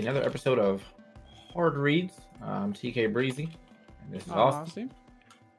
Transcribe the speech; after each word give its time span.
Another 0.00 0.22
episode 0.24 0.58
of 0.58 0.82
Hard 1.52 1.76
Reads. 1.76 2.14
I'm 2.42 2.72
TK 2.72 3.12
Breezy. 3.12 3.50
And 4.02 4.12
this 4.14 4.24
is 4.26 4.32
Austin. 4.32 4.90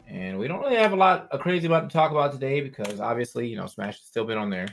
And 0.08 0.38
we 0.40 0.48
don't 0.48 0.60
really 0.62 0.76
have 0.78 0.94
a 0.94 0.96
lot 0.96 1.28
of 1.32 1.40
crazy 1.40 1.68
about 1.68 1.90
to 1.90 1.94
talk 1.94 2.12
about 2.12 2.32
today 2.34 2.60
because 2.60 3.00
obviously, 3.00 3.48
you 3.48 3.56
know, 3.56 3.68
Smash 3.68 3.98
has 4.00 4.06
still 4.08 4.26
been 4.26 4.38
on 4.40 4.50
their 4.50 4.68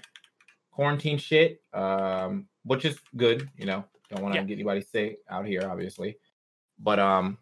quarantine 0.73 1.19
shit, 1.19 1.61
um, 1.75 2.47
which 2.65 2.85
is 2.85 2.99
good. 3.17 3.49
You 3.57 3.67
know, 3.67 3.85
don't 4.11 4.23
want 4.23 4.35
to 4.35 4.41
Yeah. 4.41 4.47
get 4.47 4.55
anybody 4.55 4.81
sick 4.81 5.19
out 5.31 5.47
here, 5.47 5.69
obviously. 5.71 6.19
But 6.79 6.99
um, 6.99 7.37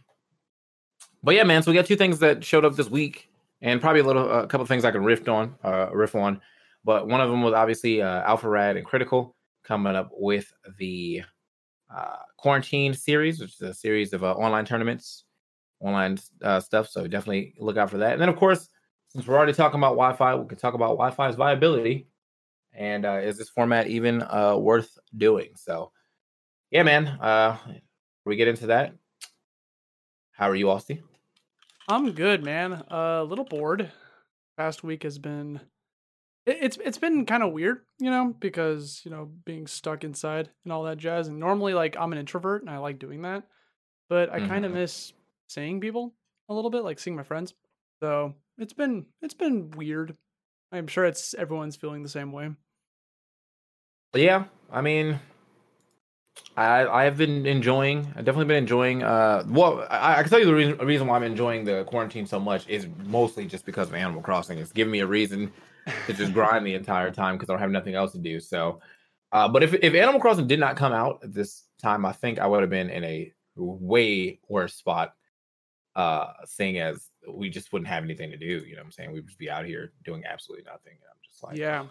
but 1.22 1.34
yeah, 1.36 1.44
man. 1.44 1.62
So 1.62 1.70
we 1.70 1.76
got 1.76 1.86
two 1.86 1.96
things 1.96 2.18
that 2.18 2.44
showed 2.44 2.64
up 2.64 2.74
this 2.74 2.90
week, 2.90 3.30
and 3.62 3.80
probably 3.80 4.00
a 4.00 4.04
little, 4.04 4.30
a 4.30 4.46
couple 4.46 4.66
things 4.66 4.84
I 4.84 4.90
can 4.90 5.04
riff 5.04 5.26
on, 5.28 5.54
uh, 5.62 5.88
riff 5.92 6.14
on. 6.16 6.40
But 6.84 7.06
one 7.08 7.20
of 7.20 7.30
them 7.30 7.42
was 7.42 7.54
obviously 7.54 8.02
uh, 8.02 8.24
Alpharad 8.28 8.76
and 8.76 8.84
Critical 8.84 9.36
coming 9.64 9.94
up 9.96 10.10
with 10.12 10.52
the 10.78 11.22
uh, 11.94 12.16
quarantine 12.36 12.94
series, 12.94 13.40
which 13.40 13.54
is 13.54 13.60
a 13.62 13.74
series 13.74 14.12
of 14.12 14.24
uh, 14.24 14.32
online 14.32 14.64
tournaments, 14.64 15.24
online 15.80 16.18
uh, 16.42 16.60
stuff. 16.60 16.88
So 16.88 17.06
definitely 17.06 17.54
look 17.58 17.76
out 17.76 17.90
for 17.90 17.98
that. 17.98 18.12
And 18.12 18.20
then, 18.20 18.28
of 18.28 18.36
course, 18.36 18.68
since 19.08 19.26
we're 19.26 19.36
already 19.36 19.52
talking 19.52 19.80
about 19.80 19.90
Wi-Fi, 19.90 20.34
we 20.34 20.48
can 20.48 20.58
talk 20.58 20.74
about 20.74 20.96
Wi-Fi's 20.96 21.36
viability 21.36 22.08
and 22.76 23.06
uh, 23.06 23.20
is 23.22 23.38
this 23.38 23.48
format 23.48 23.88
even 23.88 24.22
uh, 24.22 24.56
worth 24.56 24.98
doing? 25.16 25.50
So, 25.56 25.92
yeah, 26.70 26.82
man. 26.82 27.06
Uh, 27.06 27.56
we 28.24 28.36
get 28.36 28.48
into 28.48 28.66
that. 28.66 28.92
How 30.32 30.50
are 30.50 30.54
you, 30.54 30.70
Austin? 30.70 31.02
I'm 31.88 32.12
good, 32.12 32.44
man. 32.44 32.72
Uh, 32.90 33.20
a 33.20 33.24
little 33.24 33.44
bored. 33.44 33.90
Past 34.58 34.84
week 34.84 35.04
has 35.04 35.18
been 35.18 35.60
it's 36.46 36.78
it's 36.84 36.98
been 36.98 37.26
kind 37.26 37.42
of 37.42 37.52
weird, 37.52 37.80
you 37.98 38.10
know, 38.10 38.34
because 38.38 39.02
you 39.04 39.10
know 39.10 39.30
being 39.44 39.66
stuck 39.66 40.04
inside 40.04 40.48
and 40.64 40.72
all 40.72 40.84
that 40.84 40.98
jazz. 40.98 41.28
And 41.28 41.40
normally, 41.40 41.74
like 41.74 41.96
I'm 41.98 42.12
an 42.12 42.18
introvert 42.18 42.62
and 42.62 42.70
I 42.70 42.78
like 42.78 42.98
doing 42.98 43.22
that, 43.22 43.44
but 44.08 44.32
I 44.32 44.40
kind 44.46 44.64
of 44.64 44.72
miss 44.72 45.12
seeing 45.48 45.80
people 45.80 46.14
a 46.48 46.54
little 46.54 46.70
bit, 46.70 46.84
like 46.84 46.98
seeing 46.98 47.16
my 47.16 47.24
friends. 47.24 47.54
So 48.00 48.34
it's 48.58 48.72
been 48.72 49.06
it's 49.22 49.34
been 49.34 49.70
weird. 49.72 50.16
I'm 50.72 50.86
sure 50.86 51.04
it's 51.04 51.34
everyone's 51.34 51.76
feeling 51.76 52.02
the 52.02 52.08
same 52.08 52.32
way. 52.32 52.50
Yeah, 54.14 54.44
I 54.70 54.82
mean, 54.82 55.18
I 56.56 56.86
I 56.86 57.04
have 57.04 57.16
been 57.16 57.44
enjoying. 57.44 58.06
I've 58.16 58.24
definitely 58.24 58.46
been 58.46 58.56
enjoying. 58.58 59.02
Uh, 59.02 59.44
well, 59.48 59.84
I, 59.90 60.18
I 60.18 60.22
can 60.22 60.30
tell 60.30 60.38
you 60.38 60.46
the 60.46 60.54
reason 60.54 60.78
reason 60.78 61.06
why 61.08 61.16
I'm 61.16 61.24
enjoying 61.24 61.64
the 61.64 61.84
quarantine 61.84 62.26
so 62.26 62.38
much 62.38 62.68
is 62.68 62.86
mostly 63.04 63.46
just 63.46 63.66
because 63.66 63.88
of 63.88 63.94
Animal 63.94 64.22
Crossing. 64.22 64.58
It's 64.58 64.72
giving 64.72 64.92
me 64.92 65.00
a 65.00 65.06
reason 65.06 65.52
to 66.06 66.12
just 66.12 66.32
grind 66.32 66.66
the 66.66 66.74
entire 66.74 67.10
time 67.10 67.36
because 67.36 67.48
I 67.48 67.52
don't 67.52 67.60
have 67.60 67.70
nothing 67.70 67.94
else 67.94 68.12
to 68.12 68.18
do. 68.18 68.40
So, 68.40 68.80
uh, 69.32 69.48
but 69.48 69.62
if 69.62 69.74
if 69.74 69.94
Animal 69.94 70.20
Crossing 70.20 70.46
did 70.46 70.60
not 70.60 70.76
come 70.76 70.92
out 70.92 71.20
at 71.22 71.32
this 71.32 71.64
time, 71.80 72.04
I 72.04 72.12
think 72.12 72.38
I 72.38 72.46
would 72.46 72.60
have 72.60 72.70
been 72.70 72.90
in 72.90 73.04
a 73.04 73.32
way 73.56 74.40
worse 74.48 74.74
spot. 74.74 75.14
Uh, 75.94 76.30
seeing 76.44 76.78
as 76.78 77.08
we 77.26 77.48
just 77.48 77.72
wouldn't 77.72 77.88
have 77.88 78.04
anything 78.04 78.30
to 78.30 78.36
do. 78.36 78.44
You 78.44 78.74
know 78.74 78.80
what 78.80 78.86
I'm 78.86 78.92
saying? 78.92 79.12
We'd 79.12 79.26
just 79.26 79.38
be 79.38 79.48
out 79.48 79.64
here 79.64 79.92
doing 80.04 80.24
absolutely 80.30 80.64
nothing. 80.64 80.92
And 80.92 81.08
I'm 81.10 81.18
just 81.24 81.42
like, 81.42 81.56
Yeah. 81.56 81.86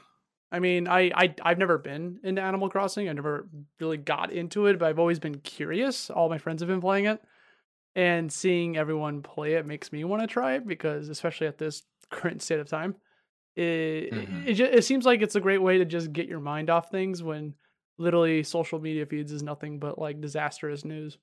I 0.52 0.60
mean, 0.60 0.88
I, 0.88 1.12
I 1.16 1.36
I've 1.42 1.58
never 1.58 1.78
been 1.78 2.20
into 2.24 2.42
Animal 2.42 2.70
Crossing. 2.70 3.10
I 3.10 3.14
never 3.14 3.50
really 3.80 3.98
got 3.98 4.32
into 4.32 4.68
it, 4.68 4.78
but 4.78 4.88
I've 4.88 5.00
always 5.00 5.20
been 5.20 5.40
curious. 5.40 6.10
All 6.10 6.30
my 6.30 6.38
friends 6.38 6.62
have 6.62 6.70
been 6.70 6.82
playing 6.82 7.06
it, 7.06 7.22
and 7.96 8.32
seeing 8.32 8.78
everyone 8.78 9.24
play 9.24 9.54
it 9.54 9.66
makes 9.66 9.92
me 9.92 10.04
want 10.04 10.22
to 10.22 10.28
try 10.28 10.54
it 10.54 10.68
because, 10.68 11.10
especially 11.10 11.48
at 11.48 11.58
this 11.58 11.84
current 12.12 12.42
state 12.42 12.60
of 12.60 12.70
time, 12.70 12.96
it 13.56 14.12
Mhm. 14.14 14.48
it, 14.48 14.60
it 14.60 14.84
seems 14.86 15.06
like 15.06 15.22
it's 15.22 15.36
a 15.36 15.42
great 15.42 15.62
way 15.62 15.78
to 15.78 15.86
just 15.86 16.12
get 16.14 16.28
your 16.28 16.40
mind 16.40 16.70
off 16.70 16.92
things 16.92 17.24
when 17.24 17.54
literally 17.98 18.44
social 18.44 18.80
media 18.80 19.06
feeds 19.06 19.32
is 19.32 19.42
nothing 19.44 19.80
but 19.80 19.98
like 19.98 20.20
disastrous 20.22 20.84
news. 20.86 21.18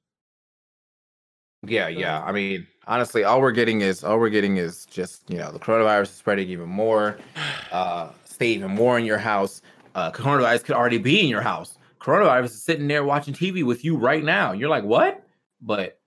Yeah, 1.65 1.87
yeah. 1.88 2.21
I 2.22 2.32
mean, 2.32 2.66
honestly, 2.88 3.22
all 3.22 3.41
we're 3.41 3.53
getting 3.53 3.82
is 3.82 4.03
all 4.03 4.19
we're 4.19 4.31
getting 4.31 4.56
is 4.56 4.84
just 4.87 5.28
you 5.31 5.38
know 5.38 5.53
the 5.53 5.60
coronavirus 5.60 6.03
is 6.04 6.10
spreading 6.10 6.48
even 6.48 6.69
more. 6.69 7.19
Uh, 7.72 8.10
stay 8.26 8.48
even 8.48 8.71
more 8.71 8.98
in 8.98 9.04
your 9.06 9.16
house. 9.16 9.62
Uh, 9.94 10.10
coronavirus 10.12 10.65
could 10.65 10.75
already 10.75 10.98
be 10.98 11.21
in 11.22 11.26
your 11.28 11.41
house. 11.41 11.78
Coronavirus 12.03 12.44
is 12.44 12.62
sitting 12.62 12.87
there 12.87 13.03
watching 13.03 13.32
TV 13.32 13.65
with 13.65 13.82
you 13.82 13.97
right 13.97 14.22
now. 14.22 14.53
You're 14.53 14.69
like, 14.69 14.84
what? 14.84 15.26
But 15.62 15.98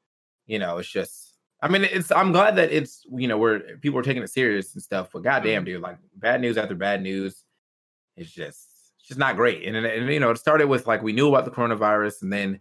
you 0.46 0.60
know, 0.60 0.78
it's 0.78 0.88
just. 0.88 1.25
I 1.62 1.68
mean, 1.68 1.84
it's. 1.84 2.12
I'm 2.12 2.32
glad 2.32 2.56
that 2.58 2.72
it's 2.72 3.06
you 3.12 3.28
know 3.28 3.38
where 3.38 3.60
people 3.78 4.00
are 4.00 4.04
taking 4.04 4.24
it 4.24 4.30
serious 4.30 4.74
and 4.74 4.84
stuff. 4.84 5.10
But 5.14 5.24
goddamn, 5.24 5.64
dude, 5.66 5.82
like 5.82 5.98
bad 6.16 6.42
news 6.42 6.58
after 6.58 6.76
bad 6.76 7.02
news. 7.02 7.44
It's 8.16 8.32
just. 8.32 8.68
It's 9.00 9.10
just 9.10 9.20
not 9.20 9.36
great. 9.36 9.64
And, 9.68 9.76
and, 9.78 9.86
and 9.86 10.10
you 10.12 10.20
know, 10.20 10.32
it 10.32 10.38
started 10.38 10.68
with 10.68 10.88
like 10.88 11.04
we 11.04 11.14
knew 11.14 11.30
about 11.30 11.46
the 11.46 11.52
coronavirus, 11.52 12.24
and 12.24 12.34
then 12.34 12.60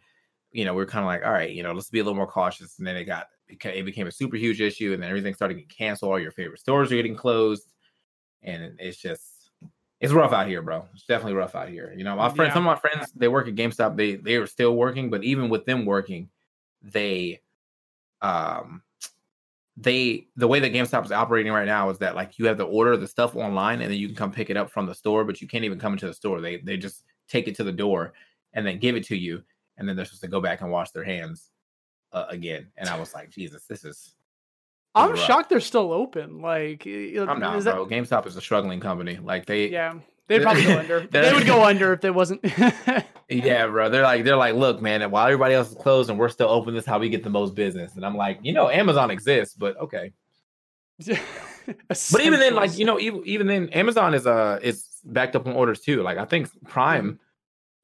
you 0.52 0.64
know, 0.64 0.72
we 0.72 0.82
are 0.82 0.86
kind 0.86 1.02
of 1.02 1.06
like, 1.08 1.24
all 1.24 1.32
right, 1.32 1.50
you 1.50 1.62
know, 1.64 1.72
let's 1.72 1.90
be 1.90 1.98
a 1.98 2.04
little 2.04 2.16
more 2.16 2.28
cautious. 2.28 2.78
And 2.78 2.86
then 2.86 2.96
it 2.96 3.04
got, 3.06 3.26
it 3.48 3.84
became 3.84 4.06
a 4.06 4.12
super 4.12 4.36
huge 4.36 4.60
issue, 4.60 4.92
and 4.94 5.02
then 5.02 5.10
everything 5.10 5.34
started 5.34 5.54
getting 5.54 5.68
canceled. 5.68 6.12
All 6.12 6.20
your 6.20 6.30
favorite 6.30 6.60
stores 6.60 6.92
are 6.92 6.94
getting 6.94 7.16
closed, 7.16 7.72
and 8.44 8.76
it's 8.78 8.96
just, 8.98 9.50
it's 10.00 10.12
rough 10.12 10.32
out 10.32 10.46
here, 10.46 10.62
bro. 10.62 10.86
It's 10.94 11.06
definitely 11.06 11.34
rough 11.34 11.56
out 11.56 11.68
here. 11.68 11.92
You 11.96 12.04
know, 12.04 12.14
my 12.14 12.28
friends, 12.28 12.50
Yeah. 12.50 12.54
some 12.54 12.66
of 12.68 12.76
my 12.76 12.78
friends, 12.78 13.10
they 13.16 13.26
work 13.26 13.48
at 13.48 13.56
GameStop. 13.56 13.96
They 13.96 14.14
they 14.14 14.36
are 14.36 14.46
still 14.46 14.76
working, 14.76 15.10
but 15.10 15.24
even 15.24 15.48
with 15.48 15.64
them 15.64 15.84
working, 15.86 16.28
they, 16.82 17.40
um, 18.22 18.82
they 19.76 20.28
the 20.36 20.46
way 20.46 20.60
that 20.60 20.72
GameStop 20.72 21.04
is 21.04 21.12
operating 21.12 21.52
right 21.52 21.66
now 21.66 21.90
is 21.90 21.98
that 21.98 22.14
like 22.14 22.38
you 22.38 22.46
have 22.46 22.58
to 22.58 22.64
order 22.64 22.96
the 22.96 23.08
stuff 23.08 23.34
online 23.34 23.80
and 23.80 23.90
then 23.90 23.98
you 23.98 24.06
can 24.06 24.16
come 24.16 24.30
pick 24.30 24.50
it 24.50 24.56
up 24.56 24.70
from 24.70 24.86
the 24.86 24.94
store, 24.94 25.24
but 25.24 25.40
you 25.40 25.48
can't 25.48 25.64
even 25.64 25.78
come 25.80 25.92
into 25.94 26.06
the 26.06 26.14
store. 26.14 26.40
They 26.40 26.58
they 26.58 26.76
just 26.76 27.02
take 27.28 27.48
it 27.48 27.56
to 27.56 27.64
the 27.64 27.72
door 27.72 28.12
and 28.52 28.64
then 28.64 28.78
give 28.78 28.94
it 28.94 29.04
to 29.06 29.16
you, 29.16 29.42
and 29.76 29.88
then 29.88 29.96
they're 29.96 30.04
supposed 30.04 30.22
to 30.22 30.28
go 30.28 30.40
back 30.40 30.60
and 30.60 30.70
wash 30.70 30.90
their 30.92 31.02
hands 31.04 31.50
uh, 32.12 32.26
again, 32.28 32.68
and 32.76 32.88
I 32.88 32.98
was 32.98 33.12
like, 33.14 33.30
Jesus, 33.30 33.64
this 33.66 33.84
is. 33.84 34.14
I'm 34.96 35.16
shocked 35.16 35.50
they're 35.50 35.58
still 35.58 35.92
open. 35.92 36.40
Like, 36.40 36.86
I'm 36.86 37.40
not, 37.40 37.56
is 37.56 37.64
that- 37.64 37.74
bro. 37.74 37.84
GameStop 37.84 38.26
is 38.26 38.36
a 38.36 38.40
struggling 38.40 38.78
company. 38.78 39.18
Like 39.20 39.44
they, 39.44 39.68
yeah, 39.68 39.94
they'd 40.28 40.42
probably 40.42 40.64
go 40.64 40.78
under. 40.78 41.00
They're- 41.06 41.34
would 41.34 41.46
go 41.46 41.64
under 41.70 41.92
if 41.92 42.04
it 42.04 42.14
wasn't. 42.14 42.44
Yeah, 43.30 43.66
bro. 43.68 43.88
They're 43.88 44.02
like, 44.02 44.22
they're 44.22 44.36
like, 44.36 44.54
look, 44.54 44.82
man. 44.82 45.10
While 45.10 45.24
everybody 45.24 45.54
else 45.54 45.70
is 45.70 45.76
closed 45.78 46.10
and 46.10 46.18
we're 46.18 46.28
still 46.28 46.48
open, 46.50 46.74
this 46.74 46.82
is 46.84 46.86
how 46.86 46.98
we 46.98 47.08
get 47.08 47.24
the 47.24 47.30
most 47.30 47.54
business. 47.54 47.96
And 47.96 48.04
I'm 48.04 48.14
like, 48.18 48.38
you 48.42 48.52
know, 48.52 48.68
Amazon 48.68 49.10
exists, 49.10 49.54
but 49.54 49.78
okay. 49.78 50.12
But 51.06 52.20
even 52.20 52.38
then, 52.38 52.54
like, 52.54 52.76
you 52.78 52.84
know, 52.84 53.00
even 53.00 53.22
even 53.24 53.46
then, 53.46 53.70
Amazon 53.70 54.12
is 54.12 54.26
uh 54.26 54.58
is 54.62 54.86
backed 55.04 55.34
up 55.36 55.46
on 55.46 55.54
orders 55.54 55.80
too. 55.80 56.02
Like, 56.02 56.18
I 56.18 56.26
think 56.26 56.48
Prime 56.68 57.18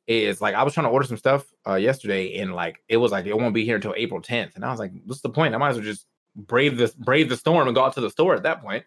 is 0.07 0.43
like, 0.43 0.55
I 0.55 0.63
was 0.63 0.75
trying 0.75 0.85
to 0.85 0.91
order 0.91 1.07
some 1.07 1.17
stuff 1.17 1.47
uh 1.67 1.75
yesterday, 1.77 2.37
and 2.39 2.55
like, 2.55 2.83
it 2.89 2.99
was 2.99 3.11
like 3.11 3.25
it 3.25 3.37
won't 3.37 3.55
be 3.55 3.65
here 3.65 3.77
until 3.77 3.95
April 3.97 4.21
10th, 4.21 4.57
and 4.57 4.65
I 4.65 4.71
was 4.71 4.79
like, 4.79 4.93
what's 5.07 5.23
the 5.23 5.31
point? 5.31 5.55
I 5.55 5.59
might 5.59 5.71
as 5.71 5.77
well 5.77 5.85
just 5.85 6.07
brave 6.37 6.77
this 6.77 6.93
brave 6.93 7.31
the 7.31 7.37
storm 7.39 7.67
and 7.67 7.75
go 7.75 7.83
out 7.83 7.95
to 7.95 8.01
the 8.03 8.11
store 8.11 8.35
at 8.35 8.43
that 8.43 8.61
point. 8.63 8.85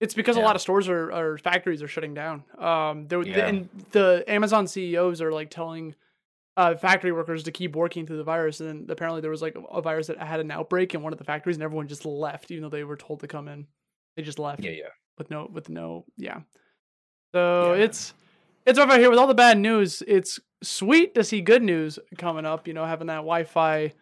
It's 0.00 0.14
because 0.14 0.36
a 0.36 0.40
lot 0.40 0.54
of 0.54 0.62
stores 0.62 0.88
are 0.88 1.12
or 1.12 1.38
factories 1.38 1.82
are 1.82 1.88
shutting 1.88 2.14
down. 2.14 2.44
Um, 2.56 3.08
there 3.08 3.20
Yeah. 3.22 3.46
and 3.46 3.68
the 3.90 4.24
Amazon 4.28 4.66
CEOs 4.68 5.20
are 5.20 5.32
like 5.32 5.50
telling 5.50 5.94
uh, 6.56 6.74
factory 6.76 7.12
workers 7.12 7.44
to 7.44 7.52
keep 7.52 7.74
working 7.76 8.06
through 8.06 8.16
the 8.16 8.24
virus. 8.24 8.60
And 8.60 8.68
then 8.68 8.86
apparently 8.90 9.20
there 9.20 9.30
was 9.30 9.42
like 9.42 9.56
a 9.70 9.80
virus 9.82 10.08
that 10.08 10.18
had 10.18 10.40
an 10.40 10.50
outbreak 10.50 10.94
in 10.94 11.02
one 11.02 11.12
of 11.12 11.18
the 11.18 11.24
factories, 11.24 11.56
and 11.56 11.62
everyone 11.62 11.88
just 11.88 12.04
left, 12.04 12.50
even 12.50 12.62
though 12.62 12.68
they 12.68 12.84
were 12.84 12.96
told 12.96 13.20
to 13.20 13.26
come 13.28 13.48
in. 13.48 13.66
They 14.16 14.22
just 14.22 14.38
left 14.38 14.62
Yeah, 14.64 14.70
yeah. 14.72 14.88
with 15.18 15.30
no 15.30 15.48
with 15.52 15.68
no 15.68 16.04
yeah. 16.16 16.40
So 17.34 17.74
Yeah. 17.74 17.84
it's 17.84 18.14
it's 18.66 18.78
over 18.78 18.98
here 18.98 19.10
with 19.10 19.18
all 19.18 19.26
the 19.26 19.34
bad 19.34 19.58
news. 19.58 20.02
It's 20.06 20.38
sweet 20.62 21.14
to 21.14 21.24
see 21.24 21.40
good 21.40 21.62
news 21.62 21.98
coming 22.18 22.44
up. 22.46 22.66
You 22.68 22.74
know, 22.74 22.84
having 22.84 23.06
that 23.08 23.16
Wi-Fi 23.16 23.92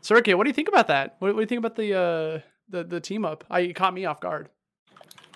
circuit. 0.00 0.34
What 0.36 0.44
do 0.44 0.50
you 0.50 0.54
think 0.54 0.68
about 0.68 0.88
that? 0.88 1.16
What, 1.18 1.34
what 1.34 1.36
do 1.36 1.42
you 1.42 1.46
think 1.46 1.58
about 1.60 1.76
the 1.76 1.94
uh 1.94 2.40
the 2.68 2.84
the 2.84 3.00
team 3.00 3.24
up? 3.24 3.44
I 3.50 3.60
it 3.60 3.74
caught 3.74 3.94
me 3.94 4.04
off 4.04 4.20
guard. 4.20 4.48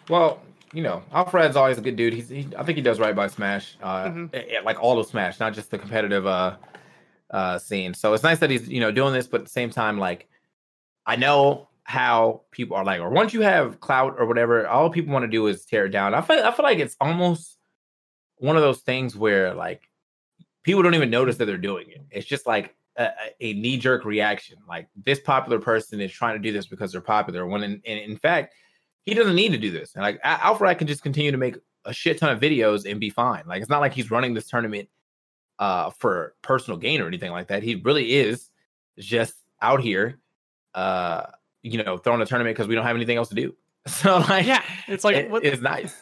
Well, 0.08 0.40
you 0.72 0.82
know, 0.82 1.02
Alpharad's 1.12 1.56
always 1.56 1.78
a 1.78 1.80
good 1.80 1.96
dude. 1.96 2.12
He's, 2.14 2.28
he, 2.28 2.48
I 2.56 2.64
think 2.64 2.76
he 2.76 2.82
does 2.82 2.98
right 2.98 3.14
by 3.14 3.28
Smash, 3.28 3.76
uh, 3.82 4.04
Mhm. 4.08 4.30
eh, 4.34 4.42
eh, 4.56 4.60
like 4.64 4.82
all 4.82 4.98
of 4.98 5.06
Smash, 5.06 5.38
not 5.40 5.54
just 5.54 5.70
the 5.70 5.78
competitive 5.78 6.26
uh, 6.26 6.56
uh, 7.30 7.58
scene. 7.58 7.94
So 7.94 8.12
it's 8.12 8.22
nice 8.22 8.38
that 8.40 8.50
he's 8.50 8.68
you 8.68 8.80
know 8.80 8.90
doing 8.90 9.12
this, 9.12 9.26
but 9.26 9.40
at 9.42 9.46
the 9.46 9.52
same 9.52 9.70
time, 9.70 9.98
like 9.98 10.28
I 11.06 11.16
know 11.16 11.68
how 11.84 12.42
people 12.50 12.76
are 12.76 12.84
like, 12.84 13.00
or 13.00 13.10
once 13.10 13.34
you 13.34 13.42
have 13.42 13.80
clout 13.80 14.16
or 14.18 14.26
whatever, 14.26 14.66
all 14.66 14.90
people 14.90 15.12
want 15.12 15.24
to 15.24 15.28
do 15.30 15.46
is 15.46 15.64
tear 15.64 15.86
it 15.86 15.90
down. 15.90 16.14
I 16.14 16.22
feel, 16.22 16.42
I 16.42 16.50
feel 16.50 16.64
like 16.64 16.78
it's 16.78 16.96
almost 17.00 17.58
one 18.36 18.56
of 18.56 18.62
those 18.62 18.80
things 18.80 19.14
where 19.16 19.54
like 19.54 19.82
people 20.62 20.82
don't 20.82 20.94
even 20.94 21.10
notice 21.10 21.36
that 21.36 21.44
they're 21.44 21.58
doing 21.58 21.90
it. 21.90 22.00
It's 22.10 22.26
just 22.26 22.46
like 22.46 22.74
a, 22.96 23.10
a 23.40 23.52
knee 23.52 23.76
jerk 23.76 24.04
reaction. 24.04 24.58
Like 24.66 24.88
this 24.96 25.20
popular 25.20 25.58
person 25.60 26.00
is 26.00 26.10
trying 26.10 26.36
to 26.36 26.40
do 26.42 26.52
this 26.52 26.66
because 26.66 26.90
they're 26.92 27.00
popular. 27.00 27.46
When 27.46 27.62
in, 27.62 27.80
in, 27.84 27.98
in 27.98 28.16
fact, 28.16 28.54
he 29.06 29.14
doesn't 29.14 29.34
need 29.34 29.52
to 29.52 29.58
do 29.58 29.70
this. 29.70 29.94
And 29.94 30.02
like 30.02 30.20
Al- 30.24 30.54
Alpharad 30.56 30.78
can 30.78 30.86
just 30.86 31.02
continue 31.02 31.30
to 31.30 31.36
make 31.38 31.56
a 31.84 31.92
shit 31.92 32.18
ton 32.18 32.30
of 32.30 32.40
videos 32.40 32.90
and 32.90 32.98
be 32.98 33.10
fine. 33.10 33.44
Like 33.46 33.60
it's 33.60 33.70
not 33.70 33.80
like 33.80 33.92
he's 33.92 34.10
running 34.10 34.34
this 34.34 34.48
tournament 34.48 34.88
uh 35.58 35.90
for 35.90 36.34
personal 36.42 36.78
gain 36.78 37.00
or 37.00 37.06
anything 37.06 37.30
like 37.30 37.48
that. 37.48 37.62
He 37.62 37.76
really 37.76 38.12
is 38.14 38.50
just 38.98 39.34
out 39.62 39.80
here 39.80 40.18
uh 40.74 41.26
you 41.62 41.82
know 41.82 41.96
throwing 41.98 42.20
a 42.22 42.26
tournament 42.26 42.56
because 42.56 42.68
we 42.68 42.74
don't 42.74 42.84
have 42.84 42.96
anything 42.96 43.16
else 43.16 43.28
to 43.28 43.34
do. 43.34 43.54
So 43.86 44.18
like 44.18 44.46
Yeah, 44.46 44.62
it's 44.88 45.04
like 45.04 45.16
it- 45.16 45.30
what, 45.30 45.44
it's 45.44 45.60
nice. 45.60 45.94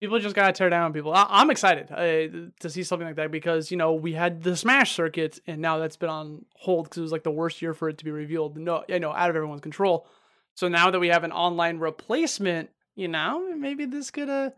people 0.00 0.18
just 0.18 0.34
gotta 0.34 0.52
tear 0.52 0.70
down 0.70 0.92
people. 0.94 1.12
I, 1.12 1.26
I'm 1.28 1.50
excited 1.50 1.90
uh, 1.92 2.50
to 2.60 2.70
see 2.70 2.82
something 2.82 3.06
like 3.06 3.16
that 3.16 3.30
because 3.30 3.70
you 3.70 3.76
know 3.76 3.92
we 3.92 4.14
had 4.14 4.42
the 4.42 4.56
Smash 4.56 4.94
circuit 4.94 5.38
and 5.46 5.60
now 5.60 5.78
that's 5.78 5.96
been 5.96 6.08
on 6.10 6.44
hold 6.56 6.86
because 6.86 6.98
it 6.98 7.02
was 7.02 7.12
like 7.12 7.22
the 7.24 7.30
worst 7.30 7.60
year 7.62 7.74
for 7.74 7.88
it 7.90 7.98
to 7.98 8.04
be 8.06 8.10
revealed. 8.10 8.56
No, 8.56 8.84
you 8.88 8.98
know, 9.00 9.12
out 9.12 9.28
of 9.30 9.36
everyone's 9.36 9.60
control. 9.60 10.06
So 10.56 10.68
now 10.68 10.90
that 10.90 11.00
we 11.00 11.08
have 11.08 11.24
an 11.24 11.32
online 11.32 11.78
replacement, 11.78 12.70
you 12.94 13.08
know, 13.08 13.54
maybe 13.56 13.86
this 13.86 14.10
could 14.10 14.28
uh 14.28 14.50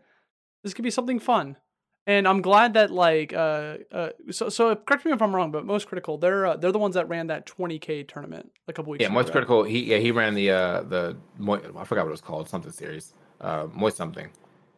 this 0.63 0.73
could 0.73 0.83
be 0.83 0.91
something 0.91 1.19
fun. 1.19 1.57
And 2.05 2.25
I'm 2.27 2.41
glad 2.41 2.75
that 2.75 2.91
like 2.91 3.33
uh 3.33 3.77
uh 3.91 4.09
so 4.31 4.49
so 4.49 4.75
correct 4.75 5.05
me 5.05 5.11
if 5.11 5.21
I'm 5.21 5.35
wrong, 5.35 5.51
but 5.51 5.65
Moist 5.65 5.87
Critical 5.87 6.17
they're 6.17 6.45
uh, 6.45 6.55
they're 6.57 6.71
the 6.71 6.79
ones 6.79 6.95
that 6.95 7.09
ran 7.09 7.27
that 7.27 7.45
20k 7.47 8.07
tournament 8.07 8.51
a 8.67 8.73
couple 8.73 8.91
weeks 8.91 9.01
Yeah, 9.01 9.07
ago. 9.09 9.17
Right? 9.19 9.31
Critical. 9.31 9.63
He 9.63 9.83
yeah 9.85 9.97
he 9.97 10.11
ran 10.11 10.33
the 10.35 10.51
uh 10.51 10.81
the 10.83 11.17
Mo- 11.37 11.61
I 11.77 11.83
forgot 11.83 12.03
what 12.05 12.09
it 12.09 12.11
was 12.11 12.21
called 12.21 12.47
something 12.49 12.71
series 12.71 13.13
uh 13.41 13.67
Moist 13.73 13.97
something. 13.97 14.29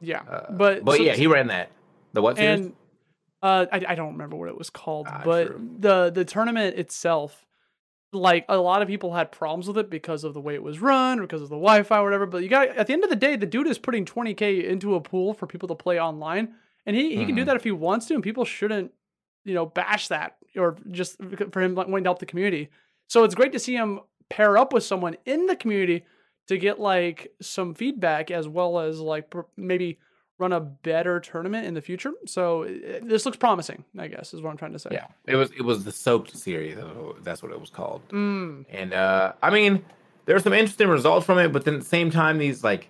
Yeah, 0.02 0.22
Uh, 0.22 0.52
but 0.54 0.86
but 0.86 0.98
so- 0.98 1.04
yeah 1.04 1.16
he 1.16 1.28
ran 1.28 1.48
that 1.48 1.72
the 2.14 2.22
what 2.22 2.38
series? 2.38 2.62
and 2.62 2.74
uh, 3.42 3.66
I, 3.72 3.82
I 3.90 3.96
don't 3.96 4.14
remember 4.14 4.36
what 4.36 4.50
it 4.50 4.58
was 4.58 4.70
called, 4.70 5.08
Ah, 5.10 5.22
but 5.24 5.48
true. 5.48 5.70
the 5.80 6.10
the 6.10 6.26
tournament 6.26 6.78
itself, 6.78 7.46
like 8.12 8.46
a 8.50 8.58
lot 8.58 8.82
of 8.82 8.88
people 8.88 9.14
had 9.14 9.32
problems 9.32 9.68
with 9.68 9.78
it 9.78 9.90
because 9.90 10.24
of 10.24 10.34
the 10.34 10.42
way 10.42 10.56
it 10.56 10.64
was 10.64 10.80
run, 10.80 11.22
because 11.22 11.42
of 11.42 11.50
the 11.50 11.56
Wi-Fi, 11.56 12.00
or 12.00 12.04
whatever. 12.04 12.26
But 12.26 12.44
you 12.44 12.50
got 12.50 12.70
at 12.70 12.88
the 12.88 12.94
end 12.94 13.04
of 13.04 13.10
the 13.10 13.16
day, 13.16 13.36
the 13.36 13.46
dude 13.46 13.68
is 13.68 13.78
putting 13.78 14.06
20k 14.06 14.64
into 14.68 14.96
a 14.96 15.02
pool 15.02 15.34
for 15.34 15.46
people 15.48 15.68
to 15.68 15.76
play 15.76 16.00
online, 16.00 16.56
and 16.86 16.96
he, 16.96 17.16
he 17.16 17.26
can 17.26 17.36
do 17.36 17.44
Mhm. 17.44 17.46
that 17.48 17.56
if 17.56 17.64
he 17.64 17.72
wants 17.72 18.08
to, 18.08 18.16
and 18.16 18.24
people 18.24 18.46
shouldn't, 18.46 18.92
you 19.46 19.54
know, 19.54 19.66
bash 19.66 20.08
that 20.08 20.38
or 20.58 20.76
just 20.90 21.18
for 21.52 21.62
him 21.62 21.76
like 21.76 21.88
wanting 21.88 22.04
to 22.04 22.08
help 22.08 22.20
the 22.20 22.26
community. 22.26 22.70
So 23.08 23.24
it's 23.24 23.36
great 23.36 23.52
to 23.52 23.60
see 23.60 23.76
him 23.76 24.00
pair 24.30 24.58
up 24.58 24.74
with 24.74 24.84
someone 24.84 25.16
in 25.26 25.46
the 25.46 25.56
community 25.56 26.06
to 26.48 26.58
get 26.58 26.80
like 26.80 27.32
some 27.42 27.76
feedback 27.76 28.32
as 28.32 28.48
well 28.48 28.80
as 28.80 29.00
like 29.00 29.32
maybe 29.56 30.00
run 30.40 30.54
a 30.54 30.60
better 30.60 31.20
tournament 31.20 31.68
in 31.68 31.74
the 31.76 31.82
future. 31.82 32.14
So 32.26 32.64
uh, 32.64 33.00
this 33.04 33.26
looks 33.26 33.38
promising, 33.38 33.84
I 33.98 34.08
guess, 34.08 34.34
is 34.34 34.42
what 34.42 34.50
I'm 34.52 34.58
trying 34.58 34.72
to 34.74 34.80
say. 34.80 34.90
yeah, 34.94 35.08
it 35.28 35.36
was 35.36 35.52
it 35.52 35.62
was 35.64 35.84
the 35.84 35.92
soaked 35.92 36.36
series. 36.36 36.78
That's 37.22 37.44
what 37.44 37.52
it 37.52 37.60
was 37.60 37.70
called. 37.70 38.02
Mm, 38.10 38.66
And 38.70 38.94
uh 38.94 39.34
I 39.44 39.50
mean, 39.52 39.84
there 40.26 40.36
were 40.36 40.40
some 40.42 40.54
interesting 40.54 40.88
results 40.88 41.26
from 41.26 41.38
it, 41.40 41.50
but 41.52 41.66
then 41.66 41.76
at 41.76 41.82
the 41.82 41.86
same 41.86 42.10
time, 42.10 42.38
these 42.38 42.64
like 42.64 42.90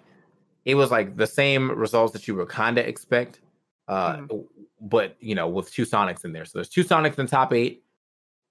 it 0.66 0.75
was 0.75 0.92
like 0.92 1.18
the 1.18 1.28
same 1.28 1.72
results 1.72 2.13
that 2.13 2.28
you 2.28 2.36
would 2.36 2.50
kinda 2.51 2.88
expect. 2.88 3.42
Uh 3.88 4.18
Mhm. 4.18 4.46
but 4.80 5.16
you 5.19 5.36
know, 5.36 5.48
with 5.50 5.72
two 5.74 5.84
Sonics 5.86 6.24
in 6.25 6.31
there. 6.31 6.46
So 6.46 6.60
there's 6.60 6.69
two 6.69 6.84
Sonics 6.84 7.18
in 7.19 7.28
top 7.28 7.51
eight 7.54 7.84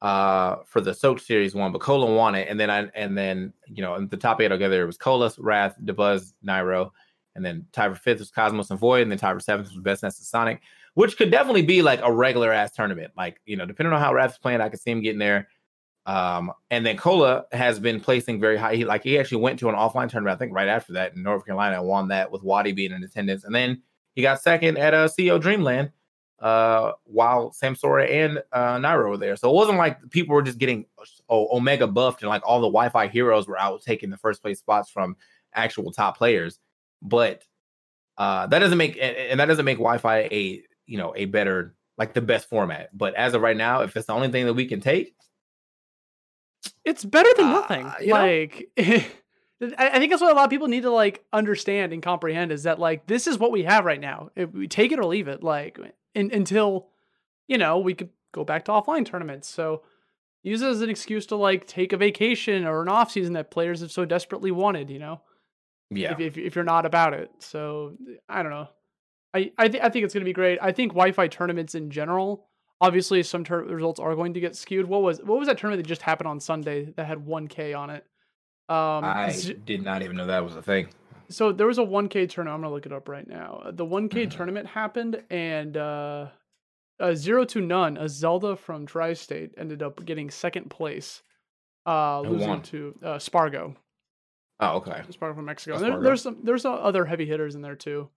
uh 0.02 0.56
for 0.66 0.80
the 0.80 0.94
Soaked 0.94 1.22
series 1.22 1.54
one, 1.54 1.72
but 1.72 1.80
Cola 1.80 2.12
won 2.14 2.34
it. 2.34 2.48
And 2.48 2.58
then 2.58 2.70
I 2.70 2.80
and 2.94 3.16
then 3.16 3.52
you 3.66 3.82
know, 3.82 3.94
in 3.94 4.08
the 4.08 4.16
top 4.16 4.40
eight 4.40 4.48
together 4.48 4.82
it 4.82 4.86
was 4.86 4.98
Cola, 4.98 5.30
Wrath, 5.38 5.76
Dabuz, 5.84 6.32
Nairo, 6.44 6.90
and 7.38 7.46
then 7.46 7.64
tied 7.72 7.90
for 7.90 7.98
fifth 7.98 8.18
was 8.18 8.30
Cosmos 8.30 8.70
and 8.70 8.78
Void, 8.78 9.02
and 9.02 9.10
then 9.10 9.18
tied 9.18 9.32
for 9.32 9.40
seventh 9.40 9.70
was 9.74 9.82
Bestness 9.82 10.18
and 10.18 10.26
Sonic, 10.26 10.60
which 10.94 11.16
could 11.16 11.30
definitely 11.30 11.62
be 11.62 11.80
like 11.80 12.00
a 12.02 12.12
regular 12.12 12.52
ass 12.52 12.72
tournament. 12.72 13.12
Like, 13.16 13.40
you 13.46 13.56
know, 13.56 13.64
depending 13.64 13.92
on 13.92 14.00
how 14.00 14.12
Wrath 14.12 14.32
is 14.32 14.38
playing, 14.38 14.60
I 14.60 14.68
could 14.68 14.80
see 14.80 14.90
him 14.90 15.00
getting 15.00 15.18
there. 15.18 15.48
Um, 16.04 16.52
and 16.70 16.84
then 16.84 16.96
Cola 16.96 17.44
has 17.52 17.78
been 17.78 18.00
placing 18.00 18.40
very 18.40 18.56
high. 18.56 18.74
He 18.74 18.84
like 18.84 19.02
he 19.02 19.18
actually 19.18 19.42
went 19.42 19.58
to 19.60 19.68
an 19.68 19.74
offline 19.74 20.08
tournament, 20.08 20.34
I 20.34 20.38
think, 20.38 20.54
right 20.54 20.68
after 20.68 20.94
that 20.94 21.14
in 21.14 21.22
North 21.22 21.46
Carolina, 21.46 21.78
and 21.78 21.86
won 21.86 22.08
that 22.08 22.30
with 22.30 22.42
Waddy 22.42 22.72
being 22.72 22.92
in 22.92 23.02
attendance. 23.04 23.44
And 23.44 23.54
then 23.54 23.82
he 24.14 24.22
got 24.22 24.42
second 24.42 24.78
at 24.78 24.94
uh, 24.94 25.06
CEO 25.06 25.40
Dreamland, 25.40 25.92
uh, 26.40 26.92
while 27.04 27.50
Samsora 27.50 28.10
and 28.10 28.42
uh, 28.52 28.76
Nairo 28.76 29.10
were 29.10 29.16
there. 29.16 29.36
So 29.36 29.50
it 29.50 29.54
wasn't 29.54 29.78
like 29.78 29.98
people 30.10 30.34
were 30.34 30.42
just 30.42 30.58
getting 30.58 30.86
oh, 31.28 31.56
Omega 31.56 31.86
buffed 31.86 32.22
and 32.22 32.28
like 32.28 32.42
all 32.44 32.60
the 32.60 32.68
Wi-Fi 32.68 33.08
heroes 33.08 33.48
were 33.48 33.58
out 33.58 33.82
taking 33.82 34.10
the 34.10 34.16
first 34.16 34.40
place 34.40 34.58
spots 34.58 34.90
from 34.90 35.16
actual 35.54 35.92
top 35.92 36.16
players. 36.16 36.58
But 37.02 37.42
uh, 38.16 38.46
that 38.48 38.58
doesn't 38.58 38.78
make 38.78 38.96
and, 39.00 39.16
and 39.16 39.40
that 39.40 39.46
doesn't 39.46 39.64
make 39.64 39.78
Wi-Fi 39.78 40.18
a 40.30 40.62
you 40.86 40.98
know 40.98 41.12
a 41.16 41.26
better 41.26 41.74
like 41.96 42.14
the 42.14 42.20
best 42.20 42.48
format. 42.48 42.96
But 42.96 43.14
as 43.14 43.34
of 43.34 43.42
right 43.42 43.56
now, 43.56 43.82
if 43.82 43.96
it's 43.96 44.06
the 44.06 44.12
only 44.12 44.28
thing 44.30 44.46
that 44.46 44.54
we 44.54 44.66
can 44.66 44.80
take, 44.80 45.14
it's 46.84 47.04
better 47.04 47.30
than 47.36 47.46
Uh, 47.46 47.52
nothing. 47.52 47.82
know? 48.00 48.14
like, 48.14 48.68
I 48.78 49.04
I 49.60 49.98
think 49.98 50.10
that's 50.10 50.22
what 50.22 50.32
a 50.32 50.34
lot 50.34 50.44
of 50.44 50.50
people 50.50 50.68
need 50.68 50.82
to 50.82 50.90
like 50.90 51.24
understand 51.32 51.92
and 51.92 52.02
comprehend 52.02 52.52
is 52.52 52.64
that 52.64 52.78
like 52.78 53.06
this 53.06 53.26
is 53.26 53.38
what 53.38 53.52
we 53.52 53.64
have 53.64 53.84
right 53.84 54.00
now. 54.00 54.30
If 54.36 54.52
we 54.52 54.68
take 54.68 54.92
it 54.92 54.98
or 54.98 55.04
leave 55.04 55.28
it, 55.28 55.42
like 55.42 55.78
in, 56.14 56.32
until 56.32 56.88
you 57.46 57.58
know 57.58 57.78
we 57.78 57.94
could 57.94 58.10
go 58.32 58.44
back 58.44 58.64
to 58.66 58.72
offline 58.72 59.04
tournaments. 59.06 59.48
So 59.48 59.82
use 60.42 60.62
it 60.62 60.68
as 60.68 60.80
an 60.80 60.90
excuse 60.90 61.26
to 61.26 61.36
like 61.36 61.66
take 61.66 61.92
a 61.92 61.96
vacation 61.96 62.64
or 62.64 62.82
an 62.82 62.88
off 62.88 63.10
season 63.10 63.32
that 63.34 63.50
players 63.50 63.80
have 63.80 63.90
so 63.92 64.04
desperately 64.04 64.50
wanted. 64.50 64.90
You 64.90 64.98
know. 64.98 65.20
Yeah, 65.90 66.12
if, 66.12 66.20
if, 66.20 66.38
if 66.38 66.54
you're 66.54 66.64
not 66.64 66.84
about 66.86 67.14
it. 67.14 67.30
So 67.38 67.96
I 68.28 68.42
don't 68.42 68.52
know. 68.52 68.68
I 69.34 69.50
I, 69.58 69.68
th- 69.68 69.82
I 69.82 69.88
think 69.88 70.04
it's 70.04 70.14
going 70.14 70.22
to 70.22 70.28
be 70.28 70.32
great. 70.32 70.58
I 70.62 70.72
think 70.72 70.92
Wi-Fi 70.92 71.28
tournaments 71.28 71.74
in 71.74 71.90
general. 71.90 72.46
Obviously, 72.80 73.22
some 73.24 73.42
tur- 73.44 73.64
results 73.64 73.98
are 73.98 74.14
going 74.14 74.34
to 74.34 74.40
get 74.40 74.54
skewed. 74.54 74.86
What 74.86 75.02
was 75.02 75.20
what 75.22 75.38
was 75.38 75.48
that 75.48 75.58
tournament 75.58 75.82
that 75.82 75.88
just 75.88 76.02
happened 76.02 76.28
on 76.28 76.38
Sunday 76.40 76.92
that 76.96 77.06
had 77.06 77.18
1K 77.26 77.76
on 77.76 77.90
it? 77.90 78.04
Um, 78.68 79.04
I 79.04 79.30
z- 79.30 79.54
did 79.54 79.82
not 79.82 80.02
even 80.02 80.16
know 80.16 80.26
that 80.26 80.44
was 80.44 80.54
a 80.54 80.62
thing. 80.62 80.88
so 81.30 81.52
there 81.52 81.66
was 81.66 81.78
a 81.78 81.82
1K 81.82 82.28
tournament. 82.28 82.54
I'm 82.54 82.60
gonna 82.62 82.72
look 82.74 82.86
it 82.86 82.92
up 82.92 83.08
right 83.08 83.26
now. 83.26 83.62
The 83.72 83.84
1K 83.84 84.26
Mhm. 84.26 84.30
tournament 84.36 84.66
happened, 84.68 85.22
and 85.30 85.76
uh, 85.76 86.28
uh, 87.00 87.14
zero 87.14 87.44
to 87.46 87.60
none. 87.60 87.96
A 87.96 88.08
Zelda 88.08 88.56
from 88.56 88.86
Tri-State 88.86 89.54
ended 89.58 89.82
up 89.82 90.04
getting 90.04 90.30
second 90.30 90.68
place, 90.70 91.22
uh, 91.86 92.22
Who 92.22 92.30
losing 92.34 92.48
won? 92.48 92.62
to 92.62 92.94
uh, 93.02 93.18
Spargo. 93.18 93.74
Oh, 94.60 94.76
okay. 94.78 95.02
Spargo 95.10 95.34
from 95.36 95.44
Mexico. 95.44 95.78
There- 95.78 96.00
there's 96.00 96.22
some 96.22 96.38
there's 96.42 96.64
uh, 96.64 96.72
other 96.74 97.04
heavy 97.04 97.26
hitters 97.26 97.54
in 97.54 97.62
there 97.62 97.76
too, 97.76 98.08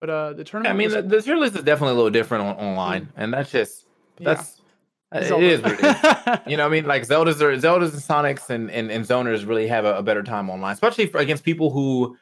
but 0.00 0.10
uh, 0.10 0.32
the 0.34 0.38
Yeah, 0.38 0.44
tournament. 0.44 0.74
I 0.74 0.76
mean, 0.76 0.86
was- 0.86 0.94
the, 0.94 1.02
the 1.02 1.22
tier 1.22 1.36
list 1.36 1.56
is 1.56 1.62
definitely 1.62 1.92
a 1.92 1.96
little 1.96 2.10
different 2.10 2.44
on, 2.44 2.56
online, 2.56 3.08
and 3.16 3.32
that's 3.32 3.50
just 3.50 3.86
that's 4.20 4.60
Uh, 5.10 5.18
It 5.20 5.42
is 5.42 5.62
what 5.62 5.72
it 5.72 5.80
is. 5.80 6.40
You 6.46 6.56
know, 6.58 6.64
what 6.64 6.72
I 6.72 6.76
mean, 6.76 6.84
like 6.94 7.04
Zelda's 7.06 7.40
or 7.40 7.58
Zelda's 7.58 7.94
and 7.94 8.02
Sonics 8.02 8.50
and 8.50 8.70
and, 8.70 8.90
and 8.90 9.04
Zoners 9.04 9.46
really 9.48 9.66
have 9.66 9.84
a, 9.86 9.96
a 9.96 10.02
better 10.02 10.22
time 10.22 10.50
online, 10.50 10.74
especially 10.74 11.06
for, 11.06 11.18
against 11.18 11.44
people 11.44 11.70
who 11.70 12.16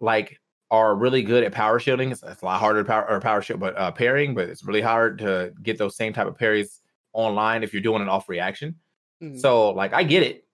like 0.00 0.38
are 0.70 0.94
really 0.94 1.22
good 1.22 1.44
at 1.44 1.52
power 1.52 1.78
shielding. 1.78 2.10
It's, 2.10 2.22
it's 2.22 2.42
a 2.42 2.44
lot 2.44 2.60
harder 2.60 2.82
to 2.82 2.86
power 2.86 3.08
or 3.08 3.20
power 3.20 3.40
shield, 3.42 3.60
but 3.60 3.76
uh, 3.78 3.90
parrying, 3.92 4.34
but 4.34 4.48
it's 4.48 4.64
really 4.64 4.80
hard 4.80 5.18
to 5.18 5.52
get 5.62 5.78
those 5.78 5.96
same 5.96 6.12
type 6.12 6.26
of 6.26 6.36
parries 6.38 6.80
online 7.12 7.62
if 7.62 7.72
you're 7.72 7.82
doing 7.82 8.02
it 8.02 8.08
off 8.08 8.28
reaction. 8.28 8.76
Mm. 9.22 9.38
So 9.38 9.70
like 9.70 9.92
I 9.94 10.02
get 10.02 10.22
it, 10.22 10.44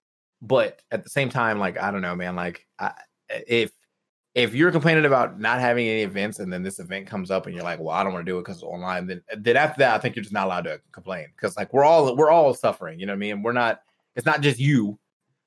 but 0.42 0.80
at 0.90 1.04
the 1.04 1.10
same 1.10 1.28
time, 1.28 1.58
like 1.58 1.78
I 1.80 1.90
don't 1.90 2.02
know, 2.02 2.14
man. 2.16 2.36
Like 2.36 2.66
I, 2.78 2.92
if 3.28 3.72
if 4.34 4.54
you're 4.54 4.70
complaining 4.70 5.04
about 5.04 5.40
not 5.40 5.58
having 5.58 5.86
any 5.88 6.02
events 6.02 6.38
and 6.38 6.52
then 6.52 6.62
this 6.62 6.78
event 6.78 7.06
comes 7.08 7.30
up 7.30 7.46
and 7.46 7.54
you're 7.54 7.64
like, 7.64 7.80
well, 7.80 7.88
I 7.94 8.04
don't 8.04 8.12
want 8.12 8.24
to 8.24 8.30
do 8.30 8.38
it 8.38 8.42
because 8.42 8.56
it's 8.58 8.62
online, 8.64 9.06
then 9.06 9.22
then 9.36 9.56
after 9.56 9.80
that, 9.80 9.94
I 9.94 9.98
think 9.98 10.14
you're 10.16 10.22
just 10.22 10.32
not 10.34 10.46
allowed 10.46 10.64
to 10.64 10.80
complain 10.92 11.26
because 11.34 11.56
like 11.56 11.72
we're 11.72 11.84
all 11.84 12.14
we're 12.16 12.30
all 12.30 12.54
suffering. 12.54 13.00
You 13.00 13.06
know 13.06 13.12
what 13.12 13.16
I 13.16 13.20
mean? 13.20 13.42
We're 13.42 13.52
not. 13.52 13.80
It's 14.16 14.26
not 14.26 14.40
just 14.40 14.58
you 14.58 14.98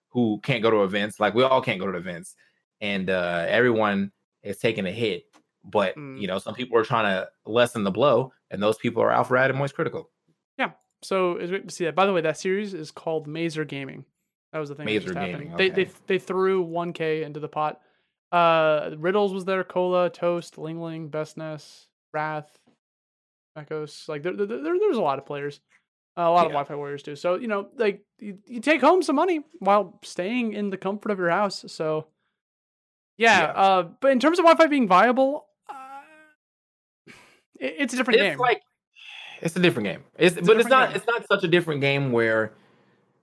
who 0.09 0.39
can't 0.43 0.61
go 0.63 0.69
to 0.71 0.83
events. 0.83 1.19
Like 1.19 1.33
we 1.33 1.43
all 1.43 1.61
can't 1.61 1.79
go 1.79 1.89
to 1.91 1.97
events, 1.97 2.35
and 2.81 3.09
uh 3.09 3.45
everyone 3.47 4.11
is 4.43 4.57
taking 4.57 4.85
a 4.85 4.91
hit. 4.91 5.25
But 5.63 5.95
Mm. 5.95 6.19
you 6.19 6.27
know, 6.27 6.39
some 6.39 6.55
people 6.55 6.77
are 6.77 6.83
trying 6.83 7.05
to 7.05 7.29
lessen 7.45 7.83
the 7.83 7.91
blow, 7.91 8.33
and 8.49 8.61
those 8.61 8.77
people 8.77 9.01
are 9.03 9.11
Alpharad 9.11 9.49
and 9.49 9.57
Moist 9.57 9.75
Critical. 9.75 10.09
Yeah. 10.57 10.71
So 11.03 11.33
it's 11.37 11.49
great 11.49 11.67
to 11.67 11.73
see 11.73 11.85
that. 11.85 11.95
By 11.95 12.05
the 12.05 12.13
way, 12.13 12.21
that 12.21 12.37
series 12.37 12.73
is 12.73 12.91
called 12.91 13.27
Mazer 13.27 13.63
Gaming. 13.63 14.05
That 14.53 14.59
was 14.59 14.69
the 14.69 14.75
thing. 14.75 14.85
that 14.85 14.93
Mazer 14.93 15.07
just 15.07 15.17
happened. 15.17 15.37
Gaming, 15.43 15.57
They 15.57 15.69
they 15.69 15.91
they 16.07 16.19
threw 16.19 16.65
1K 16.65 17.23
into 17.23 17.39
the 17.39 17.47
pot. 17.47 17.81
Uh, 18.31 18.91
Riddles 18.97 19.33
was 19.33 19.45
there. 19.45 19.63
Cola, 19.63 20.09
Toast, 20.09 20.57
Lingling, 20.57 21.09
Bestness, 21.09 21.85
Wrath, 22.13 22.57
Echoes. 23.55 24.05
Like 24.07 24.23
there, 24.23 24.33
there, 24.33 24.45
there 24.45 24.79
there's 24.79 24.97
a 24.97 25.01
lot 25.01 25.19
of 25.19 25.25
players. 25.25 25.59
Uh, 26.17 26.23
a 26.23 26.31
lot 26.31 26.45
of 26.45 26.51
Wi-Fi 26.51 26.75
warriors 26.75 27.03
too. 27.03 27.15
So 27.15 27.35
you 27.35 27.47
know, 27.47 27.69
like 27.77 28.03
you, 28.19 28.37
you 28.45 28.59
take 28.59 28.81
home 28.81 29.01
some 29.01 29.15
money 29.15 29.41
while 29.59 29.99
staying 30.03 30.53
in 30.53 30.69
the 30.69 30.77
comfort 30.77 31.11
of 31.11 31.19
your 31.19 31.29
house. 31.29 31.63
So 31.67 32.07
yeah. 33.17 33.39
Yeah. 33.39 33.51
Uh, 33.51 33.83
but 34.01 34.11
in 34.11 34.19
terms 34.19 34.39
of 34.39 34.43
Wi-Fi 34.43 34.67
being 34.67 34.87
viable, 34.87 35.45
uh, 35.69 37.13
it, 37.59 37.75
it's 37.79 37.93
a 37.93 37.97
different 37.97 38.19
it's 38.19 38.29
game. 38.31 38.39
like 38.39 38.61
it's 39.41 39.55
a 39.55 39.59
different 39.59 39.87
game. 39.87 40.03
It's, 40.17 40.35
a 40.35 40.41
but 40.41 40.59
it's 40.59 40.69
not 40.69 40.89
game. 40.89 40.97
it's 40.97 41.07
not 41.07 41.27
such 41.27 41.43
a 41.43 41.47
different 41.47 41.81
game 41.81 42.11
where 42.11 42.53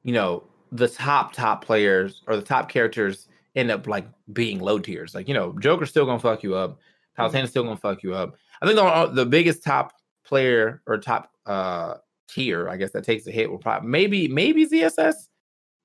you 0.03 0.13
know 0.15 0.45
the 0.73 0.89
top 0.89 1.33
top 1.33 1.65
players 1.65 2.23
or 2.27 2.37
the 2.37 2.43
top 2.43 2.69
characters 2.69 3.29
end 3.55 3.71
up 3.71 3.87
like 3.87 4.07
being 4.33 4.61
low 4.61 4.79
tiers. 4.79 5.15
Like 5.15 5.29
you 5.29 5.35
know, 5.35 5.53
Joker's 5.59 5.91
still 5.91 6.07
gonna 6.07 6.19
fuck 6.19 6.43
you 6.43 6.55
up. 6.55 6.79
Mm-hmm. 7.19 7.47
Still 7.47 7.65
gonna 7.65 7.77
fuck 7.77 8.03
you 8.03 8.15
up. 8.15 8.37
I 8.63 8.67
think 8.67 8.77
the, 8.77 9.11
the 9.13 9.27
biggest 9.27 9.65
top 9.65 9.93
player 10.25 10.83
or 10.87 10.99
top 10.99 11.33
uh 11.47 11.95
tier, 12.29 12.69
I 12.69 12.77
guess 12.77 12.93
that 12.93 13.05
takes 13.05 13.27
a 13.27 13.31
hit 13.31 13.51
will 13.51 13.59
probably 13.59 13.89
maybe 13.89 14.29
maybe 14.29 14.67
ZSS. 14.67 15.15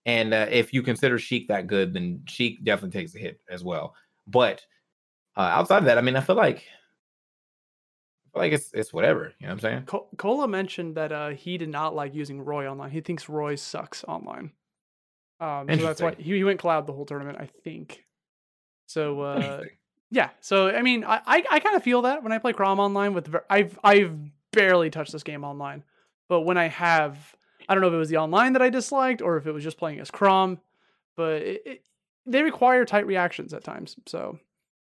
And 0.05 0.33
uh, 0.33 0.47
if 0.49 0.73
you 0.73 0.83
consider 0.83 1.17
Sheik 1.17 1.47
that 1.47 1.67
good, 1.67 1.93
then 1.93 2.23
Sheik 2.27 2.63
definitely 2.63 2.99
takes 2.99 3.15
a 3.15 3.19
hit 3.19 3.39
as 3.49 3.63
well. 3.63 3.95
But 4.27 4.61
uh, 5.37 5.41
outside 5.41 5.77
of 5.79 5.85
that, 5.85 5.97
I 5.97 6.01
mean, 6.01 6.17
I 6.17 6.21
feel 6.21 6.35
like 6.35 6.57
I 6.57 8.29
feel 8.33 8.41
like 8.41 8.51
it's 8.51 8.71
it's 8.73 8.93
whatever. 8.93 9.33
You 9.39 9.47
know 9.47 9.53
what 9.53 9.53
I'm 9.53 9.59
saying? 9.59 9.83
Co- 9.85 10.07
Cola 10.17 10.47
mentioned 10.47 10.95
that 10.95 11.11
uh, 11.11 11.29
he 11.29 11.57
did 11.57 11.69
not 11.69 11.95
like 11.95 12.13
using 12.13 12.41
Roy 12.41 12.69
online. 12.69 12.91
He 12.91 13.01
thinks 13.01 13.29
Roy 13.29 13.55
sucks 13.55 14.03
online. 14.03 14.51
Um, 15.43 15.67
so 15.67 15.83
that's 15.83 16.01
why 16.01 16.15
he, 16.17 16.35
he 16.37 16.43
went 16.43 16.59
cloud 16.59 16.87
the 16.87 16.93
whole 16.93 17.05
tournament, 17.05 17.37
I 17.39 17.47
think. 17.63 18.05
So 18.85 19.21
uh, 19.21 19.63
yeah, 20.09 20.29
so 20.39 20.69
I 20.69 20.81
mean, 20.81 21.03
I 21.03 21.19
I, 21.25 21.43
I 21.51 21.59
kind 21.59 21.75
of 21.75 21.83
feel 21.83 22.03
that 22.03 22.23
when 22.23 22.31
I 22.31 22.37
play 22.37 22.53
Chrom 22.53 22.79
online 22.79 23.13
with 23.13 23.35
I've 23.49 23.77
I've 23.83 24.15
barely 24.51 24.89
touched 24.89 25.11
this 25.11 25.23
game 25.23 25.43
online, 25.43 25.83
but 26.29 26.41
when 26.41 26.57
I 26.57 26.67
have, 26.67 27.35
I 27.67 27.73
don't 27.73 27.81
know 27.81 27.87
if 27.87 27.93
it 27.93 27.97
was 27.97 28.09
the 28.09 28.17
online 28.17 28.53
that 28.53 28.61
I 28.61 28.69
disliked 28.69 29.21
or 29.21 29.37
if 29.37 29.45
it 29.47 29.51
was 29.51 29.63
just 29.63 29.77
playing 29.77 29.99
as 29.99 30.11
Chrom, 30.11 30.59
but 31.17 31.41
it, 31.41 31.61
it, 31.65 31.83
they 32.25 32.41
require 32.41 32.85
tight 32.85 33.07
reactions 33.07 33.53
at 33.53 33.63
times. 33.63 33.97
So 34.05 34.39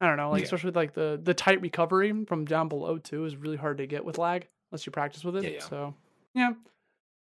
I 0.00 0.08
don't 0.08 0.16
know, 0.16 0.30
like 0.30 0.40
Yeah. 0.40 0.44
especially 0.46 0.68
with, 0.68 0.76
like 0.76 0.94
the 0.94 1.20
the 1.22 1.34
tight 1.34 1.60
recovery 1.60 2.24
from 2.24 2.44
down 2.44 2.68
below 2.68 2.98
too 2.98 3.24
is 3.24 3.36
really 3.36 3.58
hard 3.58 3.78
to 3.78 3.86
get 3.86 4.04
with 4.04 4.18
lag 4.18 4.48
unless 4.70 4.86
you 4.86 4.92
practice 4.92 5.24
with 5.24 5.36
it. 5.36 5.44
Yeah, 5.44 5.50
yeah. 5.50 5.58
So 5.60 5.94
yeah, 6.34 6.52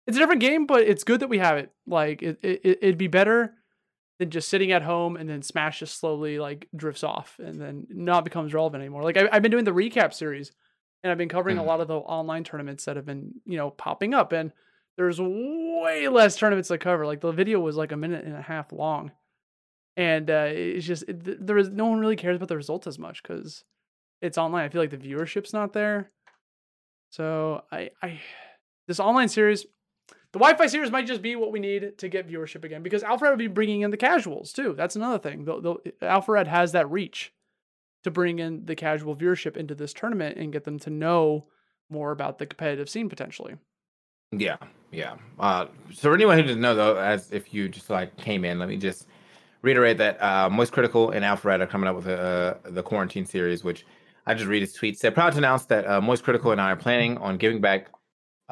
it's 0.06 0.16
a 0.16 0.21
different 0.21 0.40
game, 0.40 0.66
but 0.66 0.82
it's 0.82 1.04
good 1.04 1.21
that 1.21 1.28
we 1.28 1.38
have 1.38 1.59
it. 1.59 1.71
Like 1.87 2.23
it, 2.23 2.38
it 2.42 2.61
it- 2.64 2.78
it'd 2.82 2.99
be 2.99 3.06
better 3.09 3.54
than 4.18 4.30
just 4.30 4.49
sitting 4.49 4.73
at 4.73 4.82
home 4.82 5.16
and 5.16 5.28
then 5.28 5.42
Smash 5.42 5.80
just 5.80 5.99
slowly 5.99 6.38
like 6.38 6.68
drifts 6.76 7.02
off 7.02 7.38
and 7.42 7.61
then 7.61 7.87
not 7.90 8.25
becomes 8.25 8.52
relevant 8.54 8.82
anymore. 8.82 9.02
Like 9.02 9.16
I, 9.16 9.28
I've 9.32 9.42
been 9.42 9.50
doing 9.50 9.64
the 9.64 9.73
recap 9.73 10.12
series 10.12 10.52
and 11.02 11.11
I've 11.11 11.18
been 11.18 11.28
covering 11.28 11.59
a 11.59 11.62
Mhm. 11.62 11.66
lot 11.66 11.80
of 11.80 11.88
the 11.88 11.97
online 11.97 12.44
tournaments 12.44 12.85
that 12.85 12.97
have 12.97 13.06
been 13.06 13.32
you 13.44 13.56
know 13.56 13.71
popping 13.71 14.14
up 14.14 14.32
and 14.32 14.52
there's 14.97 15.18
way 15.21 16.06
less 16.09 16.37
tournaments 16.37 16.68
to 16.68 16.78
cover. 16.78 17.06
Like 17.06 17.21
the 17.21 17.32
video 17.32 17.59
was 17.61 17.76
like 17.76 17.92
a 17.92 17.97
minute 17.97 18.25
and 18.26 18.37
a 18.37 18.42
half 18.42 18.71
long, 18.73 19.11
and 19.97 20.30
uh, 20.30 20.49
it's 20.50 20.87
just 20.87 21.04
it, 21.09 21.47
there 21.47 21.56
is 21.59 21.71
no 21.71 21.87
one 21.87 21.99
really 21.99 22.16
cares 22.16 22.37
about 22.37 22.49
the 22.49 22.56
results 22.56 22.87
as 22.87 22.99
much 22.99 23.23
because 23.23 23.64
it's 24.21 24.37
online. 24.37 24.64
I 24.64 24.68
feel 24.68 24.82
like 24.82 24.90
the 24.90 24.99
viewership's 24.99 25.54
not 25.54 25.73
there. 25.73 26.11
So 27.11 27.64
I 27.73 27.90
I 28.02 28.21
this 28.87 29.00
online 29.00 29.28
series, 29.28 29.64
the 30.32 30.38
Wi-Fi 30.38 30.66
series 30.66 30.90
might 30.90 31.06
just 31.06 31.22
be 31.22 31.36
what 31.36 31.52
we 31.52 31.60
need 31.60 31.98
to 31.98 32.08
get 32.08 32.28
viewership 32.28 32.64
again 32.64 32.82
because 32.82 33.02
Alpharad 33.02 33.30
would 33.30 33.38
be 33.38 33.48
bringing 33.48 33.82
in 33.82 33.90
the 33.90 33.96
casuals 33.96 34.52
too. 34.52 34.74
That's 34.76 34.96
another 34.96 35.18
thing. 35.18 35.44
The, 35.44 35.92
the, 36.00 36.44
has 36.48 36.72
that 36.72 36.90
reach 36.90 37.32
to 38.04 38.10
bring 38.10 38.38
in 38.38 38.64
the 38.64 38.74
casual 38.74 39.14
viewership 39.14 39.56
into 39.56 39.74
this 39.74 39.92
tournament 39.92 40.38
and 40.38 40.52
get 40.52 40.64
them 40.64 40.78
to 40.80 40.90
know 40.90 41.46
more 41.90 42.12
about 42.12 42.38
the 42.38 42.46
competitive 42.46 42.88
scene 42.88 43.08
potentially. 43.08 43.56
Yeah, 44.32 44.56
yeah. 44.90 45.16
Uh, 45.38 45.66
so 45.92 46.08
for 46.08 46.14
anyone 46.14 46.38
who 46.38 46.44
doesn't 46.44 46.60
know, 46.60 46.74
though, 46.74 46.96
as 46.96 47.30
if 47.30 47.52
you 47.52 47.68
just 47.68 47.90
like 47.90 48.16
came 48.16 48.46
in, 48.46 48.58
let 48.58 48.68
me 48.70 48.78
just 48.78 49.06
reiterate 49.60 49.98
that 49.98 50.20
uh, 50.22 50.48
Moist 50.48 50.72
Critical 50.72 51.10
and 51.10 51.24
Alpharad 51.24 51.60
are 51.60 51.66
coming 51.66 51.88
up 51.88 51.96
with 51.96 52.08
uh, 52.08 52.54
the 52.64 52.82
quarantine 52.82 53.26
series, 53.26 53.62
which 53.62 53.84
I 54.26 54.32
just 54.32 54.46
read 54.46 54.60
his 54.60 54.72
tweet. 54.72 54.98
Said 54.98 55.14
proud 55.14 55.32
to 55.32 55.38
announce 55.38 55.66
that 55.66 55.86
uh, 55.86 56.00
Moist 56.00 56.24
Critical 56.24 56.52
and 56.52 56.60
I 56.60 56.70
are 56.70 56.76
planning 56.76 57.18
on 57.18 57.36
giving 57.36 57.60
back 57.60 57.88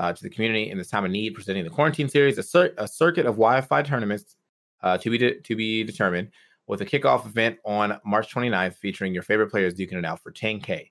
uh, 0.00 0.14
to 0.14 0.23
the 0.23 0.30
community 0.30 0.71
in 0.71 0.78
this 0.78 0.88
time 0.88 1.04
of 1.04 1.11
need, 1.11 1.35
presenting 1.35 1.62
the 1.62 1.71
quarantine 1.71 2.09
series, 2.09 2.38
a, 2.38 2.42
cir- 2.42 2.73
a 2.78 2.88
circuit 2.88 3.26
of 3.26 3.35
Wi-Fi 3.35 3.83
tournaments 3.83 4.37
uh, 4.83 4.97
to 4.97 5.11
be 5.11 5.19
de- 5.19 5.40
to 5.42 5.54
be 5.54 5.85
determined, 5.85 6.30
with 6.66 6.80
a 6.80 6.87
kickoff 6.87 7.26
event 7.26 7.59
on 7.66 8.00
March 8.07 8.35
29th, 8.35 8.76
featuring 8.76 9.12
your 9.12 9.23
favorite 9.23 9.50
players 9.50 9.75
duking 9.75 9.99
it 9.99 10.04
out 10.07 10.23
for 10.23 10.33
10k. 10.33 10.90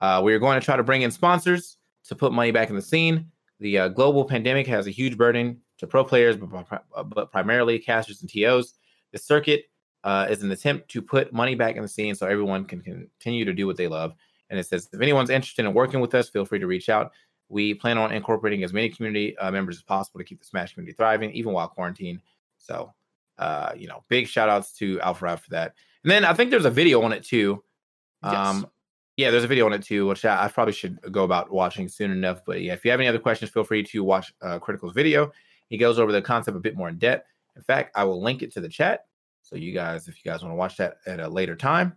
Uh, 0.00 0.20
we 0.24 0.32
are 0.32 0.38
going 0.38 0.58
to 0.58 0.64
try 0.64 0.76
to 0.76 0.84
bring 0.84 1.02
in 1.02 1.10
sponsors 1.10 1.78
to 2.04 2.14
put 2.14 2.32
money 2.32 2.52
back 2.52 2.70
in 2.70 2.76
the 2.76 2.82
scene. 2.82 3.26
The 3.58 3.76
uh, 3.76 3.88
global 3.88 4.24
pandemic 4.24 4.68
has 4.68 4.86
a 4.86 4.90
huge 4.90 5.16
burden 5.16 5.60
to 5.78 5.88
pro 5.88 6.04
players, 6.04 6.36
but, 6.36 6.80
uh, 6.94 7.02
but 7.02 7.32
primarily 7.32 7.80
casters 7.80 8.20
and 8.22 8.30
TOs. 8.32 8.74
The 9.10 9.18
circuit 9.18 9.64
uh, 10.04 10.28
is 10.30 10.44
an 10.44 10.52
attempt 10.52 10.88
to 10.90 11.02
put 11.02 11.32
money 11.32 11.56
back 11.56 11.74
in 11.74 11.82
the 11.82 11.88
scene 11.88 12.14
so 12.14 12.28
everyone 12.28 12.66
can 12.66 12.82
continue 12.82 13.44
to 13.44 13.52
do 13.52 13.66
what 13.66 13.76
they 13.76 13.88
love. 13.88 14.14
And 14.50 14.60
it 14.60 14.66
says, 14.66 14.88
if 14.92 15.00
anyone's 15.00 15.30
interested 15.30 15.64
in 15.64 15.74
working 15.74 16.00
with 16.00 16.14
us, 16.14 16.28
feel 16.28 16.44
free 16.44 16.60
to 16.60 16.66
reach 16.66 16.88
out. 16.88 17.12
We 17.48 17.74
plan 17.74 17.98
on 17.98 18.12
incorporating 18.12 18.62
as 18.64 18.72
many 18.72 18.88
community 18.90 19.36
uh, 19.38 19.50
members 19.50 19.76
as 19.76 19.82
possible 19.82 20.20
to 20.20 20.24
keep 20.24 20.38
the 20.38 20.46
Smash 20.46 20.74
community 20.74 20.94
thriving, 20.96 21.32
even 21.32 21.52
while 21.52 21.68
quarantine. 21.68 22.20
So, 22.58 22.92
uh, 23.38 23.72
you 23.76 23.88
know, 23.88 24.04
big 24.08 24.26
shout 24.26 24.48
outs 24.48 24.72
to 24.74 24.98
Alpharad 24.98 25.40
for 25.40 25.50
that. 25.50 25.74
And 26.04 26.10
then 26.10 26.24
I 26.24 26.34
think 26.34 26.50
there's 26.50 26.64
a 26.64 26.70
video 26.70 27.02
on 27.02 27.12
it 27.12 27.24
too. 27.24 27.62
Yes. 28.22 28.34
Um, 28.34 28.66
yeah, 29.16 29.30
there's 29.30 29.44
a 29.44 29.48
video 29.48 29.66
on 29.66 29.72
it 29.72 29.82
too, 29.82 30.06
which 30.06 30.24
I, 30.24 30.44
I 30.44 30.48
probably 30.48 30.72
should 30.74 30.98
go 31.10 31.24
about 31.24 31.50
watching 31.50 31.88
soon 31.88 32.12
enough. 32.12 32.42
But 32.46 32.62
yeah, 32.62 32.72
if 32.74 32.84
you 32.84 32.90
have 32.90 33.00
any 33.00 33.08
other 33.08 33.18
questions, 33.18 33.50
feel 33.50 33.64
free 33.64 33.82
to 33.82 34.04
watch 34.04 34.32
uh, 34.42 34.58
Critical's 34.58 34.92
video. 34.92 35.32
He 35.68 35.76
goes 35.76 35.98
over 35.98 36.12
the 36.12 36.22
concept 36.22 36.56
a 36.56 36.60
bit 36.60 36.76
more 36.76 36.88
in 36.88 36.98
depth. 36.98 37.28
In 37.56 37.62
fact, 37.62 37.92
I 37.96 38.04
will 38.04 38.22
link 38.22 38.42
it 38.42 38.52
to 38.52 38.60
the 38.60 38.68
chat. 38.68 39.06
So 39.42 39.56
you 39.56 39.72
guys, 39.72 40.06
if 40.06 40.24
you 40.24 40.30
guys 40.30 40.42
want 40.42 40.52
to 40.52 40.56
watch 40.56 40.76
that 40.76 40.98
at 41.06 41.20
a 41.20 41.28
later 41.28 41.56
time, 41.56 41.94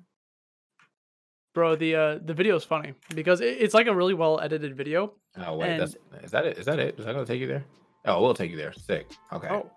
Bro, 1.53 1.75
the 1.77 1.95
uh 1.95 2.19
the 2.23 2.33
video 2.33 2.55
is 2.55 2.63
funny 2.63 2.93
because 3.13 3.41
it, 3.41 3.57
it's 3.59 3.73
like 3.73 3.87
a 3.87 3.95
really 3.95 4.13
well 4.13 4.39
edited 4.39 4.75
video. 4.75 5.13
oh 5.37 5.57
wait, 5.57 5.77
that's 5.77 5.95
is 6.23 6.31
that 6.31 6.45
it? 6.45 6.57
Is 6.57 6.65
that 6.65 6.79
it? 6.79 6.97
Is 6.97 7.05
that 7.05 7.13
gonna 7.13 7.25
take 7.25 7.41
you 7.41 7.47
there? 7.47 7.65
Oh, 8.05 8.17
it 8.17 8.21
will 8.21 8.33
take 8.33 8.51
you 8.51 8.57
there. 8.57 8.73
Sick. 8.73 9.07
Okay. 9.33 9.47
Oh, 9.49 9.69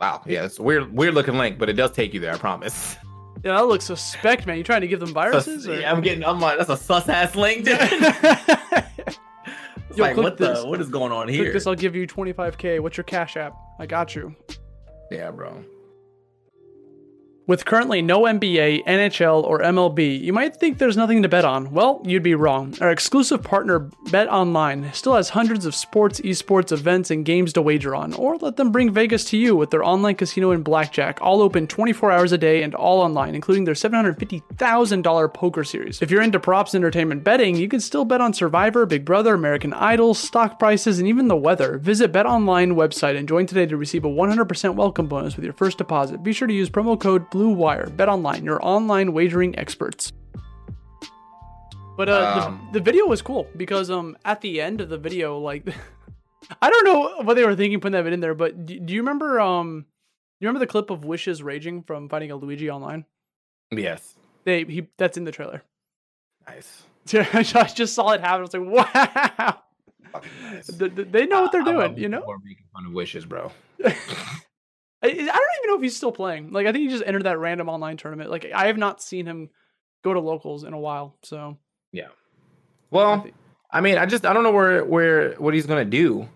Wow. 0.00 0.20
Yeah, 0.26 0.44
it's 0.44 0.58
a 0.58 0.62
weird, 0.62 0.92
weird 0.92 1.14
looking 1.14 1.38
link, 1.38 1.60
but 1.60 1.68
it 1.70 1.74
does 1.74 1.92
take 1.92 2.12
you 2.12 2.18
there. 2.18 2.34
I 2.34 2.36
promise. 2.36 2.96
yeah, 3.44 3.52
that 3.52 3.66
looks 3.66 3.84
suspect, 3.84 4.46
man. 4.48 4.58
You 4.58 4.64
trying 4.64 4.80
to 4.80 4.88
give 4.88 4.98
them 4.98 5.12
viruses? 5.12 5.68
or? 5.68 5.78
yeah, 5.78 5.92
I'm 5.92 6.00
getting. 6.00 6.24
I'm 6.24 6.40
like, 6.40 6.58
that's 6.58 6.70
a 6.70 6.76
sus 6.76 7.08
ass 7.08 7.36
link. 7.36 7.64
Dude. 7.64 7.78
It's 9.92 9.98
Yo, 9.98 10.04
like, 10.06 10.16
what 10.16 10.38
this. 10.38 10.60
the? 10.60 10.66
What 10.66 10.80
is 10.80 10.88
going 10.88 11.12
on 11.12 11.26
Click 11.26 11.38
here? 11.38 11.52
this, 11.52 11.66
I'll 11.66 11.74
give 11.74 11.94
you 11.94 12.06
25k. 12.06 12.80
What's 12.80 12.96
your 12.96 13.04
cash 13.04 13.36
app? 13.36 13.54
I 13.78 13.84
got 13.84 14.14
you. 14.14 14.34
Yeah, 15.10 15.30
bro. 15.30 15.62
With 17.52 17.66
currently 17.66 18.00
no 18.00 18.22
NBA, 18.22 18.86
NHL, 18.86 19.44
or 19.44 19.58
MLB, 19.60 20.18
you 20.18 20.32
might 20.32 20.56
think 20.56 20.78
there's 20.78 20.96
nothing 20.96 21.22
to 21.22 21.28
bet 21.28 21.44
on. 21.44 21.70
Well, 21.70 22.00
you'd 22.02 22.22
be 22.22 22.34
wrong. 22.34 22.74
Our 22.80 22.90
exclusive 22.90 23.42
partner, 23.42 23.90
Bet 24.10 24.26
Online, 24.28 24.90
still 24.94 25.16
has 25.16 25.28
hundreds 25.28 25.66
of 25.66 25.74
sports, 25.74 26.18
esports, 26.22 26.72
events, 26.72 27.10
and 27.10 27.26
games 27.26 27.52
to 27.52 27.60
wager 27.60 27.94
on, 27.94 28.14
or 28.14 28.38
let 28.38 28.56
them 28.56 28.72
bring 28.72 28.90
Vegas 28.90 29.26
to 29.26 29.36
you 29.36 29.54
with 29.54 29.70
their 29.70 29.84
online 29.84 30.14
casino 30.14 30.52
and 30.52 30.64
blackjack, 30.64 31.18
all 31.20 31.42
open 31.42 31.66
24 31.66 32.10
hours 32.10 32.32
a 32.32 32.38
day 32.38 32.62
and 32.62 32.74
all 32.74 33.02
online, 33.02 33.34
including 33.34 33.64
their 33.64 33.74
$750,000 33.74 35.34
poker 35.34 35.62
series. 35.62 36.00
If 36.00 36.10
you're 36.10 36.22
into 36.22 36.40
props 36.40 36.74
entertainment 36.74 37.22
betting, 37.22 37.56
you 37.56 37.68
can 37.68 37.80
still 37.80 38.06
bet 38.06 38.22
on 38.22 38.32
Survivor, 38.32 38.86
Big 38.86 39.04
Brother, 39.04 39.34
American 39.34 39.74
Idol, 39.74 40.14
stock 40.14 40.58
prices, 40.58 40.98
and 40.98 41.06
even 41.06 41.28
the 41.28 41.36
weather. 41.36 41.76
Visit 41.76 42.12
Bet 42.12 42.24
Online 42.24 42.76
website 42.76 43.18
and 43.18 43.28
join 43.28 43.44
today 43.44 43.66
to 43.66 43.76
receive 43.76 44.06
a 44.06 44.08
100% 44.08 44.74
welcome 44.74 45.06
bonus 45.06 45.36
with 45.36 45.44
your 45.44 45.52
first 45.52 45.76
deposit. 45.76 46.22
Be 46.22 46.32
sure 46.32 46.48
to 46.48 46.54
use 46.54 46.70
promo 46.70 46.98
code 46.98 47.28
Blue 47.28 47.41
Wire. 47.50 47.88
Bet 47.90 48.08
online, 48.08 48.44
your 48.44 48.58
online 48.64 49.12
wagering 49.12 49.58
experts. 49.58 50.12
But 51.96 52.08
uh, 52.08 52.44
Um, 52.46 52.68
the, 52.72 52.78
the 52.78 52.84
video 52.84 53.06
was 53.06 53.20
cool 53.22 53.46
because 53.56 53.90
um 53.90 54.16
at 54.24 54.40
the 54.40 54.60
end 54.60 54.80
of 54.80 54.88
the 54.88 54.98
video, 54.98 55.38
like 55.38 55.66
I 56.62 56.70
don't 56.70 56.84
know 56.84 57.22
what 57.24 57.34
they 57.34 57.44
were 57.44 57.54
thinking 57.54 57.80
putting 57.80 58.02
that 58.02 58.10
in 58.12 58.20
there, 58.20 58.34
but 58.34 58.66
do, 58.66 58.78
do 58.80 58.92
you 58.94 59.00
remember 59.00 59.40
um 59.40 59.86
you 60.40 60.48
remember 60.48 60.64
the 60.64 60.70
clip 60.70 60.90
of 60.90 61.04
Wishes 61.04 61.42
raging 61.42 61.82
from 61.82 62.08
fighting 62.08 62.30
a 62.30 62.36
Luigi 62.36 62.70
online? 62.70 63.04
Yes. 63.70 64.14
They 64.44 64.64
he 64.64 64.88
that's 64.98 65.16
in 65.16 65.24
the 65.24 65.32
trailer. 65.32 65.62
Nice. 66.48 66.82
I 67.14 67.42
just 67.74 67.94
saw 67.94 68.10
it 68.12 68.20
happen. 68.20 68.38
I 68.38 68.42
was 68.42 68.54
like, 68.54 68.88
wow. 69.34 69.58
Nice. 70.42 70.66
Th- 70.66 70.94
th- 70.94 71.08
They 71.10 71.26
know 71.26 71.42
what 71.42 71.52
they're 71.52 71.62
doing, 71.62 71.96
you 71.98 72.08
know. 72.08 72.20
people 72.20 72.36
making 72.44 72.64
fun 72.72 72.86
of 72.86 72.92
wishes, 72.92 73.24
bro. 73.24 73.50
I, 75.02 75.06
I 75.08 75.10
don't 75.10 75.18
even 75.24 75.30
know 75.66 75.76
if 75.76 75.82
he's 75.82 75.96
still 75.96 76.12
playing. 76.12 76.52
Like 76.52 76.66
I 76.66 76.72
think 76.72 76.82
he 76.84 76.88
just 76.88 77.04
entered 77.06 77.24
that 77.24 77.38
random 77.38 77.68
online 77.68 77.96
tournament. 77.96 78.30
Like 78.30 78.46
I 78.54 78.66
have 78.66 78.76
not 78.78 79.02
seen 79.02 79.26
him 79.26 79.50
go 80.04 80.12
to 80.14 80.20
locals 80.20 80.64
in 80.64 80.72
a 80.72 80.78
while. 80.78 81.16
So 81.22 81.58
yeah. 81.92 82.08
Well, 82.90 83.22
think- 83.22 83.34
I 83.70 83.80
mean, 83.80 83.98
I 83.98 84.06
just 84.06 84.26
I 84.26 84.32
don't 84.32 84.42
know 84.42 84.52
where 84.52 84.84
where 84.84 85.34
what 85.34 85.54
he's 85.54 85.66
gonna 85.66 85.84
do. 85.84 86.28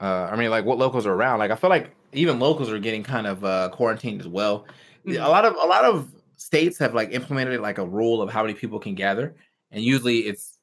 Uh, 0.00 0.28
I 0.30 0.36
mean, 0.36 0.50
like 0.50 0.64
what 0.64 0.78
locals 0.78 1.06
are 1.06 1.12
around. 1.14 1.38
Like 1.38 1.50
I 1.50 1.56
feel 1.56 1.70
like 1.70 1.90
even 2.12 2.38
locals 2.38 2.70
are 2.70 2.78
getting 2.78 3.02
kind 3.02 3.26
of 3.26 3.44
uh, 3.44 3.70
quarantined 3.70 4.20
as 4.20 4.28
well. 4.28 4.66
Mhm. 5.06 5.24
A 5.24 5.28
lot 5.28 5.44
of 5.44 5.54
a 5.54 5.66
lot 5.66 5.84
of 5.84 6.10
states 6.36 6.78
have 6.78 6.94
like 6.94 7.12
implemented 7.12 7.60
like 7.60 7.78
a 7.78 7.86
rule 7.86 8.20
of 8.22 8.30
how 8.30 8.42
many 8.42 8.54
people 8.54 8.78
can 8.78 8.94
gather, 8.94 9.34
and 9.70 9.82
usually 9.82 10.18
it's 10.20 10.58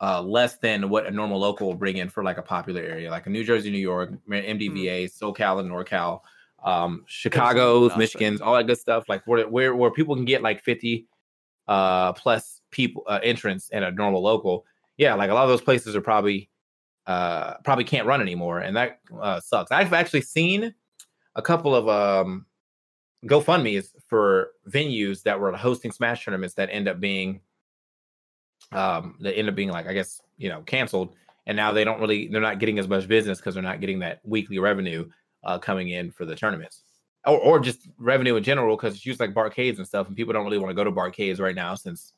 uh, 0.00 0.20
less 0.20 0.56
than 0.56 0.88
what 0.88 1.06
a 1.06 1.10
normal 1.12 1.38
local 1.38 1.68
will 1.68 1.76
bring 1.76 1.96
in 1.96 2.08
for 2.08 2.24
like 2.24 2.36
a 2.38 2.42
popular 2.42 2.80
area, 2.82 3.08
like 3.08 3.26
a 3.26 3.30
New 3.30 3.44
Jersey, 3.44 3.70
New 3.70 3.78
York, 3.78 4.10
MDVA, 4.28 5.04
SoCal, 5.04 5.60
and 5.60 5.70
NorCal, 5.70 6.22
um, 6.64 7.04
Chicago's, 7.06 7.96
Michigan's, 7.96 8.40
all 8.40 8.54
that 8.54 8.66
good 8.66 8.78
stuff. 8.78 9.08
Like 9.08 9.26
where 9.26 9.48
where 9.48 9.74
where 9.74 9.90
people 9.90 10.14
can 10.14 10.24
get 10.24 10.42
like 10.42 10.62
fifty 10.62 11.06
uh 11.68 12.12
plus 12.14 12.60
people 12.70 13.04
uh, 13.06 13.20
entrance 13.22 13.68
in 13.70 13.82
a 13.82 13.90
normal 13.90 14.22
local. 14.22 14.64
Yeah 14.96 15.14
like 15.14 15.30
a 15.30 15.34
lot 15.34 15.44
of 15.44 15.48
those 15.48 15.62
places 15.62 15.96
are 15.96 16.00
probably 16.00 16.48
uh 17.06 17.54
probably 17.64 17.84
can't 17.84 18.06
run 18.06 18.20
anymore 18.20 18.60
and 18.60 18.76
that 18.76 19.00
uh 19.20 19.40
sucks. 19.40 19.70
I've 19.70 19.92
actually 19.92 20.22
seen 20.22 20.74
a 21.34 21.42
couple 21.42 21.74
of 21.74 21.88
um 21.88 22.46
gofundme's 23.26 23.94
for 24.08 24.50
venues 24.68 25.22
that 25.22 25.38
were 25.38 25.52
hosting 25.52 25.92
smash 25.92 26.24
tournaments 26.24 26.54
that 26.54 26.68
end 26.72 26.88
up 26.88 26.98
being 27.00 27.40
um 28.72 29.16
that 29.20 29.36
end 29.36 29.48
up 29.48 29.54
being 29.54 29.70
like 29.70 29.86
i 29.86 29.92
guess 29.92 30.20
you 30.38 30.48
know 30.48 30.60
canceled 30.62 31.14
and 31.46 31.56
now 31.56 31.72
they 31.72 31.84
don't 31.84 32.00
really 32.00 32.28
they're 32.28 32.40
not 32.40 32.58
getting 32.58 32.78
as 32.78 32.88
much 32.88 33.06
business 33.06 33.38
because 33.38 33.54
they're 33.54 33.62
not 33.62 33.80
getting 33.80 34.00
that 34.00 34.20
weekly 34.24 34.58
revenue 34.58 35.08
uh 35.44 35.58
coming 35.58 35.88
in 35.88 36.10
for 36.10 36.24
the 36.24 36.34
tournaments 36.36 36.82
or, 37.26 37.38
or 37.38 37.60
just 37.60 37.88
revenue 37.98 38.36
in 38.36 38.42
general 38.42 38.76
because 38.76 38.94
it's 38.94 39.06
used 39.06 39.20
like 39.20 39.32
barcades 39.34 39.78
and 39.78 39.86
stuff 39.86 40.06
and 40.08 40.16
people 40.16 40.32
don't 40.32 40.44
really 40.44 40.58
want 40.58 40.70
to 40.70 40.74
go 40.74 40.84
to 40.84 40.92
barcades 40.92 41.40
right 41.40 41.54
now 41.54 41.74
since 41.74 42.12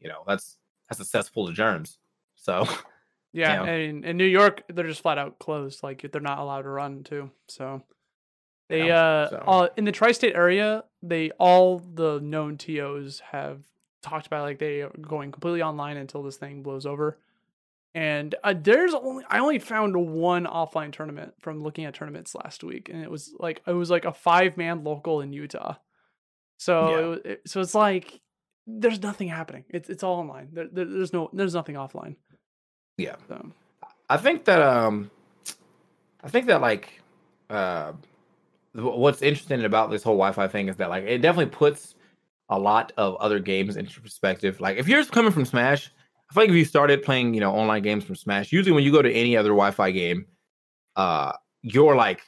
you 0.00 0.08
know 0.08 0.22
that's 0.26 0.58
that's 0.88 1.00
a 1.00 1.04
cesspool 1.04 1.48
of 1.48 1.54
germs 1.54 1.98
so 2.34 2.66
yeah, 3.32 3.64
Yeah. 3.64 3.70
and 3.70 4.04
in 4.04 4.16
New 4.16 4.24
York 4.24 4.62
they're 4.68 4.86
just 4.86 5.02
flat 5.02 5.18
out 5.18 5.38
closed. 5.38 5.82
Like 5.82 6.10
they're 6.12 6.20
not 6.20 6.38
allowed 6.38 6.62
to 6.62 6.68
run 6.70 7.02
too. 7.02 7.30
So 7.48 7.82
they 8.68 8.86
Yeah, 8.88 9.02
uh 9.02 9.28
so- 9.30 9.42
all, 9.46 9.68
in 9.76 9.84
the 9.84 9.92
tri-state 9.92 10.34
area, 10.34 10.84
they 11.02 11.30
all 11.32 11.78
the 11.80 12.20
known 12.20 12.56
TOs 12.56 13.20
have 13.32 13.60
talked 14.02 14.26
about 14.26 14.44
like 14.44 14.58
they 14.58 14.82
are 14.82 14.92
going 15.00 15.32
completely 15.32 15.62
online 15.62 15.96
until 15.96 16.22
this 16.22 16.36
thing 16.36 16.62
blows 16.62 16.86
over. 16.86 17.18
And 17.96 18.34
uh, 18.44 18.52
there's 18.54 18.92
only 18.92 19.24
I 19.30 19.38
only 19.38 19.58
found 19.58 19.96
one 19.96 20.44
offline 20.44 20.92
tournament 20.92 21.32
from 21.40 21.62
looking 21.62 21.86
at 21.86 21.94
tournaments 21.94 22.34
last 22.34 22.62
week, 22.62 22.90
and 22.90 23.02
it 23.02 23.10
was 23.10 23.34
like 23.38 23.62
it 23.66 23.72
was 23.72 23.88
like 23.88 24.04
a 24.04 24.12
five 24.12 24.58
man 24.58 24.84
local 24.84 25.22
in 25.22 25.32
Utah. 25.32 25.76
So 26.58 27.18
Yeah. 27.24 27.32
it, 27.32 27.40
so 27.46 27.62
it's 27.62 27.74
like 27.74 28.20
there's 28.66 29.02
nothing 29.02 29.28
happening. 29.28 29.64
It's 29.70 29.88
it's 29.88 30.02
all 30.02 30.18
online. 30.18 30.50
There, 30.52 30.68
there, 30.70 30.84
there's 30.84 31.14
no 31.14 31.30
there's 31.32 31.54
nothing 31.54 31.76
offline. 31.76 32.16
yeah 32.98 33.16
So 33.28 33.50
I 34.10 34.18
think 34.18 34.44
that 34.44 34.60
um 34.60 35.10
I 36.22 36.28
think 36.28 36.48
that 36.48 36.60
like 36.60 37.00
uh 37.48 37.92
what's 38.74 39.22
interesting 39.22 39.64
about 39.64 39.90
this 39.90 40.02
whole 40.02 40.16
Wi-Fi 40.16 40.48
thing 40.48 40.68
is 40.68 40.76
that 40.76 40.90
like 40.90 41.04
it 41.04 41.22
definitely 41.22 41.50
puts 41.50 41.94
a 42.50 42.58
lot 42.58 42.92
of 42.98 43.16
other 43.16 43.38
games 43.38 43.78
into 43.78 44.02
perspective. 44.02 44.60
Like 44.60 44.76
if 44.76 44.86
you're 44.86 45.02
coming 45.06 45.32
from 45.32 45.46
Smash, 45.46 45.90
I 46.30 46.34
feel 46.34 46.42
like 46.42 46.50
if 46.50 46.56
you 46.56 46.64
started 46.64 47.02
playing, 47.02 47.34
you 47.34 47.40
know, 47.40 47.52
online 47.52 47.82
games 47.82 48.04
from 48.04 48.16
Smash, 48.16 48.52
usually 48.52 48.72
when 48.72 48.84
you 48.84 48.92
go 48.92 49.02
to 49.02 49.12
any 49.12 49.36
other 49.36 49.50
Wi-Fi 49.50 49.90
game, 49.90 50.26
uh 50.96 51.32
you're 51.62 51.96
like 51.96 52.22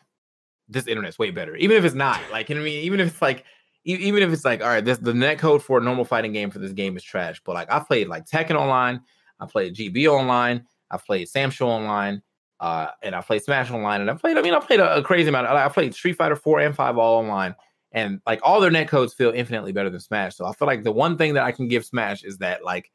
this 0.68 0.86
internet's 0.86 1.18
way 1.18 1.30
better. 1.30 1.56
Even 1.56 1.76
if 1.76 1.84
it's 1.84 1.94
not. 1.94 2.20
Like 2.30 2.48
you 2.48 2.54
know 2.54 2.60
I 2.60 2.64
mean, 2.64 2.84
even 2.84 3.00
if 3.00 3.08
it's 3.08 3.22
like 3.22 3.44
e- 3.84 3.94
even 3.94 4.22
if 4.22 4.32
it's 4.32 4.44
like, 4.44 4.60
all 4.62 4.68
right, 4.68 4.84
this 4.84 4.98
the 4.98 5.14
net 5.14 5.38
code 5.38 5.62
for 5.62 5.78
a 5.78 5.80
normal 5.82 6.04
fighting 6.04 6.32
game 6.32 6.50
for 6.50 6.58
this 6.58 6.72
game 6.72 6.96
is 6.96 7.02
trash. 7.02 7.40
But 7.44 7.54
like 7.54 7.70
I 7.72 7.80
played 7.80 8.08
like 8.08 8.26
Tekken 8.26 8.54
online, 8.56 9.00
I 9.40 9.46
played 9.46 9.74
GB 9.74 10.06
online, 10.06 10.64
I 10.90 10.98
played 10.98 11.28
SamSho 11.28 11.62
online, 11.66 12.22
uh, 12.60 12.88
and 13.02 13.14
I 13.14 13.20
played 13.20 13.42
Smash 13.42 13.70
online, 13.70 14.00
and 14.00 14.10
I 14.10 14.14
played. 14.14 14.36
I 14.36 14.42
mean, 14.42 14.54
I 14.54 14.60
played 14.60 14.80
a, 14.80 14.96
a 14.96 15.02
crazy 15.02 15.28
amount. 15.28 15.46
I 15.46 15.66
I 15.66 15.68
played 15.68 15.94
Street 15.94 16.16
Fighter 16.16 16.36
Four 16.36 16.60
and 16.60 16.74
Five 16.74 16.98
all 16.98 17.18
online, 17.18 17.54
and 17.92 18.20
like 18.26 18.40
all 18.42 18.60
their 18.60 18.70
net 18.70 18.88
codes 18.88 19.14
feel 19.14 19.30
infinitely 19.30 19.72
better 19.72 19.90
than 19.90 20.00
Smash. 20.00 20.36
So 20.36 20.46
I 20.46 20.52
feel 20.52 20.66
like 20.66 20.84
the 20.84 20.92
one 20.92 21.16
thing 21.16 21.34
that 21.34 21.44
I 21.44 21.52
can 21.52 21.68
give 21.68 21.84
Smash 21.84 22.24
is 22.24 22.38
that 22.38 22.64
like 22.64 22.90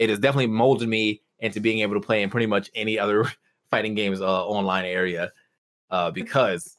it 0.00 0.08
has 0.10 0.18
definitely 0.18 0.48
molded 0.48 0.88
me 0.88 1.20
into 1.38 1.60
being 1.60 1.80
able 1.80 1.94
to 1.94 2.00
play 2.04 2.22
in 2.22 2.30
pretty 2.30 2.46
much 2.46 2.70
any 2.74 2.98
other 2.98 3.24
fighting 3.70 3.94
games 3.94 4.20
uh, 4.20 4.46
online 4.46 4.86
area, 4.86 5.30
uh, 5.90 6.10
because 6.20 6.78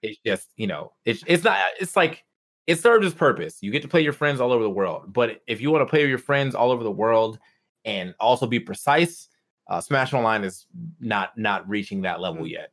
it's 0.00 0.18
just 0.24 0.48
you 0.56 0.66
know 0.66 0.92
it's 1.04 1.22
it's 1.26 1.44
not 1.44 1.58
it's 1.78 1.96
like 1.96 2.24
it 2.66 2.78
serves 2.78 3.04
its 3.04 3.14
purpose. 3.14 3.58
You 3.60 3.72
get 3.72 3.82
to 3.82 3.88
play 3.88 4.00
your 4.00 4.12
friends 4.12 4.40
all 4.40 4.52
over 4.52 4.62
the 4.62 4.70
world, 4.70 5.12
but 5.12 5.42
if 5.46 5.60
you 5.60 5.70
want 5.70 5.86
to 5.86 5.90
play 5.90 6.02
with 6.02 6.08
your 6.08 6.18
friends 6.18 6.54
all 6.54 6.70
over 6.70 6.84
the 6.84 6.90
world 6.90 7.38
and 7.84 8.14
also 8.20 8.46
be 8.46 8.60
precise, 8.60 9.28
uh, 9.68 9.80
Smash 9.80 10.14
Online 10.14 10.44
is 10.44 10.66
not 11.00 11.36
not 11.36 11.68
reaching 11.68 12.02
that 12.02 12.20
level 12.20 12.44
Mm. 12.44 12.50
yet. 12.50 12.72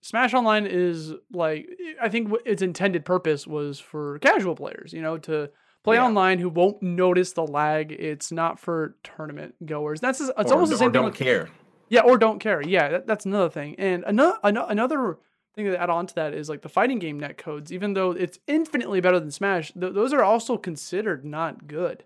Smash 0.00 0.32
Online 0.34 0.66
is 0.66 1.12
like 1.32 1.68
I 2.00 2.08
think 2.08 2.32
its 2.46 2.62
intended 2.62 3.04
purpose 3.04 3.46
was 3.46 3.78
for 3.78 4.18
casual 4.20 4.56
players, 4.56 4.92
you 4.94 5.02
know, 5.02 5.18
to 5.18 5.50
play 5.84 5.96
Yeah. 5.96 6.04
online 6.06 6.38
who 6.38 6.48
won't 6.48 6.82
notice 6.82 7.32
the 7.32 7.46
lag. 7.46 7.92
It's 7.92 8.30
not 8.32 8.58
for 8.58 8.96
tournament 9.02 9.54
goers. 9.66 10.00
That's 10.00 10.20
it's 10.20 10.30
Or- 10.30 10.52
almost 10.52 10.70
the 10.70 10.76
or 10.76 10.78
same 10.78 10.86
thing. 10.88 10.92
Don't 10.92 11.04
with- 11.06 11.14
care. 11.14 11.48
Yeah, 11.88 12.02
or 12.02 12.16
don't 12.16 12.38
care. 12.38 12.62
Yeah, 12.62 12.88
that, 12.88 13.06
that's 13.06 13.26
another 13.26 13.50
thing. 13.50 13.74
And 13.78 14.02
another 14.06 14.38
another 14.42 15.18
thing 15.54 15.66
to 15.66 15.78
add 15.78 15.90
on 15.90 16.06
to 16.06 16.14
that 16.14 16.32
is 16.32 16.48
like 16.48 16.62
the 16.62 16.68
fighting 16.70 16.98
game 16.98 17.20
net 17.20 17.36
codes. 17.36 17.70
Even 17.72 17.92
though 17.92 18.12
it's 18.12 18.38
infinitely 18.46 19.00
better 19.00 19.20
than 19.20 19.30
Smash, 19.30 19.72
th- 19.72 19.92
those 19.92 20.12
are 20.14 20.22
also 20.22 20.56
considered 20.56 21.24
not 21.26 21.66
good, 21.66 22.04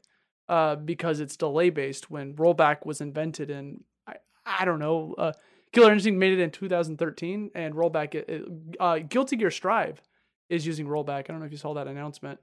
uh, 0.48 0.74
because 0.74 1.20
it's 1.20 1.36
delay 1.36 1.70
based. 1.70 2.10
When 2.10 2.34
rollback 2.34 2.84
was 2.84 3.00
invented 3.00 3.48
in 3.50 3.84
I, 4.08 4.16
I 4.44 4.64
don't 4.64 4.80
know, 4.80 5.14
uh, 5.18 5.32
Killer 5.72 5.92
Instinct 5.92 6.18
made 6.18 6.32
it 6.32 6.40
in 6.40 6.50
2013, 6.50 7.50
and 7.54 7.74
rollback 7.74 8.14
it, 8.16 8.28
it- 8.28 8.44
uh, 8.80 8.98
Guilty 9.08 9.36
Gear 9.36 9.50
Strive 9.52 10.00
is 10.48 10.66
using 10.66 10.86
rollback. 10.88 11.18
I 11.20 11.32
don't 11.32 11.38
know 11.40 11.46
if 11.46 11.52
you 11.52 11.58
saw 11.58 11.74
that 11.74 11.86
announcement. 11.86 12.40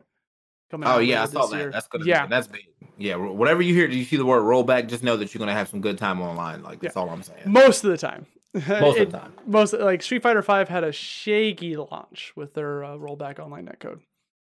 Coming 0.73 0.89
Oh 0.89 0.97
yeah, 0.97 1.21
I 1.21 1.25
saw 1.27 1.45
that. 1.45 1.55
year. 1.59 1.69
That's 1.71 1.88
gonna 1.88 2.03
yeah. 2.05 2.25
be 2.25 2.29
that's 2.31 2.47
big. 2.47 2.67
Yeah, 2.97 3.15
whatever 3.17 3.62
you 3.62 3.75
hear, 3.75 3.88
do 3.88 3.95
you 3.95 4.03
see 4.05 4.17
the 4.17 4.25
word 4.25 4.41
rollback, 4.41 4.88
just 4.88 5.03
know 5.03 5.15
that 5.17 5.31
you're 5.31 5.39
gonna 5.39 5.53
have 5.53 5.67
some 5.69 5.81
good 5.81 5.99
time 5.99 6.19
online. 6.19 6.63
Like 6.63 6.79
that's 6.79 6.97
all 6.97 7.09
I'm 7.12 7.21
saying. 7.21 7.41
most 7.45 7.83
of 7.83 7.91
the 7.91 7.97
time. 7.97 8.25
Most 8.55 8.97
It- 8.97 9.03
of 9.07 9.12
the 9.12 9.17
time. 9.19 9.33
most 9.45 9.73
like 9.73 10.01
Street 10.01 10.23
Fighter 10.23 10.41
Five 10.41 10.69
had 10.69 10.83
a 10.83 10.91
shaky 10.91 11.75
launch 11.75 12.33
with 12.36 12.55
their 12.55 12.83
uh, 12.83 12.89
rollback 12.97 13.38
online 13.39 13.67
netcode, 13.67 13.99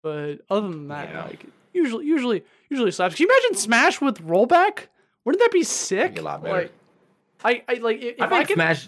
but 0.03 0.37
other 0.49 0.69
than 0.69 0.87
that, 0.89 1.09
Yeah. 1.09 1.23
like 1.23 1.45
usually, 1.73 2.05
usually, 2.05 2.43
usually 2.69 2.91
slaps. 2.91 3.15
Can 3.15 3.27
you 3.27 3.33
imagine 3.35 3.57
Smash 3.57 3.99
with 3.99 4.19
rollback? 4.27 4.87
Wouldn't 5.25 5.41
that 5.41 5.51
be 5.51 5.63
sick? 5.63 6.19
A 6.19 6.21
lot 6.21 6.43
better. 6.43 6.61
Like, 6.61 6.71
I, 7.43 7.63
I 7.67 7.73
like 7.79 8.01
if 8.01 8.21
I 8.21 8.25
I, 8.25 8.29
think 8.29 8.47
could. 8.49 8.53
Smash. 8.55 8.87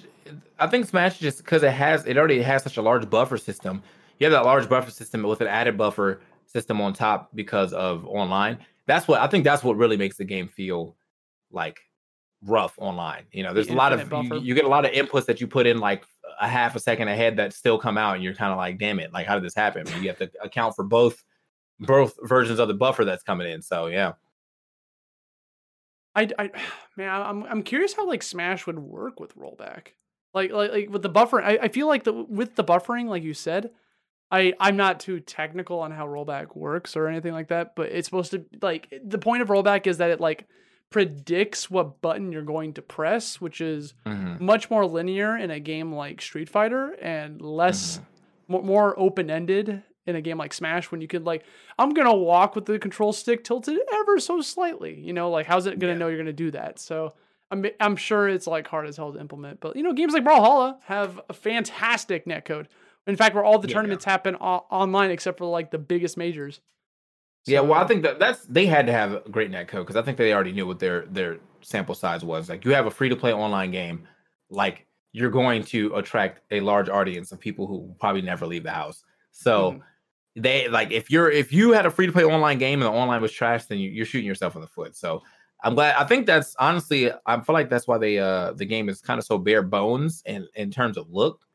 I 0.60 0.67
think 0.67 0.88
Smash 0.88 1.17
just 1.19 1.38
because 1.39 1.63
it 1.63 1.72
has 1.72 2.06
it 2.06 2.15
already 2.17 2.41
has 2.43 2.62
such 2.63 2.78
a 2.78 2.82
large 2.84 3.10
buffer 3.10 3.38
system. 3.38 3.82
You 4.19 4.26
have 4.26 4.32
that 4.32 4.46
large 4.46 4.69
buffer 4.69 4.91
system 4.91 5.24
with 5.24 5.41
an 5.41 5.48
added 5.48 5.78
buffer 5.78 6.22
system 6.48 6.82
on 6.82 6.94
top 6.94 7.30
because 7.36 7.74
of 7.74 8.06
online. 8.06 8.60
That's 8.86 9.08
what 9.08 9.22
I 9.22 9.28
think. 9.28 9.44
That's 9.44 9.64
what 9.64 9.78
really 9.78 9.98
makes 9.98 10.18
the 10.18 10.26
game 10.26 10.48
feel 10.48 10.96
like 11.52 11.80
rough 12.46 12.74
online. 12.78 13.24
You 13.32 13.44
know, 13.44 13.54
there's 13.54 13.70
a 13.70 13.74
lot 13.74 13.94
of 13.94 14.12
you, 14.12 14.40
you 14.40 14.56
get 14.56 14.66
a 14.66 14.70
lot 14.70 14.86
of 14.86 14.92
inputs 14.92 15.26
that 15.26 15.40
you 15.40 15.48
put 15.48 15.66
in 15.66 15.80
like 15.80 16.06
a 16.40 16.48
half 16.48 16.76
a 16.76 16.80
second 16.80 17.08
ahead 17.08 17.38
that 17.38 17.54
still 17.54 17.78
come 17.78 17.98
out, 17.98 18.16
and 18.16 18.24
you're 18.24 18.36
kind 18.36 18.52
of 18.52 18.58
like, 18.58 18.78
damn 18.78 19.00
it, 19.00 19.14
like 19.14 19.26
how 19.26 19.36
did 19.36 19.44
this 19.44 19.56
happen? 19.56 19.86
You 20.02 20.10
have 20.10 20.18
to 20.20 20.30
account 20.42 20.76
for 20.76 20.84
both 20.84 21.24
both 21.80 22.16
versions 22.24 22.60
of 22.60 22.68
the 22.68 22.74
buffer 22.74 23.06
that's 23.06 23.24
coming 23.24 23.50
in. 23.50 23.62
So 23.62 23.88
yeah. 23.88 24.14
I, 26.16 26.30
I 26.38 26.52
man, 26.98 27.10
I'm 27.10 27.44
I'm 27.44 27.64
curious 27.64 27.94
how 27.94 28.08
like 28.08 28.24
Smash 28.24 28.68
would 28.68 28.80
work 28.80 29.20
with 29.20 29.38
rollback. 29.38 29.88
Like 30.34 30.52
like 30.52 30.72
like 30.72 30.90
with 30.90 31.04
the 31.04 31.10
buffering, 31.10 31.44
I, 31.44 31.60
I 31.64 31.68
feel 31.68 31.88
like 31.88 32.04
the 32.04 32.14
with 32.14 32.56
the 32.56 32.64
buffering, 32.64 33.08
like 33.08 33.24
you 33.24 33.34
said, 33.34 33.72
I 34.34 34.54
I'm 34.60 34.76
not 34.76 35.00
too 35.00 35.19
technical 35.19 35.80
on 35.80 35.91
how 35.91 36.08
rollback 36.08 36.56
works 36.56 36.98
or 36.98 37.08
anything 37.08 37.34
like 37.34 37.50
that, 37.50 37.76
but 37.76 37.89
it's 37.89 38.08
supposed 38.08 38.32
to 38.32 38.43
like 38.63 38.91
the 39.06 39.19
point 39.19 39.43
of 39.43 39.50
rollback 39.50 39.86
is 39.86 40.00
that 40.00 40.10
it 40.10 40.19
like 40.19 40.48
predicts 40.89 41.69
what 41.69 42.02
button 42.02 42.32
you're 42.32 42.41
going 42.41 42.74
to 42.74 42.82
press, 42.82 43.39
which 43.39 43.62
is 43.62 43.93
mm-hmm. 44.06 44.43
much 44.43 44.72
more 44.72 44.88
linear 44.88 45.38
in 45.38 45.52
a 45.52 45.60
game 45.60 45.93
like 45.93 46.19
Street 46.19 46.50
Fighter 46.50 46.96
and 47.00 47.41
less 47.41 48.02
mm-hmm. 48.50 48.65
more 48.65 49.00
open 49.00 49.30
ended 49.30 49.84
in 50.08 50.15
a 50.15 50.22
game 50.22 50.39
like 50.39 50.52
Smash 50.52 50.91
when 50.91 51.00
you 51.00 51.08
can 51.08 51.24
like 51.24 51.46
I'm 51.78 51.93
gonna 51.93 52.15
walk 52.15 52.56
with 52.56 52.65
the 52.65 52.80
control 52.80 53.13
stick 53.13 53.43
tilted 53.43 53.80
ever 53.93 54.19
so 54.19 54.41
slightly. 54.41 55.00
You 55.00 55.13
know, 55.13 55.30
like 55.30 55.46
how's 55.46 55.67
it 55.67 55.78
gonna 55.78 55.93
yeah. 55.93 56.00
know 56.00 56.08
you're 56.08 56.17
gonna 56.17 56.34
do 56.34 56.50
that? 56.52 56.80
So 56.80 57.13
I'm 57.52 57.67
I'm 57.80 57.96
sure 57.96 58.28
it's 58.28 58.48
like 58.48 58.67
hard 58.67 58.88
as 58.88 58.98
hell 58.98 59.13
to 59.13 59.19
implement. 59.19 59.60
But 59.60 59.76
you 59.76 59.84
know, 59.84 59.93
games 59.93 60.13
like 60.13 60.24
Brawlhalla 60.24 60.78
have 60.86 61.22
a 61.30 61.34
fantastic 61.34 62.26
netcode. 62.26 62.65
In 63.08 63.16
fact, 63.16 63.36
where 63.36 63.44
all 63.44 63.60
the 63.60 63.68
yeah, 63.68 63.74
tournaments 63.74 64.06
yeah. 64.06 64.12
happen 64.12 64.36
o- 64.36 64.66
online 64.70 65.12
except 65.12 65.38
for 65.38 65.46
like 65.46 65.72
the 65.72 65.78
biggest 65.78 66.18
majors. 66.18 66.62
So, 67.46 67.52
yeah, 67.52 67.60
well, 67.60 67.82
I 67.82 67.86
think 67.86 68.04
that 68.04 68.20
that's 68.20 68.46
they 68.46 68.66
had 68.66 68.86
to 68.86 68.94
have 68.94 69.13
a 69.13 69.30
great 69.30 69.52
netcode 69.52 69.82
because 69.82 69.98
I 69.98 70.02
think 70.02 70.18
they 70.18 70.34
already 70.34 70.54
knew 70.54 70.66
what 70.66 70.80
their 70.80 71.06
their 71.08 71.39
sample 71.62 71.96
size 71.96 72.24
was. 72.24 72.50
Like, 72.50 72.63
you 72.63 72.74
have 72.74 72.86
a 72.86 72.92
free 72.92 73.10
to 73.10 73.16
play 73.16 73.34
online 73.34 73.72
game, 73.72 74.08
like 74.50 74.86
you're 75.12 75.30
going 75.30 75.63
to 75.63 75.94
attract 75.96 76.42
a 76.52 76.60
large 76.62 76.89
audience 76.89 77.32
of 77.32 77.39
people 77.39 77.68
who 77.68 77.94
probably 78.00 78.22
never 78.22 78.46
leave 78.46 78.63
the 78.63 78.72
house. 78.72 79.04
So. 79.32 79.72
Mm-hmm 79.72 79.80
they 80.36 80.68
like 80.68 80.92
if 80.92 81.12
you're 81.12 81.30
if 81.30 81.54
you 81.54 81.72
had 81.72 81.86
a 81.86 81.92
free 81.92 82.08
to 82.08 82.12
play 82.12 82.24
online 82.24 82.58
game 82.58 82.82
and 82.82 82.92
the 82.92 82.98
online 82.98 83.22
was 83.22 83.32
trash, 83.32 83.66
then 83.66 83.78
you, 83.78 84.02
are 84.02 84.06
shooting 84.06 84.28
yourself 84.28 84.56
in 84.56 84.62
the 84.62 84.68
foot. 84.68 84.96
So 84.96 85.22
I'm 85.63 85.76
glad. 85.76 85.96
I 85.96 86.06
think 86.06 86.26
that's 86.26 86.56
honestly, 86.60 87.12
I 87.26 87.39
feel 87.39 87.54
like 87.54 87.70
that's 87.70 87.88
why 87.88 87.98
they 87.98 88.20
uh 88.20 88.54
the 88.54 88.66
game 88.66 88.89
is 88.89 89.02
kind 89.02 89.20
of 89.20 89.26
so 89.26 89.38
bare 89.38 89.62
bones 89.62 90.24
in 90.26 90.48
in 90.56 90.72
terms 90.72 90.98
of 90.98 91.10
look, 91.12 91.46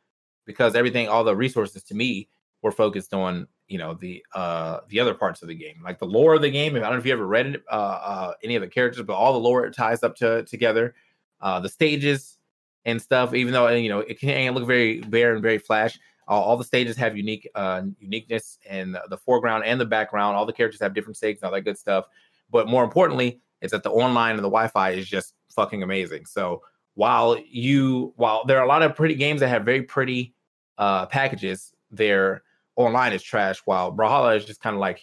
because 0.49 0.75
everything, 0.75 1.07
all 1.09 1.23
the 1.23 1.37
resources 1.37 1.85
to 1.85 1.95
me 1.95 2.29
were 2.63 2.73
focused 2.73 3.15
on 3.15 3.47
you 3.69 3.79
know 3.79 3.95
the 3.95 4.25
uh 4.35 4.81
the 4.89 4.99
other 4.99 5.15
parts 5.15 5.43
of 5.43 5.49
the 5.49 5.55
game, 5.55 5.77
like 5.85 6.01
the 6.01 6.07
lore 6.07 6.35
of 6.35 6.43
the 6.43 6.51
game. 6.51 6.75
I 6.75 6.81
don't 6.81 6.93
know 6.93 6.99
if 6.99 7.07
you 7.07 7.13
ever 7.13 7.27
read 7.27 7.61
uh, 7.71 7.75
uh 7.75 8.33
any 8.43 8.57
of 8.57 8.63
the 8.63 8.69
characters, 8.69 9.05
but 9.05 9.15
all 9.15 9.35
the 9.35 9.39
lore 9.39 9.71
ties 9.71 10.03
up 10.03 10.17
to 10.17 10.43
together, 10.45 10.95
uh 11.41 11.61
the 11.61 11.69
stages 11.69 12.39
and 12.87 13.01
stuff. 13.01 13.35
Even 13.35 13.53
though 13.53 13.69
you 13.69 13.91
know 13.91 14.01
it 14.01 14.19
can 14.19 14.55
look 14.55 14.67
very 14.67 15.01
bare 15.03 15.35
and 15.35 15.43
very 15.43 15.59
flash, 15.59 15.99
all, 16.27 16.43
all 16.43 16.57
the 16.57 16.65
stages 16.65 16.97
have 16.97 17.17
unique 17.17 17.49
uh, 17.55 17.83
uniqueness 18.01 18.59
in 18.69 18.97
the 19.11 19.19
foreground 19.19 19.65
and 19.65 19.81
the 19.81 19.87
background. 19.87 20.35
All 20.35 20.47
the 20.47 20.53
characters 20.53 20.81
have 20.81 20.95
different 20.95 21.17
stakes 21.17 21.43
and 21.43 21.47
all 21.47 21.53
that 21.53 21.63
good 21.63 21.79
stuff. 21.79 22.07
But 22.51 22.69
more 22.69 22.85
importantly, 22.85 23.41
is 23.61 23.71
that 23.73 23.83
the 23.83 23.91
online 23.91 24.33
and 24.33 24.45
the 24.45 24.51
Wi-Fi 24.51 24.91
is 24.91 25.07
just 25.07 25.35
fucking 25.51 25.83
amazing. 25.83 26.25
So 26.25 26.63
while 26.95 27.39
you 27.49 28.13
while 28.17 28.45
there 28.45 28.59
are 28.59 28.65
a 28.65 28.69
lot 28.69 28.83
of 28.83 28.97
pretty 28.97 29.15
games 29.15 29.41
that 29.41 29.49
have 29.49 29.65
very 29.65 29.83
pretty 29.83 30.35
uh, 30.79 31.07
packages, 31.07 31.75
their 31.91 32.43
online 32.77 33.13
is 33.13 33.23
trash. 33.23 33.61
While 33.65 33.93
Brawlhalla 33.93 34.37
is 34.37 34.45
just 34.45 34.63
kind 34.63 34.75
of 34.75 34.81
like, 34.81 35.01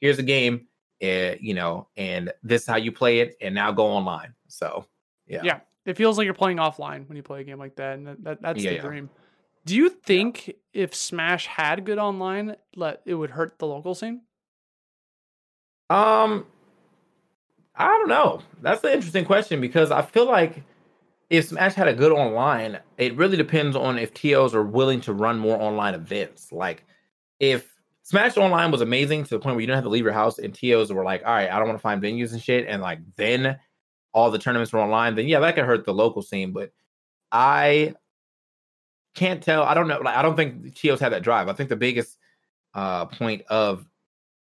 here's 0.00 0.18
a 0.18 0.22
game, 0.22 0.66
uh, 1.02 1.34
you 1.40 1.54
know, 1.54 1.88
and 1.96 2.32
this 2.42 2.62
is 2.62 2.68
how 2.68 2.76
you 2.76 2.90
play 2.90 3.20
it, 3.20 3.36
and 3.40 3.54
now 3.54 3.70
go 3.70 3.86
online. 3.86 4.34
So 4.48 4.86
yeah, 5.26 5.42
yeah, 5.44 5.60
it 5.84 5.96
feels 5.96 6.18
like 6.18 6.24
you're 6.24 6.34
playing 6.34 6.56
offline 6.56 7.08
when 7.08 7.16
you 7.16 7.22
play 7.22 7.42
a 7.42 7.44
game 7.44 7.58
like 7.58 7.76
that, 7.76 7.98
and 7.98 8.06
that, 8.06 8.24
that 8.24 8.42
that's 8.42 8.62
yeah, 8.62 8.70
the 8.70 8.76
yeah. 8.76 8.82
dream. 8.82 9.10
Do 9.64 9.76
you 9.76 9.90
think 9.90 10.48
yeah. 10.48 10.54
if 10.72 10.94
Smash 10.94 11.46
had 11.46 11.84
good 11.84 11.98
online, 11.98 12.56
let 12.74 13.02
it 13.04 13.14
would 13.14 13.30
hurt 13.30 13.58
the 13.58 13.66
local 13.66 13.94
scene? 13.94 14.22
Um, 15.90 16.46
I 17.74 17.86
don't 17.86 18.08
know. 18.08 18.40
That's 18.60 18.82
an 18.84 18.92
interesting 18.92 19.24
question 19.24 19.60
because 19.60 19.90
I 19.90 20.02
feel 20.02 20.26
like 20.26 20.62
if 21.30 21.48
Smash 21.48 21.74
had 21.74 21.88
a 21.88 21.94
good 21.94 22.12
online, 22.12 22.78
it 22.96 23.16
really 23.16 23.36
depends 23.36 23.76
on 23.76 23.98
if 23.98 24.14
TOs 24.14 24.54
are 24.54 24.62
willing 24.62 25.00
to 25.02 25.12
run 25.12 25.38
more 25.38 25.60
online 25.60 25.94
events. 25.94 26.52
Like 26.52 26.84
if 27.38 27.74
Smash 28.02 28.38
Online 28.38 28.70
was 28.70 28.80
amazing 28.80 29.24
to 29.24 29.30
the 29.30 29.38
point 29.38 29.54
where 29.54 29.60
you 29.60 29.66
don't 29.66 29.76
have 29.76 29.84
to 29.84 29.90
leave 29.90 30.04
your 30.04 30.14
house 30.14 30.38
and 30.38 30.54
TOs 30.54 30.90
were 30.90 31.04
like, 31.04 31.22
all 31.26 31.34
right, 31.34 31.50
I 31.50 31.58
don't 31.58 31.68
want 31.68 31.78
to 31.78 31.82
find 31.82 32.02
venues 32.02 32.32
and 32.32 32.42
shit, 32.42 32.66
and 32.66 32.80
like 32.80 33.00
then 33.16 33.58
all 34.14 34.30
the 34.30 34.38
tournaments 34.38 34.72
were 34.72 34.80
online, 34.80 35.14
then 35.14 35.28
yeah, 35.28 35.40
that 35.40 35.54
could 35.54 35.66
hurt 35.66 35.84
the 35.84 35.92
local 35.92 36.22
scene. 36.22 36.52
But 36.52 36.72
I 37.30 37.94
can't 39.14 39.42
tell. 39.42 39.62
I 39.62 39.74
don't 39.74 39.88
know. 39.88 40.00
Like 40.00 40.16
I 40.16 40.22
don't 40.22 40.36
think 40.36 40.74
TOs 40.74 41.00
had 41.00 41.12
that 41.12 41.22
drive. 41.22 41.48
I 41.48 41.52
think 41.52 41.68
the 41.68 41.76
biggest 41.76 42.16
uh 42.72 43.04
point 43.04 43.42
of 43.48 43.86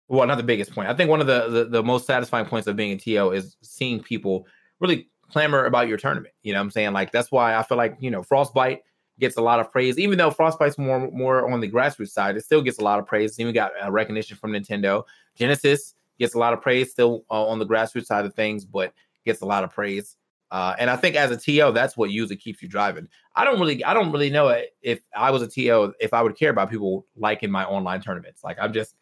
well, 0.08 0.26
not 0.26 0.37
the 0.37 0.42
biggest 0.42 0.72
point. 0.72 0.88
I 0.88 0.94
think 0.94 1.11
one 1.11 1.20
of 1.20 1.26
the, 1.26 1.48
the, 1.48 1.64
the 1.64 1.82
most 1.82 2.06
satisfying 2.06 2.46
points 2.46 2.66
of 2.66 2.76
being 2.76 2.92
a 2.92 2.96
TO 2.96 3.30
is 3.30 3.56
seeing 3.62 4.02
people 4.02 4.46
really 4.80 5.11
clamor 5.33 5.64
about 5.64 5.88
your 5.88 5.99
tournament. 5.99 6.35
You 6.42 6.53
know 6.53 6.61
what 6.61 6.64
I'm 6.64 6.71
saying? 6.71 6.92
Like 6.92 7.12
that's 7.12 7.33
why 7.33 7.57
I 7.57 7.62
feel 7.62 7.79
like, 7.79 7.97
you 8.01 8.11
know, 8.11 8.23
Frostbite 8.23 8.83
gets 9.18 9.37
a 9.37 9.42
lot 9.42 9.61
of 9.61 9.71
praise. 9.71 9.99
Even 9.99 10.18
though 10.18 10.31
Frostbite's 10.31 10.79
more 10.79 11.11
more 11.11 11.51
on 11.51 11.61
the 11.61 11.71
grassroots 11.71 12.11
side, 12.11 12.37
it 12.37 12.45
still 12.45 12.62
gets 12.62 12.79
a 12.79 12.85
lot 12.85 12.99
of 12.99 13.07
praise. 13.07 13.38
Even 13.38 13.55
got 13.55 13.73
uh, 13.83 13.90
recognition 13.90 14.37
from 14.37 14.53
Nintendo. 14.53 15.05
Genesis 15.35 15.95
gets 16.18 16.35
a 16.35 16.38
lot 16.38 16.53
of 16.53 16.61
praise 16.61 16.90
still 16.90 17.25
uh, 17.31 17.47
on 17.47 17.59
the 17.59 17.66
grassroots 17.66 18.07
side 18.07 18.25
of 18.25 18.35
things, 18.35 18.64
but 18.64 18.92
gets 19.25 19.40
a 19.40 19.47
lot 19.47 19.64
of 19.64 19.71
praise. 19.71 20.16
Uh, 20.53 20.75
and 20.79 20.90
I 20.90 20.97
think 20.97 21.16
as 21.16 21.31
a 21.31 21.37
TO, 21.37 21.73
that's 21.73 21.97
what 21.97 22.11
usually 22.11 22.37
keeps 22.37 22.61
you 22.61 22.68
driving. 22.68 23.09
I 23.35 23.45
don't 23.45 23.59
really, 23.59 23.83
I 23.83 23.95
don't 23.95 24.12
really 24.12 24.29
know 24.29 24.55
if 24.83 25.01
I 25.16 25.31
was 25.31 25.40
a 25.40 25.49
TO, 25.49 25.95
if 25.99 26.12
I 26.12 26.21
would 26.21 26.37
care 26.37 26.51
about 26.51 26.71
people 26.71 27.07
liking 27.16 27.51
my 27.51 27.64
online 27.64 28.03
tournaments. 28.03 28.45
Like 28.45 28.59
I'm 28.61 28.75
just, 28.75 28.95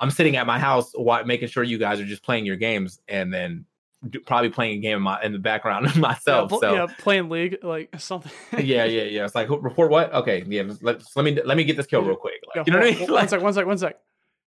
I'm 0.00 0.10
sitting 0.10 0.36
at 0.36 0.46
my 0.46 0.58
house, 0.58 0.92
making 1.26 1.48
sure 1.48 1.64
you 1.64 1.76
guys 1.76 2.00
are 2.00 2.06
just 2.06 2.22
playing 2.22 2.46
your 2.46 2.56
games, 2.56 2.98
and 3.08 3.32
then 3.32 3.66
do, 4.10 4.20
probably 4.20 4.50
playing 4.50 4.78
a 4.78 4.80
game 4.80 4.96
in, 4.96 5.02
my, 5.02 5.22
in 5.22 5.32
the 5.32 5.38
background 5.38 5.94
myself. 5.96 6.50
Yeah, 6.52 6.58
so 6.58 6.74
yeah, 6.74 6.86
playing 6.98 7.28
league 7.28 7.58
like 7.62 7.90
something. 7.98 8.32
yeah, 8.52 8.84
yeah, 8.84 9.02
yeah. 9.02 9.24
It's 9.24 9.34
like 9.34 9.48
report 9.48 9.90
what? 9.90 10.12
Okay, 10.12 10.44
yeah. 10.46 10.62
Let, 10.80 11.02
let 11.14 11.24
me 11.24 11.40
let 11.42 11.56
me 11.56 11.64
get 11.64 11.76
this 11.76 11.86
kill 11.86 12.02
real 12.02 12.16
quick. 12.16 12.40
Like, 12.54 12.66
you 12.66 12.72
know 12.72 12.80
what 12.80 12.88
I 12.88 12.90
mean? 12.92 13.00
Like, 13.00 13.10
one 13.10 13.28
sec, 13.28 13.42
one 13.42 13.52
sec, 13.54 13.66
one 13.66 13.78
sec. 13.78 13.96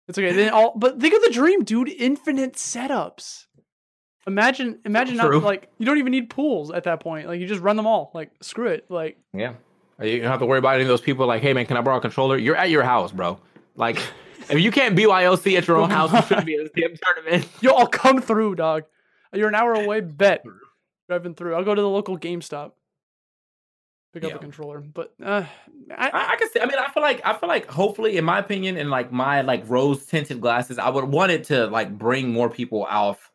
It's 0.08 0.18
okay. 0.18 0.32
Then 0.32 0.52
all, 0.52 0.74
but 0.78 1.00
think 1.00 1.14
of 1.14 1.22
the 1.22 1.32
dream, 1.32 1.64
dude. 1.64 1.90
Infinite 1.90 2.54
setups. 2.54 3.46
Imagine, 4.26 4.80
imagine 4.84 5.16
not 5.16 5.32
like 5.42 5.70
you 5.78 5.86
don't 5.86 5.98
even 5.98 6.12
need 6.12 6.30
pools 6.30 6.70
at 6.70 6.84
that 6.84 7.00
point. 7.00 7.28
Like 7.28 7.40
you 7.40 7.48
just 7.48 7.62
run 7.62 7.78
them 7.78 7.88
all. 7.88 8.12
Like 8.14 8.32
screw 8.42 8.68
it. 8.68 8.86
Like 8.90 9.18
yeah, 9.34 9.54
uh, 10.00 10.06
you 10.06 10.20
don't 10.20 10.30
have 10.30 10.40
to 10.40 10.46
worry 10.46 10.60
about 10.60 10.76
any 10.76 10.84
of 10.84 10.90
those 10.90 11.02
people. 11.02 11.26
Like, 11.26 11.42
hey 11.42 11.54
man, 11.54 11.66
can 11.66 11.78
I 11.78 11.82
borrow 11.82 11.98
a 11.98 12.02
controller? 12.02 12.38
You're 12.38 12.56
at 12.56 12.70
your 12.70 12.84
house, 12.84 13.12
bro. 13.12 13.40
Like, 13.76 13.98
if 14.50 14.60
you 14.60 14.72
can't 14.72 14.98
BYOC 14.98 15.58
at 15.58 15.68
your 15.68 15.78
own 15.78 15.90
house, 15.98 16.12
you 16.12 16.22
shouldn't 16.24 16.46
be 16.46 16.56
in 16.56 16.64
this 16.64 16.72
damn 16.76 16.98
tournament. 16.98 17.50
Yo, 17.62 17.72
I'll 17.72 17.88
come 17.88 18.22
through, 18.22 18.56
dog. 18.56 18.84
You're 19.38 19.48
an 19.50 19.56
hour 19.56 19.74
away. 19.74 20.02
Bet 20.02 20.44
driving 21.08 21.36
through. 21.36 21.56
I'll 21.56 21.64
go 21.64 21.76
to 21.76 21.82
the 21.82 21.90
local 21.90 22.18
GameStop. 22.18 22.72
Pick 24.14 24.24
up 24.24 24.34
a 24.34 24.40
controller, 24.40 24.80
but 24.80 25.14
uh, 25.24 25.44
I, 25.96 26.10
I, 26.10 26.32
I 26.32 26.36
can 26.38 26.50
see. 26.50 26.60
I 26.60 26.66
mean, 26.66 26.80
I 26.80 26.90
feel 26.92 27.04
like 27.04 27.22
I 27.24 27.34
feel 27.34 27.50
like 27.50 27.70
hopefully, 27.70 28.18
in 28.18 28.26
my 28.26 28.40
opinion, 28.40 28.78
in 28.78 28.90
like 28.90 29.12
my 29.12 29.42
like 29.42 29.64
rose 29.68 30.06
tinted 30.06 30.42
glasses, 30.42 30.80
I 30.80 30.90
would 30.90 31.04
want 31.04 31.32
it 31.32 31.44
to 31.46 31.68
like 31.68 31.96
bring 31.96 32.32
more 32.32 32.50
people 32.50 32.84
off 32.86 33.32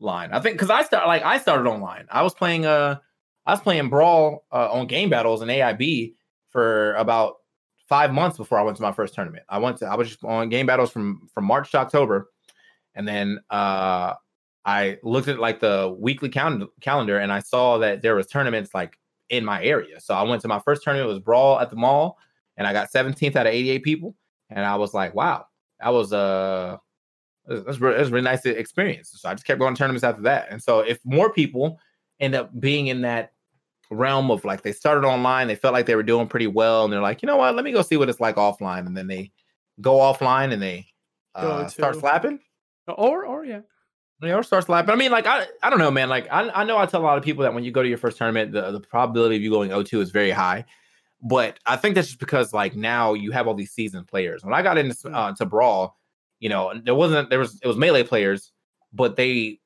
line. 0.00 0.30
I 0.32 0.40
think 0.40 0.56
because 0.56 0.70
I 0.70 0.82
start 0.82 1.06
like 1.06 1.22
I 1.22 1.38
started 1.38 1.68
online. 1.68 2.06
I 2.10 2.22
was 2.22 2.34
playing 2.34 2.66
uh 2.66 2.98
I 3.46 3.52
was 3.52 3.60
playing 3.60 3.88
Brawl 3.88 4.44
uh, 4.52 4.70
on 4.70 4.86
game 4.86 5.08
battles 5.08 5.40
and 5.40 5.50
AIB 5.50 6.14
for 6.50 6.94
about 6.94 7.36
five 7.88 8.12
months 8.12 8.36
before 8.36 8.58
I 8.58 8.62
went 8.62 8.76
to 8.76 8.82
my 8.82 8.92
first 8.92 9.14
tournament. 9.14 9.44
I 9.48 9.58
went 9.58 9.78
to 9.78 9.86
I 9.86 9.94
was 9.94 10.08
just 10.08 10.24
on 10.24 10.48
game 10.50 10.66
battles 10.66 10.90
from 10.90 11.28
from 11.32 11.44
March 11.44 11.70
to 11.70 11.78
October, 11.78 12.28
and 12.94 13.08
then 13.08 13.40
uh 13.50 14.14
I 14.68 14.98
looked 15.02 15.28
at 15.28 15.38
like 15.38 15.60
the 15.60 15.96
weekly 15.98 16.28
cal- 16.28 16.68
calendar 16.82 17.18
and 17.18 17.32
I 17.32 17.40
saw 17.40 17.78
that 17.78 18.02
there 18.02 18.14
was 18.14 18.26
tournaments 18.26 18.74
like 18.74 18.98
in 19.30 19.42
my 19.42 19.64
area. 19.64 19.98
So 19.98 20.12
I 20.12 20.22
went 20.24 20.42
to 20.42 20.48
my 20.48 20.58
first 20.58 20.82
tournament 20.82 21.08
it 21.08 21.12
was 21.14 21.22
Brawl 21.22 21.58
at 21.58 21.70
the 21.70 21.76
mall, 21.76 22.18
and 22.58 22.66
I 22.66 22.74
got 22.74 22.92
17th 22.92 23.34
out 23.34 23.46
of 23.46 23.54
88 23.54 23.82
people, 23.82 24.14
and 24.50 24.66
I 24.66 24.76
was 24.76 24.92
like, 24.92 25.14
wow, 25.14 25.46
that 25.80 25.88
was 25.88 26.12
uh 26.12 26.76
it 27.48 27.64
was, 27.64 27.78
a 27.78 27.80
really 27.80 28.20
nice 28.20 28.44
experience. 28.44 29.14
So 29.16 29.30
I 29.30 29.32
just 29.32 29.46
kept 29.46 29.58
going 29.58 29.74
to 29.74 29.78
tournaments 29.78 30.04
after 30.04 30.20
that. 30.22 30.48
And 30.50 30.62
so 30.62 30.80
if 30.80 30.98
more 31.02 31.32
people 31.32 31.80
end 32.20 32.34
up 32.34 32.50
being 32.60 32.88
in 32.88 33.00
that 33.02 33.32
realm 33.90 34.30
of 34.30 34.44
like 34.44 34.60
they 34.60 34.72
started 34.72 35.06
online, 35.06 35.48
they 35.48 35.54
felt 35.54 35.72
like 35.72 35.86
they 35.86 35.96
were 35.96 36.02
doing 36.02 36.26
pretty 36.28 36.46
well, 36.46 36.84
and 36.84 36.92
they're 36.92 37.00
like, 37.00 37.22
you 37.22 37.26
know 37.26 37.38
what, 37.38 37.54
let 37.54 37.64
me 37.64 37.72
go 37.72 37.80
see 37.80 37.96
what 37.96 38.10
it's 38.10 38.20
like 38.20 38.36
offline, 38.36 38.86
and 38.86 38.94
then 38.94 39.06
they 39.06 39.32
go 39.80 39.94
offline 39.94 40.52
and 40.52 40.60
they 40.60 40.88
uh, 41.34 41.66
start 41.68 41.96
slapping. 41.96 42.38
Or 42.86 43.24
or 43.24 43.46
yeah. 43.46 43.60
Yeah, 44.20 44.34
or 44.34 44.42
start 44.42 44.66
But 44.66 44.90
I 44.90 44.96
mean, 44.96 45.12
like 45.12 45.26
I, 45.26 45.46
I 45.62 45.70
don't 45.70 45.78
know, 45.78 45.90
man. 45.90 46.08
Like 46.08 46.26
I, 46.30 46.50
I 46.50 46.64
know 46.64 46.76
I 46.76 46.86
tell 46.86 47.00
a 47.00 47.04
lot 47.04 47.18
of 47.18 47.24
people 47.24 47.44
that 47.44 47.54
when 47.54 47.62
you 47.62 47.70
go 47.70 47.82
to 47.82 47.88
your 47.88 47.98
first 47.98 48.18
tournament, 48.18 48.52
the, 48.52 48.72
the 48.72 48.80
probability 48.80 49.36
of 49.36 49.42
you 49.42 49.50
going 49.50 49.70
O2 49.70 50.00
is 50.00 50.10
very 50.10 50.30
high. 50.30 50.64
But 51.22 51.58
I 51.66 51.76
think 51.76 51.94
that's 51.94 52.08
just 52.08 52.20
because 52.20 52.52
like 52.52 52.74
now 52.74 53.14
you 53.14 53.30
have 53.32 53.46
all 53.46 53.54
these 53.54 53.72
seasoned 53.72 54.08
players. 54.08 54.44
When 54.44 54.54
I 54.54 54.62
got 54.62 54.78
into 54.78 54.94
mm. 54.94 55.14
uh, 55.14 55.34
to 55.36 55.46
brawl, 55.46 55.96
you 56.40 56.48
know, 56.48 56.72
there 56.84 56.94
wasn't 56.94 57.30
there 57.30 57.38
was 57.38 57.60
it 57.62 57.66
was 57.66 57.76
melee 57.76 58.02
players, 58.02 58.52
but 58.92 59.16
they 59.16 59.60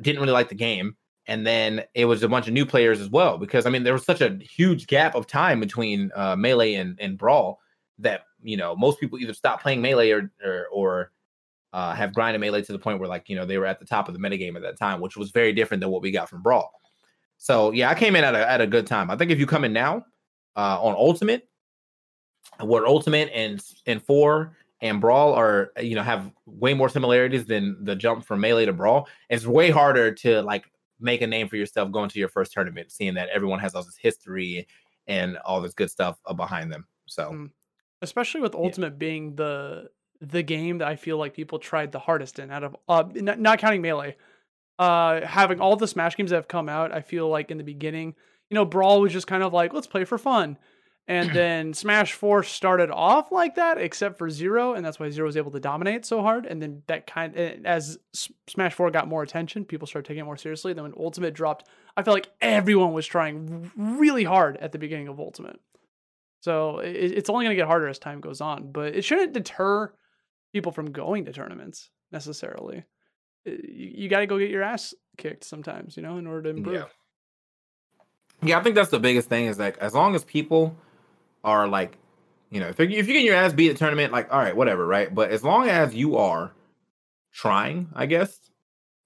didn't 0.00 0.20
really 0.20 0.32
like 0.32 0.48
the 0.48 0.54
game. 0.54 0.96
And 1.28 1.44
then 1.44 1.82
it 1.94 2.04
was 2.04 2.22
a 2.22 2.28
bunch 2.28 2.46
of 2.46 2.52
new 2.52 2.64
players 2.64 3.00
as 3.00 3.10
well, 3.10 3.38
because 3.38 3.66
I 3.66 3.70
mean 3.70 3.82
there 3.82 3.92
was 3.92 4.04
such 4.04 4.20
a 4.20 4.38
huge 4.40 4.86
gap 4.86 5.16
of 5.16 5.26
time 5.26 5.58
between 5.58 6.12
uh, 6.14 6.36
melee 6.36 6.74
and, 6.74 6.96
and 7.00 7.18
brawl 7.18 7.58
that 7.98 8.22
you 8.42 8.56
know 8.56 8.76
most 8.76 9.00
people 9.00 9.18
either 9.18 9.34
stopped 9.34 9.62
playing 9.62 9.82
melee 9.82 10.10
or 10.10 10.30
or, 10.44 10.66
or 10.72 11.12
uh, 11.72 11.94
have 11.94 12.14
grinded 12.14 12.40
melee 12.40 12.62
to 12.62 12.72
the 12.72 12.78
point 12.78 12.98
where 12.98 13.08
like 13.08 13.28
you 13.28 13.36
know 13.36 13.44
they 13.44 13.58
were 13.58 13.66
at 13.66 13.78
the 13.78 13.84
top 13.84 14.08
of 14.08 14.14
the 14.14 14.20
metagame 14.20 14.56
at 14.56 14.62
that 14.62 14.78
time, 14.78 15.00
which 15.00 15.16
was 15.16 15.30
very 15.30 15.52
different 15.52 15.80
than 15.80 15.90
what 15.90 16.02
we 16.02 16.10
got 16.10 16.28
from 16.28 16.42
Brawl. 16.42 16.70
So 17.38 17.70
yeah, 17.72 17.90
I 17.90 17.94
came 17.94 18.16
in 18.16 18.24
at 18.24 18.34
a 18.34 18.50
at 18.50 18.60
a 18.60 18.66
good 18.66 18.86
time. 18.86 19.10
I 19.10 19.16
think 19.16 19.30
if 19.30 19.38
you 19.38 19.46
come 19.46 19.64
in 19.64 19.72
now 19.72 20.04
uh, 20.56 20.80
on 20.80 20.94
Ultimate, 20.94 21.48
where 22.60 22.86
Ultimate 22.86 23.30
and 23.34 23.62
and 23.86 24.02
four 24.02 24.56
and 24.80 25.00
Brawl 25.00 25.34
are 25.34 25.72
you 25.80 25.94
know 25.94 26.02
have 26.02 26.30
way 26.46 26.74
more 26.74 26.88
similarities 26.88 27.46
than 27.46 27.84
the 27.84 27.96
jump 27.96 28.24
from 28.24 28.40
melee 28.40 28.66
to 28.66 28.72
Brawl, 28.72 29.08
it's 29.28 29.46
way 29.46 29.70
harder 29.70 30.12
to 30.12 30.42
like 30.42 30.64
make 31.00 31.20
a 31.20 31.26
name 31.26 31.48
for 31.48 31.56
yourself 31.56 31.90
going 31.92 32.08
to 32.10 32.18
your 32.18 32.28
first 32.28 32.52
tournament, 32.52 32.90
seeing 32.90 33.14
that 33.14 33.28
everyone 33.28 33.58
has 33.58 33.74
all 33.74 33.82
this 33.82 33.96
history 33.96 34.66
and 35.06 35.36
all 35.38 35.60
this 35.60 35.74
good 35.74 35.90
stuff 35.90 36.18
uh, 36.26 36.32
behind 36.32 36.72
them. 36.72 36.86
So, 37.06 37.30
mm. 37.30 37.50
especially 38.02 38.40
with 38.40 38.54
Ultimate 38.54 38.94
yeah. 38.94 38.98
being 38.98 39.36
the 39.36 39.90
the 40.20 40.42
game 40.42 40.78
that 40.78 40.88
I 40.88 40.96
feel 40.96 41.18
like 41.18 41.34
people 41.34 41.58
tried 41.58 41.92
the 41.92 41.98
hardest 41.98 42.38
in 42.38 42.50
out 42.50 42.64
of 42.64 42.76
uh, 42.88 43.04
not, 43.14 43.38
not 43.38 43.58
counting 43.58 43.82
melee. 43.82 44.16
Uh, 44.78 45.26
having 45.26 45.60
all 45.60 45.76
the 45.76 45.88
Smash 45.88 46.16
games 46.16 46.30
that 46.30 46.36
have 46.36 46.48
come 46.48 46.68
out, 46.68 46.92
I 46.92 47.00
feel 47.00 47.28
like 47.28 47.50
in 47.50 47.58
the 47.58 47.64
beginning, 47.64 48.14
you 48.50 48.54
know, 48.54 48.64
Brawl 48.64 49.00
was 49.00 49.12
just 49.12 49.26
kind 49.26 49.42
of 49.42 49.52
like 49.52 49.72
let's 49.72 49.86
play 49.86 50.04
for 50.04 50.18
fun. 50.18 50.58
And 51.08 51.30
then 51.34 51.72
Smash 51.72 52.12
4 52.12 52.42
started 52.42 52.90
off 52.90 53.32
like 53.32 53.54
that, 53.54 53.78
except 53.78 54.18
for 54.18 54.28
Zero, 54.28 54.74
and 54.74 54.84
that's 54.84 54.98
why 54.98 55.08
Zero 55.08 55.26
was 55.26 55.36
able 55.36 55.52
to 55.52 55.60
dominate 55.60 56.04
so 56.04 56.20
hard. 56.20 56.46
And 56.46 56.60
then 56.60 56.82
that 56.88 57.06
kind 57.06 57.36
as 57.66 57.98
Smash 58.48 58.74
4 58.74 58.90
got 58.90 59.08
more 59.08 59.22
attention, 59.22 59.64
people 59.64 59.86
started 59.86 60.06
taking 60.08 60.22
it 60.22 60.24
more 60.24 60.36
seriously. 60.36 60.72
Then 60.72 60.84
when 60.84 60.94
Ultimate 60.98 61.34
dropped, 61.34 61.68
I 61.96 62.02
felt 62.02 62.14
like 62.14 62.30
everyone 62.40 62.92
was 62.92 63.06
trying 63.06 63.70
really 63.76 64.24
hard 64.24 64.56
at 64.58 64.72
the 64.72 64.78
beginning 64.78 65.08
of 65.08 65.20
Ultimate. 65.20 65.60
So 66.40 66.78
it's 66.78 67.28
only 67.28 67.44
going 67.44 67.56
to 67.56 67.60
get 67.60 67.66
harder 67.66 67.88
as 67.88 67.98
time 67.98 68.20
goes 68.20 68.40
on, 68.40 68.70
but 68.70 68.94
it 68.94 69.02
shouldn't 69.02 69.32
deter 69.32 69.92
people 70.56 70.72
from 70.72 70.90
going 70.90 71.26
to 71.26 71.32
tournaments 71.34 71.90
necessarily. 72.10 72.82
You, 73.44 74.08
got 74.08 74.20
to 74.20 74.26
go 74.26 74.38
get 74.38 74.48
your 74.48 74.62
ass 74.62 74.94
kicked 75.18 75.44
sometimes, 75.44 75.98
you 75.98 76.02
know, 76.02 76.16
in 76.16 76.26
order 76.26 76.44
to 76.44 76.48
improve. 76.56 76.76
Yeah. 76.76 76.84
Yeah, 78.42 78.58
I 78.58 78.62
think 78.62 78.74
that's 78.74 78.88
the 78.88 78.98
biggest 78.98 79.28
thing 79.28 79.46
is 79.46 79.58
like 79.58 79.76
as 79.78 79.92
long 79.92 80.14
as 80.14 80.24
people 80.24 80.74
are 81.44 81.68
like, 81.68 81.98
you 82.50 82.60
know, 82.60 82.68
if, 82.68 82.80
if 82.80 83.06
you 83.06 83.12
get 83.12 83.22
your 83.22 83.34
ass 83.34 83.52
beat 83.52 83.70
at 83.70 83.76
tournament, 83.76 84.14
like, 84.14 84.32
all 84.32 84.38
right, 84.38 84.56
whatever, 84.56 84.86
right? 84.86 85.14
But 85.14 85.30
as 85.30 85.44
long 85.44 85.68
as 85.68 85.94
you 85.94 86.16
are 86.16 86.52
trying, 87.34 87.90
I 87.94 88.06
guess, 88.06 88.40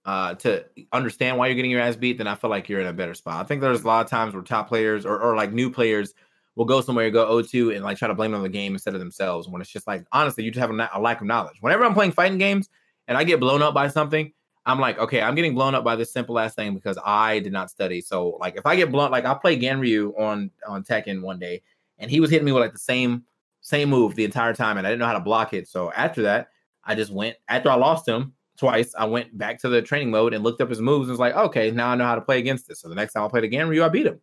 uh, 0.05 0.35
to 0.35 0.65
understand 0.93 1.37
why 1.37 1.49
you're 1.49 1.57
getting 1.57 1.71
your 1.73 1.81
ass 1.81 1.97
beat, 1.97 2.19
then 2.19 2.29
I 2.29 2.37
feel 2.37 2.51
like 2.51 2.69
you're 2.69 2.81
in 2.81 2.87
a 2.87 2.93
better 2.93 3.15
spot. 3.15 3.45
I 3.45 3.49
think 3.49 3.61
there's 3.61 3.83
a 3.83 3.87
lot 3.89 4.05
of 4.05 4.11
times 4.11 4.35
where 4.35 4.43
top 4.45 4.69
players 4.69 5.05
or, 5.05 5.19
or 5.21 5.35
like 5.35 5.53
new 5.53 5.71
players 5.71 6.15
will 6.61 6.67
go 6.67 6.83
somewhere, 6.83 7.11
go 7.11 7.27
O2 7.27 7.75
and 7.75 7.83
like 7.83 7.97
try 7.97 8.07
to 8.07 8.13
blame 8.13 8.35
on 8.35 8.43
the 8.43 8.49
game 8.51 8.75
instead 8.75 8.93
of 8.93 9.01
themselves 9.01 9.49
when 9.49 9.63
it's 9.63 9.71
just 9.71 9.87
like, 9.87 10.05
honestly, 10.13 10.45
you 10.45 10.51
just 10.51 10.61
have 10.61 10.71
a, 10.71 10.91
a 10.93 11.01
lack 11.01 11.23
of 11.23 11.27
knowledge. 11.27 11.57
Whenever 11.63 11.87
I'm 11.87 11.95
playing 11.95 12.13
fighting 12.13 12.37
games 12.37 12.69
and 13.09 13.17
I 13.17 13.25
get 13.25 13.41
blown 13.41 13.63
up 13.63 13.73
by 13.73 13.89
something, 13.89 14.31
I'm 14.67 14.79
like, 14.79 14.99
okay, 14.99 15.23
I'm 15.23 15.35
getting 15.35 15.55
blown 15.55 15.75
up 15.75 15.85
by 15.85 15.97
this 15.97 16.13
simple 16.13 16.39
ass 16.39 16.55
thing 16.55 16.75
because 16.75 16.99
I 17.03 17.39
did 17.39 17.55
not 17.55 17.71
study. 17.71 18.03
So 18.03 18.37
like 18.41 18.59
if 18.59 18.67
I 18.67 18.77
get 18.77 18.93
blown, 18.93 19.11
like 19.11 19.25
I 19.25 19.33
played 19.33 19.63
Ganryu 19.63 20.13
on 20.21 20.51
on 20.69 20.85
Tekken 20.85 21.23
one 21.23 21.39
day 21.39 21.63
and 21.99 22.11
he 22.11 22.21
was 22.21 22.29
hitting 22.29 22.45
me 22.45 22.53
with 22.53 22.61
like 22.61 22.75
the 22.75 22.79
same 22.79 23.25
same 23.63 23.89
move 23.89 24.15
the 24.15 24.27
entire 24.27 24.53
time, 24.53 24.77
and 24.77 24.87
I 24.87 24.91
didn't 24.91 25.01
know 25.01 25.07
how 25.07 25.15
to 25.15 25.21
block 25.21 25.55
it. 25.55 25.67
So 25.67 25.91
after 25.93 26.21
that, 26.23 26.49
I 26.85 26.95
just 26.95 27.11
went 27.11 27.37
after 27.49 27.71
I 27.71 27.77
lost 27.77 28.07
him 28.07 28.35
twice. 28.59 28.95
I 28.99 29.07
went 29.07 29.39
back 29.39 29.59
to 29.61 29.71
the 29.71 29.81
training 29.81 30.11
mode 30.11 30.35
and 30.35 30.45
looked 30.45 30.61
up 30.61 30.69
his 30.69 30.83
moves 30.83 31.09
and 31.09 31.13
was 31.13 31.21
like, 31.21 31.35
okay, 31.35 31.71
now 31.71 31.89
I 31.89 31.95
know 31.95 32.05
how 32.05 32.17
to 32.17 32.21
play 32.21 32.39
against 32.39 32.69
this. 32.69 32.81
So 32.81 32.91
the 32.91 32.95
next 32.95 33.15
time 33.15 33.25
I 33.25 33.29
played 33.29 33.51
Ganryu, 33.51 33.83
I 33.83 33.89
beat 33.89 34.07
him. 34.07 34.21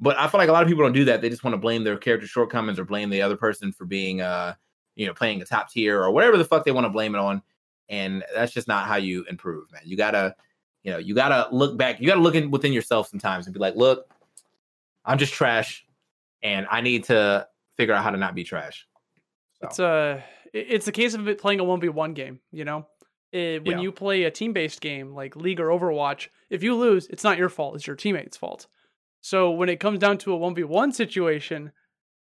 But 0.00 0.16
I 0.18 0.28
feel 0.28 0.38
like 0.38 0.48
a 0.48 0.52
lot 0.52 0.62
of 0.62 0.68
people 0.68 0.84
don't 0.84 0.92
do 0.92 1.04
that. 1.06 1.20
They 1.20 1.28
just 1.28 1.42
want 1.42 1.54
to 1.54 1.58
blame 1.58 1.84
their 1.84 1.96
character 1.96 2.26
shortcomings 2.26 2.78
or 2.78 2.84
blame 2.84 3.10
the 3.10 3.22
other 3.22 3.36
person 3.36 3.72
for 3.72 3.84
being, 3.84 4.20
uh, 4.20 4.54
you 4.94 5.06
know, 5.06 5.14
playing 5.14 5.42
a 5.42 5.44
top 5.44 5.70
tier 5.70 6.00
or 6.00 6.10
whatever 6.10 6.36
the 6.36 6.44
fuck 6.44 6.64
they 6.64 6.70
want 6.70 6.84
to 6.84 6.90
blame 6.90 7.14
it 7.14 7.18
on. 7.18 7.42
And 7.88 8.24
that's 8.34 8.52
just 8.52 8.68
not 8.68 8.86
how 8.86 8.96
you 8.96 9.24
improve, 9.28 9.72
man. 9.72 9.82
You 9.84 9.96
gotta, 9.96 10.36
you 10.82 10.92
know, 10.92 10.98
you 10.98 11.14
gotta 11.14 11.52
look 11.54 11.76
back. 11.76 12.00
You 12.00 12.06
gotta 12.06 12.20
look 12.20 12.34
in 12.34 12.50
within 12.50 12.72
yourself 12.72 13.08
sometimes 13.08 13.46
and 13.46 13.54
be 13.54 13.60
like, 13.60 13.74
look, 13.74 14.12
I'm 15.04 15.18
just 15.18 15.32
trash 15.32 15.86
and 16.42 16.66
I 16.70 16.80
need 16.80 17.04
to 17.04 17.48
figure 17.76 17.94
out 17.94 18.04
how 18.04 18.10
to 18.10 18.16
not 18.16 18.34
be 18.34 18.44
trash. 18.44 18.86
So. 19.60 19.66
It's 19.66 19.78
a 19.78 20.24
it's 20.52 20.88
a 20.88 20.92
case 20.92 21.14
of 21.14 21.28
it 21.28 21.40
playing 21.40 21.60
a 21.60 21.64
one 21.64 21.80
v 21.80 21.88
one 21.88 22.14
game. 22.14 22.40
You 22.52 22.64
know, 22.64 22.86
it, 23.32 23.64
when 23.64 23.78
yeah. 23.78 23.82
you 23.82 23.92
play 23.92 24.24
a 24.24 24.30
team 24.30 24.52
based 24.52 24.80
game 24.80 25.14
like 25.14 25.36
League 25.36 25.60
or 25.60 25.68
Overwatch, 25.68 26.28
if 26.50 26.62
you 26.62 26.74
lose, 26.76 27.06
it's 27.08 27.24
not 27.24 27.38
your 27.38 27.48
fault; 27.48 27.74
it's 27.76 27.86
your 27.86 27.96
teammate's 27.96 28.36
fault. 28.36 28.66
So 29.28 29.50
when 29.50 29.68
it 29.68 29.78
comes 29.78 29.98
down 29.98 30.16
to 30.18 30.32
a 30.32 30.36
one 30.36 30.54
v 30.54 30.64
one 30.64 30.90
situation, 30.90 31.72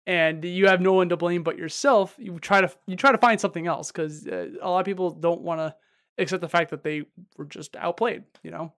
and 0.06 0.42
you 0.42 0.66
have 0.68 0.80
no 0.80 0.94
one 0.94 1.10
to 1.10 1.16
blame 1.16 1.42
but 1.42 1.58
yourself, 1.58 2.14
you 2.18 2.38
try 2.38 2.62
to 2.62 2.70
you 2.86 2.96
try 2.96 3.12
to 3.12 3.18
find 3.18 3.38
something 3.38 3.66
else 3.66 3.92
because 3.92 4.26
uh, 4.26 4.48
a 4.62 4.70
lot 4.70 4.80
of 4.80 4.86
people 4.86 5.10
don't 5.10 5.42
want 5.42 5.60
to 5.60 5.74
accept 6.16 6.40
the 6.40 6.48
fact 6.48 6.70
that 6.70 6.82
they 6.82 7.04
were 7.36 7.44
just 7.44 7.76
outplayed. 7.76 8.24
You 8.42 8.50
know, 8.50 8.72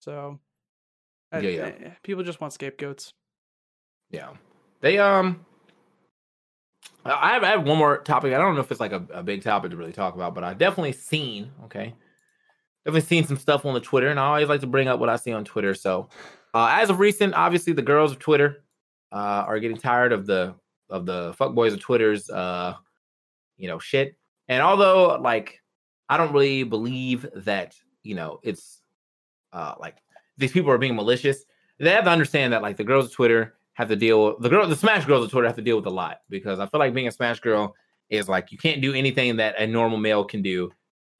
so 0.00 0.40
yeah, 1.32 1.40
yeah. 1.40 1.92
people 2.02 2.24
just 2.24 2.40
want 2.40 2.52
scapegoats. 2.52 3.12
Yeah. 4.10 4.30
They 4.80 4.98
um 4.98 5.46
I 7.04 7.34
have, 7.34 7.44
I 7.44 7.50
have 7.50 7.64
one 7.64 7.78
more 7.78 7.98
topic. 7.98 8.34
I 8.34 8.38
don't 8.38 8.56
know 8.56 8.62
if 8.62 8.70
it's 8.72 8.80
like 8.80 8.92
a, 8.92 9.06
a 9.12 9.22
big 9.22 9.44
topic 9.44 9.70
to 9.70 9.76
really 9.76 9.92
talk 9.92 10.16
about, 10.16 10.34
but 10.34 10.42
I've 10.42 10.58
definitely 10.58 10.92
seen, 10.92 11.52
okay. 11.66 11.94
Definitely 12.84 13.06
seen 13.06 13.26
some 13.26 13.38
stuff 13.38 13.64
on 13.64 13.74
the 13.74 13.80
Twitter, 13.80 14.08
and 14.08 14.18
I 14.18 14.24
always 14.24 14.48
like 14.48 14.60
to 14.62 14.66
bring 14.66 14.88
up 14.88 14.98
what 14.98 15.08
I 15.08 15.16
see 15.16 15.32
on 15.32 15.44
Twitter. 15.44 15.74
So 15.74 16.08
uh, 16.54 16.68
as 16.70 16.90
of 16.90 16.98
recent, 16.98 17.34
obviously 17.34 17.72
the 17.72 17.82
girls 17.82 18.12
of 18.12 18.18
Twitter 18.18 18.64
uh, 19.12 19.44
are 19.46 19.58
getting 19.58 19.76
tired 19.76 20.12
of 20.12 20.26
the 20.26 20.54
of 20.88 21.06
the 21.06 21.32
fuckboys 21.34 21.72
of 21.72 21.80
Twitter's 21.80 22.28
uh, 22.30 22.74
you 23.56 23.68
know, 23.68 23.78
shit. 23.78 24.16
And 24.48 24.62
although 24.62 25.18
like 25.20 25.60
I 26.08 26.16
don't 26.16 26.32
really 26.32 26.64
believe 26.64 27.26
that, 27.36 27.76
you 28.02 28.14
know, 28.14 28.40
it's 28.42 28.82
uh 29.52 29.74
like 29.78 29.96
these 30.38 30.52
people 30.52 30.70
are 30.70 30.78
being 30.78 30.96
malicious, 30.96 31.44
they 31.78 31.90
have 31.90 32.04
to 32.04 32.10
understand 32.10 32.52
that 32.52 32.62
like 32.62 32.76
the 32.76 32.84
girls 32.84 33.06
of 33.06 33.12
Twitter 33.12 33.54
have 33.74 33.88
to 33.88 33.96
deal 33.96 34.26
with 34.26 34.40
the 34.40 34.48
girl, 34.48 34.66
the 34.66 34.74
Smash 34.74 35.04
girls 35.04 35.24
of 35.24 35.30
Twitter 35.30 35.46
have 35.46 35.56
to 35.56 35.62
deal 35.62 35.76
with 35.76 35.86
a 35.86 35.90
lot 35.90 36.20
because 36.28 36.58
I 36.58 36.66
feel 36.66 36.80
like 36.80 36.94
being 36.94 37.06
a 37.08 37.12
Smash 37.12 37.40
girl 37.40 37.74
is 38.08 38.28
like 38.28 38.50
you 38.50 38.58
can't 38.58 38.82
do 38.82 38.92
anything 38.94 39.36
that 39.36 39.58
a 39.58 39.66
normal 39.66 39.98
male 39.98 40.24
can 40.24 40.42
do 40.42 40.70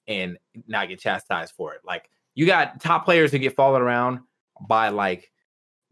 and 0.09 0.39
not 0.67 0.89
get 0.89 0.99
chastised 0.99 1.53
for 1.55 1.75
it. 1.75 1.83
Like 1.85 2.11
you 2.35 2.47
got 2.47 2.81
top 2.81 3.05
players 3.05 3.31
who 3.31 3.39
get 3.39 3.55
followed 3.55 3.83
around 3.83 4.21
by 4.67 4.89
like 4.89 5.31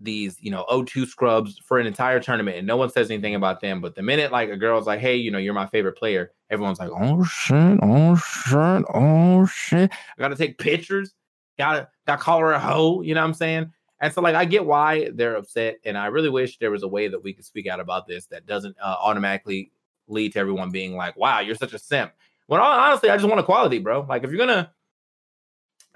these, 0.01 0.37
you 0.41 0.51
know, 0.51 0.65
O2 0.71 1.07
scrubs 1.07 1.59
for 1.59 1.79
an 1.79 1.87
entire 1.87 2.21
tournament 2.21 2.57
and 2.57 2.67
no 2.67 2.77
one 2.77 2.91
says 2.91 3.11
anything 3.11 3.35
about 3.35 3.61
them. 3.61 3.81
But 3.81 3.95
the 3.95 4.03
minute 4.03 4.31
like 4.31 4.49
a 4.49 4.57
girl's 4.57 4.87
like, 4.87 5.01
hey, 5.01 5.17
you 5.17 5.31
know, 5.31 5.39
you're 5.39 5.55
my 5.55 5.67
favorite 5.67 5.97
player, 5.97 6.33
everyone's 6.51 6.79
like, 6.79 6.91
oh 6.93 7.25
shit, 7.25 7.79
oh 7.83 8.17
shit, 8.17 8.85
oh 8.95 9.47
shit. 9.47 9.91
I 9.93 10.21
gotta 10.21 10.37
take 10.37 10.59
pictures. 10.59 11.15
Gotta 11.59 11.89
gotta 12.07 12.23
call 12.23 12.39
her 12.39 12.53
a 12.53 12.59
hoe, 12.59 13.03
you 13.03 13.15
know 13.15 13.21
what 13.21 13.29
I'm 13.29 13.35
saying? 13.35 13.73
And 14.01 14.13
so, 14.13 14.21
like, 14.21 14.37
I 14.37 14.45
get 14.45 14.65
why 14.65 15.11
they're 15.13 15.37
upset, 15.37 15.79
and 15.85 15.99
I 15.99 16.07
really 16.07 16.31
wish 16.31 16.59
there 16.59 16.71
was 16.71 16.85
a 16.85 16.89
way 16.89 17.09
that 17.09 17.23
we 17.23 17.33
could 17.33 17.45
speak 17.45 17.67
out 17.67 17.81
about 17.81 18.07
this 18.07 18.27
that 18.27 18.47
doesn't 18.47 18.77
uh, 18.81 18.95
automatically 19.01 19.73
lead 20.07 20.33
to 20.35 20.39
everyone 20.39 20.71
being 20.71 20.95
like, 20.97 21.17
"Wow, 21.17 21.41
you're 21.41 21.57
such 21.57 21.73
a 21.73 21.79
simp." 21.79 22.13
When 22.47 22.61
honestly, 22.61 23.11
I 23.11 23.17
just 23.17 23.29
want 23.29 23.41
equality, 23.41 23.79
bro. 23.79 24.07
Like, 24.09 24.23
if 24.23 24.31
you're 24.31 24.39
gonna, 24.39 24.73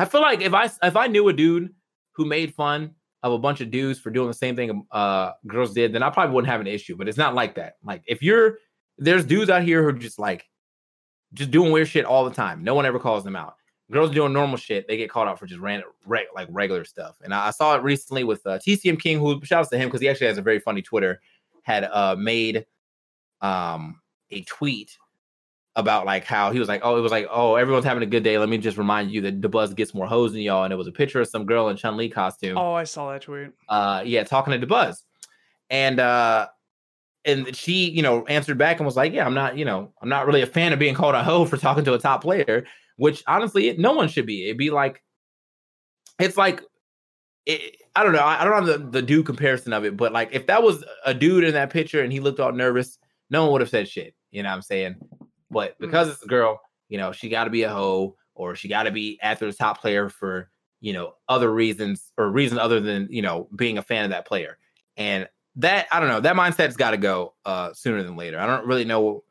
I 0.01 0.05
feel 0.05 0.21
like 0.21 0.41
if 0.41 0.53
I 0.53 0.69
if 0.83 0.97
I 0.97 1.07
knew 1.07 1.29
a 1.29 1.33
dude 1.33 1.73
who 2.13 2.25
made 2.25 2.55
fun 2.55 2.95
of 3.23 3.33
a 3.33 3.39
bunch 3.39 3.61
of 3.61 3.71
dudes 3.71 4.01
for 4.01 4.11
doing 4.11 4.29
the 4.29 4.35
same 4.35 4.57
thing 4.57 4.85
uh 4.91 5.33
girls 5.47 5.73
did, 5.73 5.93
then 5.93 6.03
I 6.03 6.11
probably 6.11 6.35
wouldn't 6.35 6.51
have 6.51 6.61
an 6.61 6.67
issue. 6.67 6.97
But 6.97 7.09
it's 7.09 7.19
not 7.19 7.35
like 7.35 7.55
that. 7.57 7.75
Like, 7.85 8.03
if 8.07 8.23
you're 8.23 8.59
there's 8.99 9.25
dudes 9.25 9.51
out 9.51 9.63
here 9.63 9.83
who 9.83 9.89
are 9.89 9.93
just 9.93 10.19
like 10.19 10.45
just 11.35 11.51
doing 11.51 11.73
weird 11.73 11.89
shit 11.89 12.05
all 12.05 12.25
the 12.25 12.35
time. 12.35 12.63
No 12.63 12.75
one 12.75 12.85
ever 12.85 12.99
calls 12.99 13.25
them 13.25 13.37
out 13.37 13.55
girls 13.93 14.11
doing 14.11 14.33
normal 14.33 14.57
shit, 14.57 14.89
they 14.89 14.97
get 14.97 15.11
called 15.11 15.29
out 15.29 15.39
for 15.39 15.47
just 15.47 15.61
random 15.61 15.91
re- 16.07 16.27
like 16.35 16.49
regular 16.51 16.85
stuff. 16.85 17.17
And 17.23 17.33
I, 17.33 17.49
I, 17.49 17.51
saw 17.51 17.77
it 17.77 17.83
recently 17.83 18.25
with 18.25 18.45
uh, 18.47 18.59
TCM 18.59 19.01
King, 19.01 19.21
who 19.21 19.41
shouts 19.45 19.69
to 19.69 19.79
him 19.79 19.89
because 19.89 20.01
he 20.01 20.09
actually 20.09 20.27
has 20.29 20.39
a 20.39 20.43
very 20.43 20.59
funny 20.59 20.83
Twitter, 20.83 21.21
had 21.63 21.85
uh, 21.85 22.17
made 22.19 22.67
um, 23.43 24.01
a 24.31 24.43
tweet 24.43 24.97
about 25.75 26.05
like 26.05 26.25
how 26.25 26.51
he 26.53 26.59
was 26.59 26.69
like, 26.69 26.83
oh, 26.85 26.97
it 26.97 27.01
was 27.01 27.13
like, 27.13 27.27
oh, 27.31 27.55
everyone's 27.55 27.85
having 27.85 28.03
a 28.03 28.07
good 28.07 28.23
day. 28.23 28.39
Let 28.39 28.49
me 28.49 28.59
just 28.59 28.77
remind 28.77 29.11
you 29.11 29.21
that 29.23 29.41
Dabuz 29.41 29.75
gets 29.75 29.95
more 29.95 30.07
hoes 30.07 30.33
than 30.33 30.43
y'all. 30.43 30.65
And 30.65 30.73
it 30.73 30.77
was 30.77 30.87
a 30.87 30.93
picture 30.93 31.21
of 31.21 31.29
some 31.29 31.47
girl 31.47 31.69
in 31.69 31.77
Chun 31.77 31.97
Li 31.97 32.09
costume. 32.09 32.59
Oh, 32.59 32.75
I 32.75 32.85
saw 32.85 33.13
that 33.13 33.23
tweet. 33.23 33.51
Uh, 33.69 34.03
yeah, 34.05 34.25
talking 34.25 34.59
to 34.59 34.67
Dabuz, 34.67 34.97
and 35.71 35.99
uh, 35.99 36.49
and 37.25 37.55
she, 37.57 37.89
you 37.89 38.03
know, 38.03 38.27
answered 38.27 38.59
back 38.59 38.79
and 38.79 38.87
was 38.87 38.97
like, 38.97 39.13
yeah, 39.13 39.25
I'm 39.25 39.35
not, 39.35 39.57
you 39.57 39.65
know, 39.65 39.93
I'm 40.03 40.09
not 40.09 40.27
really 40.27 40.43
a 40.43 40.47
fan 40.47 40.73
of 40.73 40.79
being 40.79 40.95
called 40.95 41.15
a 41.15 41.23
hoe 41.23 41.45
for 41.45 41.57
talking 41.57 41.85
to 41.85 41.95
a 41.95 41.99
top 41.99 42.23
player 42.23 42.65
which 42.97 43.23
honestly, 43.27 43.69
it, 43.69 43.79
no 43.79 43.93
one 43.93 44.09
should 44.09 44.27
be. 44.27 44.45
It'd 44.45 44.59
be 44.59 44.71
like, 44.71 45.03
it's 46.19 46.37
like, 46.37 46.63
it, 47.47 47.77
I 47.97 48.05
don't 48.05 48.13
know. 48.13 48.21
I, 48.21 48.41
I 48.41 48.45
don't 48.45 48.55
have 48.55 48.67
the, 48.67 48.89
the 48.91 49.03
dude 49.03 49.27
comparison 49.27 49.73
of 49.73 49.85
it, 49.85 49.97
but 49.97 50.13
like 50.13 50.31
if 50.33 50.47
that 50.47 50.63
was 50.63 50.85
a 51.05 51.13
dude 51.13 51.45
in 51.45 51.55
that 51.55 51.71
picture 51.71 52.03
and 52.03 52.13
he 52.13 52.21
looked 52.21 52.41
all 52.41 52.53
nervous, 52.53 52.99
no 53.31 53.43
one 53.43 53.53
would 53.53 53.61
have 53.61 53.71
said 53.71 53.89
shit. 53.89 54.15
You 54.31 54.43
know 54.43 54.51
what 54.51 54.55
I'm 54.57 54.63
saying? 54.63 54.97
But 55.53 55.77
hmm. 55.79 55.87
because 55.87 56.09
it's 56.09 56.23
a 56.23 56.29
girl, 56.29 56.61
you 56.89 56.99
know, 56.99 57.13
she 57.13 57.29
got 57.29 57.45
to 57.45 57.51
be 57.51 57.63
a 57.63 57.71
hoe 57.71 58.17
or 58.35 58.57
she 58.57 58.69
got 58.69 58.85
to 58.85 58.91
be 58.91 59.19
after 59.23 59.47
the 59.47 59.53
top 59.53 59.81
player 59.81 60.09
for, 60.09 60.51
you 60.81 60.93
know, 60.93 61.15
other 61.29 61.53
reasons 61.53 62.13
or 62.19 62.31
reason 62.31 62.59
other 62.59 62.81
than, 62.81 63.07
you 63.11 63.23
know, 63.23 63.49
being 63.55 63.79
a 63.79 63.83
fan 63.83 64.05
of 64.05 64.11
that 64.11 64.27
player. 64.27 64.59
And 64.97 65.29
that, 65.57 65.87
I 65.93 66.01
don't 66.01 66.09
know, 66.09 66.21
that 66.21 66.35
mindset's 66.35 66.77
got 66.77 66.93
to 66.93 66.97
go 66.97 67.35
uh, 67.45 67.73
sooner 67.75 68.03
than 68.03 68.17
later. 68.17 68.39
I 68.39 68.47
don't 68.47 68.67
really 68.67 68.85
know 68.85 69.23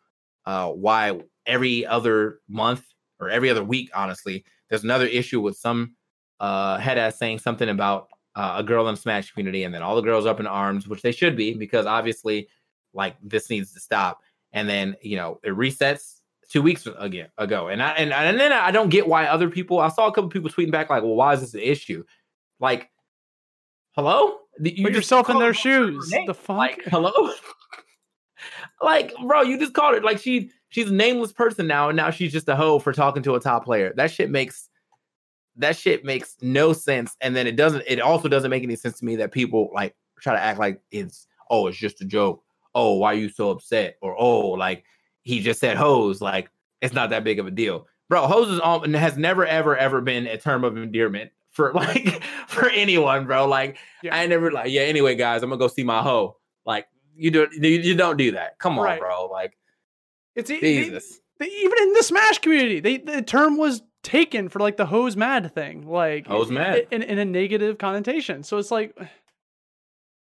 uh, 0.45 0.69
why 0.69 1.19
every 1.45 1.85
other 1.85 2.39
month 2.47 2.85
or 3.19 3.29
every 3.29 3.49
other 3.49 3.63
week, 3.63 3.89
honestly, 3.93 4.45
there's 4.69 4.83
another 4.83 5.05
issue 5.05 5.41
with 5.41 5.57
some 5.57 5.95
uh, 6.39 6.77
head 6.77 6.97
ass 6.97 7.17
saying 7.17 7.39
something 7.39 7.69
about 7.69 8.07
uh, 8.35 8.55
a 8.57 8.63
girl 8.63 8.87
in 8.87 8.95
the 8.95 9.01
Smash 9.01 9.31
community, 9.31 9.63
and 9.63 9.73
then 9.73 9.81
all 9.81 9.95
the 9.95 10.01
girls 10.01 10.25
up 10.25 10.39
in 10.39 10.47
arms, 10.47 10.87
which 10.87 11.01
they 11.01 11.11
should 11.11 11.35
be, 11.35 11.53
because 11.53 11.85
obviously, 11.85 12.47
like 12.93 13.15
this 13.21 13.49
needs 13.49 13.73
to 13.73 13.79
stop. 13.79 14.21
And 14.53 14.67
then 14.69 14.95
you 15.01 15.17
know 15.17 15.39
it 15.43 15.53
resets 15.55 16.19
two 16.49 16.61
weeks 16.61 16.87
again 16.97 17.29
ago, 17.37 17.67
and 17.67 17.81
I 17.81 17.91
and, 17.91 18.11
and 18.11 18.39
then 18.39 18.51
I 18.51 18.71
don't 18.71 18.89
get 18.89 19.07
why 19.07 19.25
other 19.25 19.49
people. 19.49 19.79
I 19.79 19.89
saw 19.89 20.07
a 20.07 20.11
couple 20.11 20.29
people 20.29 20.49
tweeting 20.49 20.71
back 20.71 20.89
like, 20.89 21.03
"Well, 21.03 21.15
why 21.15 21.33
is 21.33 21.41
this 21.41 21.53
an 21.53 21.61
issue?" 21.61 22.03
Like, 22.59 22.89
hello, 23.91 24.37
you 24.59 24.83
put 24.83 24.93
yourself 24.93 25.29
in 25.29 25.39
their 25.39 25.53
shoes. 25.53 26.11
The 26.25 26.33
fuck, 26.33 26.57
like, 26.57 26.83
hello. 26.85 27.11
like, 28.81 29.13
bro, 29.25 29.41
you 29.41 29.57
just 29.57 29.73
called 29.73 29.95
her 29.95 30.01
like 30.01 30.19
she 30.19 30.51
she's 30.69 30.89
a 30.89 30.93
nameless 30.93 31.31
person 31.31 31.67
now, 31.67 31.89
and 31.89 31.95
now 31.95 32.09
she's 32.09 32.31
just 32.31 32.49
a 32.49 32.55
hoe 32.55 32.79
for 32.79 32.91
talking 32.93 33.23
to 33.23 33.35
a 33.35 33.39
top 33.39 33.63
player. 33.63 33.93
That 33.95 34.11
shit 34.11 34.29
makes 34.29 34.69
that 35.57 35.77
shit 35.77 36.03
makes 36.03 36.35
no 36.41 36.73
sense. 36.73 37.15
And 37.21 37.35
then 37.35 37.47
it 37.47 37.55
doesn't. 37.55 37.83
It 37.87 37.99
also 37.99 38.27
doesn't 38.27 38.49
make 38.49 38.63
any 38.63 38.75
sense 38.75 38.99
to 38.99 39.05
me 39.05 39.15
that 39.17 39.31
people 39.31 39.69
like 39.73 39.95
try 40.19 40.33
to 40.33 40.41
act 40.41 40.59
like 40.59 40.81
it's 40.91 41.27
oh, 41.49 41.67
it's 41.67 41.77
just 41.77 42.01
a 42.01 42.05
joke. 42.05 42.43
Oh, 42.73 42.95
why 42.95 43.13
are 43.13 43.17
you 43.17 43.29
so 43.29 43.49
upset? 43.49 43.97
Or 44.01 44.15
oh, 44.17 44.49
like 44.49 44.83
he 45.23 45.39
just 45.39 45.59
said 45.59 45.77
hoes. 45.77 46.21
Like 46.21 46.49
it's 46.81 46.93
not 46.93 47.09
that 47.11 47.23
big 47.23 47.39
of 47.39 47.47
a 47.47 47.51
deal, 47.51 47.87
bro. 48.09 48.27
Hose 48.27 48.49
is 48.49 48.59
on 48.59 48.93
has 48.93 49.17
never 49.17 49.45
ever 49.45 49.77
ever 49.77 50.01
been 50.01 50.27
a 50.27 50.37
term 50.37 50.63
of 50.63 50.77
endearment 50.77 51.31
for 51.51 51.73
like 51.75 52.23
for 52.47 52.69
anyone, 52.69 53.25
bro. 53.25 53.47
Like 53.47 53.77
yeah. 54.03 54.15
I 54.15 54.25
never 54.27 54.51
like 54.51 54.71
yeah. 54.71 54.81
Anyway, 54.81 55.15
guys, 55.15 55.43
I'm 55.43 55.49
gonna 55.49 55.59
go 55.59 55.67
see 55.67 55.83
my 55.83 56.01
hoe. 56.01 56.37
Like 56.65 56.87
you 57.15 57.31
do 57.31 57.47
you, 57.53 57.69
you 57.69 57.95
don't 57.95 58.17
do 58.17 58.31
that. 58.31 58.57
Come 58.59 58.79
on, 58.79 58.85
right. 58.85 58.99
bro. 58.99 59.25
Like 59.25 59.57
it's 60.35 60.49
Jesus. 60.49 61.19
They, 61.39 61.47
they, 61.47 61.53
even 61.53 61.77
in 61.81 61.93
the 61.93 62.03
Smash 62.03 62.39
community, 62.39 62.79
they 62.79 62.97
the 62.97 63.21
term 63.21 63.57
was 63.57 63.81
taken 64.03 64.49
for 64.49 64.59
like 64.59 64.77
the 64.77 64.85
hose 64.85 65.15
mad 65.15 65.53
thing, 65.53 65.87
like 65.87 66.27
hose 66.27 66.49
mad 66.49 66.87
in, 66.91 67.01
in 67.01 67.19
a 67.19 67.25
negative 67.25 67.77
connotation. 67.77 68.43
So 68.43 68.57
it's 68.57 68.71
like, 68.71 68.97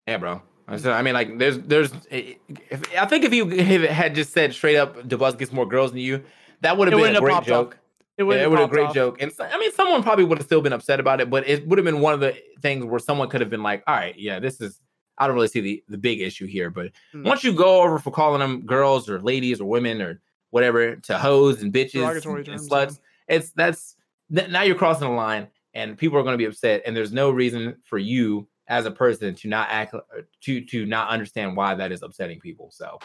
yeah, 0.07 0.19
bro. 0.19 0.43
I 0.69 1.03
mean, 1.03 1.15
like, 1.15 1.39
there's, 1.39 1.59
there's. 1.61 1.93
If, 2.11 2.95
I 2.97 3.07
think 3.07 3.25
if 3.25 3.33
you 3.33 3.49
had 3.89 4.15
just 4.15 4.33
said 4.33 4.53
straight 4.53 4.77
up, 4.77 4.97
Dabuz 5.09 5.39
gets 5.39 5.53
more 5.53 5.67
girls 5.67 5.93
than 5.93 6.01
you, 6.01 6.23
that 6.61 6.77
would 6.77 6.93
have 6.93 7.01
been 7.01 7.17
a 7.17 7.21
great 7.21 7.45
joke. 7.45 7.75
Up. 7.75 7.81
It 8.19 8.25
would 8.25 8.39
have 8.39 8.51
been 8.51 8.61
a 8.61 8.69
great 8.69 8.89
off. 8.89 8.95
joke, 8.95 9.23
and 9.23 9.33
I 9.39 9.59
mean, 9.59 9.73
someone 9.73 10.03
probably 10.03 10.25
would 10.25 10.39
have 10.39 10.47
still 10.47 10.61
been 10.61 10.73
upset 10.73 10.99
about 10.99 11.21
it, 11.21 11.31
but 11.31 11.49
it 11.49 11.67
would 11.69 11.79
have 11.79 11.85
been 11.85 12.01
one 12.01 12.15
of 12.15 12.21
the 12.21 12.37
things 12.61 12.85
where 12.85 12.99
someone 12.99 13.29
could 13.29 13.41
have 13.41 13.49
been 13.49 13.63
like, 13.63 13.85
"All 13.87 13.95
right, 13.95 14.19
yeah, 14.19 14.41
this 14.41 14.61
is." 14.61 14.81
I 15.17 15.27
don't 15.27 15.37
really 15.37 15.49
see 15.49 15.61
the 15.61 15.85
the 15.89 15.99
big 15.99 16.21
issue 16.21 16.47
here, 16.47 16.69
but 16.69 16.91
mm. 17.15 17.25
once 17.25 17.45
you 17.45 17.53
go 17.53 17.83
over 17.83 17.99
for 17.99 18.11
calling 18.11 18.41
them 18.41 18.63
girls 18.63 19.09
or 19.09 19.21
ladies 19.21 19.61
or 19.61 19.69
women 19.69 20.03
or 20.03 20.21
whatever 20.51 20.97
to 20.97 21.19
hoes 21.19 21.63
and 21.63 21.73
bitches 21.73 22.13
and, 22.13 22.47
terms, 22.47 22.69
sluts, 22.69 22.99
yeah. 23.29 23.37
it's 23.37 23.51
that's 23.53 23.97
now 24.31 24.63
you're 24.63 24.77
crossing 24.77 25.09
the 25.09 25.15
line, 25.15 25.47
and 25.75 25.97
people 25.97 26.19
are 26.19 26.23
going 26.23 26.35
to 26.35 26.39
be 26.39 26.45
upset, 26.45 26.83
and 26.87 26.97
there's 26.97 27.13
no 27.13 27.31
reason 27.31 27.77
for 27.85 27.99
you 27.99 28.49
as 28.69 28.87
a 28.87 28.91
person 28.91 29.35
to 29.35 29.49
not 29.49 29.69
act 29.71 29.95
uh, 29.95 30.01
to 30.43 30.61
to 30.67 30.87
not 30.87 31.09
understand 31.09 31.57
why 31.57 31.75
that 31.75 31.93
is 31.93 32.03
upsetting 32.03 32.41
people. 32.41 32.71
So 32.71 32.99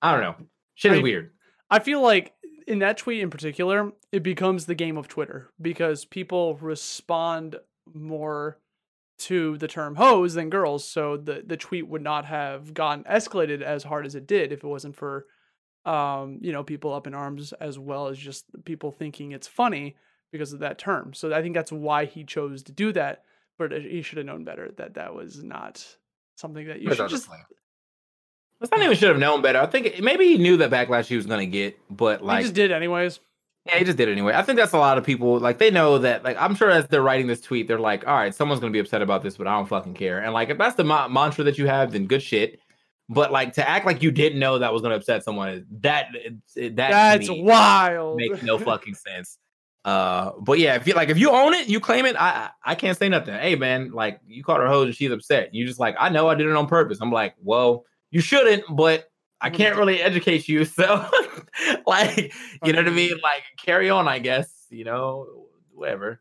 I 0.00 0.12
don't 0.12 0.22
know. 0.22 0.46
Shit 0.74 0.92
is 0.92 0.98
I, 1.00 1.02
weird. 1.02 1.32
I 1.70 1.78
feel 1.80 2.00
like 2.00 2.32
in 2.66 2.78
that 2.80 2.96
tweet 2.96 3.20
in 3.20 3.30
particular, 3.30 3.92
it 4.12 4.22
becomes 4.22 4.66
the 4.66 4.74
game 4.74 4.96
of 4.96 5.08
Twitter 5.08 5.50
because 5.60 6.04
people 6.04 6.56
respond 6.56 7.56
more 7.92 8.58
to 9.18 9.58
the 9.58 9.68
term 9.68 9.96
hoes 9.96 10.34
than 10.34 10.48
girls. 10.48 10.88
So 10.88 11.16
the, 11.16 11.42
the 11.46 11.56
tweet 11.56 11.86
would 11.88 12.02
not 12.02 12.24
have 12.24 12.72
gotten 12.72 13.04
escalated 13.04 13.60
as 13.60 13.82
hard 13.82 14.06
as 14.06 14.14
it 14.14 14.26
did 14.26 14.52
if 14.52 14.64
it 14.64 14.66
wasn't 14.66 14.96
for 14.96 15.26
um, 15.84 16.38
you 16.42 16.52
know, 16.52 16.62
people 16.62 16.92
up 16.92 17.06
in 17.06 17.14
arms 17.14 17.52
as 17.54 17.78
well 17.78 18.08
as 18.08 18.18
just 18.18 18.44
people 18.64 18.90
thinking 18.90 19.32
it's 19.32 19.46
funny 19.46 19.96
because 20.30 20.52
of 20.52 20.60
that 20.60 20.78
term. 20.78 21.14
So 21.14 21.32
I 21.32 21.42
think 21.42 21.54
that's 21.54 21.72
why 21.72 22.04
he 22.04 22.24
chose 22.24 22.62
to 22.64 22.72
do 22.72 22.92
that 22.92 23.24
but 23.60 23.74
uh, 23.74 23.78
he 23.78 24.00
should 24.00 24.16
have 24.16 24.26
known 24.26 24.42
better 24.42 24.72
that 24.78 24.94
that 24.94 25.14
was 25.14 25.44
not 25.44 25.86
something 26.36 26.66
that 26.66 26.80
you 26.80 26.92
should 26.94 27.10
just. 27.10 27.28
It's 28.62 28.70
not 28.70 28.80
even 28.80 28.96
should 28.96 29.10
have 29.10 29.18
known 29.18 29.42
better. 29.42 29.60
I 29.60 29.66
think 29.66 30.00
maybe 30.00 30.26
he 30.26 30.38
knew 30.38 30.56
that 30.56 30.70
backlash 30.70 31.06
he 31.06 31.16
was 31.16 31.26
going 31.26 31.40
to 31.40 31.46
get, 31.46 31.78
but 31.90 32.24
like 32.24 32.38
he 32.38 32.44
just 32.44 32.54
did 32.54 32.72
anyways. 32.72 33.20
Yeah, 33.66 33.76
he 33.76 33.84
just 33.84 33.98
did 33.98 34.08
anyway. 34.08 34.32
I 34.32 34.42
think 34.42 34.58
that's 34.58 34.72
a 34.72 34.78
lot 34.78 34.96
of 34.96 35.04
people 35.04 35.38
like 35.38 35.58
they 35.58 35.70
know 35.70 35.98
that. 35.98 36.24
Like 36.24 36.38
I'm 36.40 36.54
sure 36.54 36.70
as 36.70 36.88
they're 36.88 37.02
writing 37.02 37.26
this 37.26 37.42
tweet, 37.42 37.68
they're 37.68 37.78
like, 37.78 38.06
"All 38.06 38.14
right, 38.14 38.34
someone's 38.34 38.60
going 38.60 38.72
to 38.72 38.76
be 38.76 38.80
upset 38.80 39.02
about 39.02 39.22
this, 39.22 39.36
but 39.36 39.46
I 39.46 39.56
don't 39.56 39.68
fucking 39.68 39.94
care." 39.94 40.20
And 40.20 40.32
like 40.32 40.48
if 40.48 40.56
that's 40.56 40.76
the 40.76 40.84
ma- 40.84 41.08
mantra 41.08 41.44
that 41.44 41.58
you 41.58 41.66
have, 41.66 41.92
then 41.92 42.06
good 42.06 42.22
shit. 42.22 42.60
But 43.10 43.30
like 43.30 43.52
to 43.54 43.68
act 43.68 43.84
like 43.84 44.02
you 44.02 44.10
didn't 44.10 44.38
know 44.38 44.58
that 44.58 44.72
was 44.72 44.80
going 44.80 44.92
to 44.92 44.96
upset 44.96 45.22
someone, 45.22 45.66
that 45.82 46.08
that 46.56 46.76
that's 46.76 47.28
wild. 47.30 48.16
Makes 48.16 48.42
no 48.42 48.58
fucking 48.58 48.94
sense. 48.94 49.38
Uh, 49.84 50.32
but 50.40 50.58
yeah, 50.58 50.74
if 50.74 50.86
you 50.86 50.94
like, 50.94 51.08
if 51.08 51.18
you 51.18 51.30
own 51.30 51.54
it, 51.54 51.68
you 51.68 51.80
claim 51.80 52.04
it. 52.04 52.16
I 52.18 52.50
I 52.64 52.74
can't 52.74 52.98
say 52.98 53.08
nothing. 53.08 53.34
Hey 53.34 53.56
man, 53.56 53.92
like 53.92 54.20
you 54.26 54.44
called 54.44 54.60
her 54.60 54.68
hoes 54.68 54.86
and 54.86 54.94
she's 54.94 55.10
upset. 55.10 55.54
You 55.54 55.66
just 55.66 55.80
like, 55.80 55.96
I 55.98 56.10
know 56.10 56.28
I 56.28 56.34
did 56.34 56.46
it 56.46 56.56
on 56.56 56.66
purpose. 56.66 56.98
I'm 57.00 57.12
like, 57.12 57.34
well, 57.42 57.84
you 58.10 58.20
shouldn't, 58.20 58.64
but 58.70 59.10
I 59.40 59.48
can't 59.48 59.76
really 59.76 60.00
educate 60.02 60.48
you. 60.48 60.64
So, 60.66 61.06
like, 61.86 62.32
you 62.64 62.72
know 62.72 62.80
what 62.80 62.88
I 62.88 62.90
mean? 62.90 63.18
Like, 63.22 63.42
carry 63.58 63.90
on, 63.90 64.06
I 64.06 64.18
guess. 64.18 64.66
You 64.70 64.84
know, 64.84 65.46
whatever. 65.72 66.20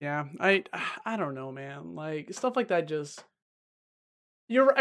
Yeah, 0.00 0.26
I 0.38 0.64
I 1.06 1.16
don't 1.16 1.34
know, 1.34 1.50
man. 1.50 1.94
Like 1.94 2.32
stuff 2.34 2.56
like 2.56 2.68
that 2.68 2.86
just 2.86 3.24
you're 4.48 4.74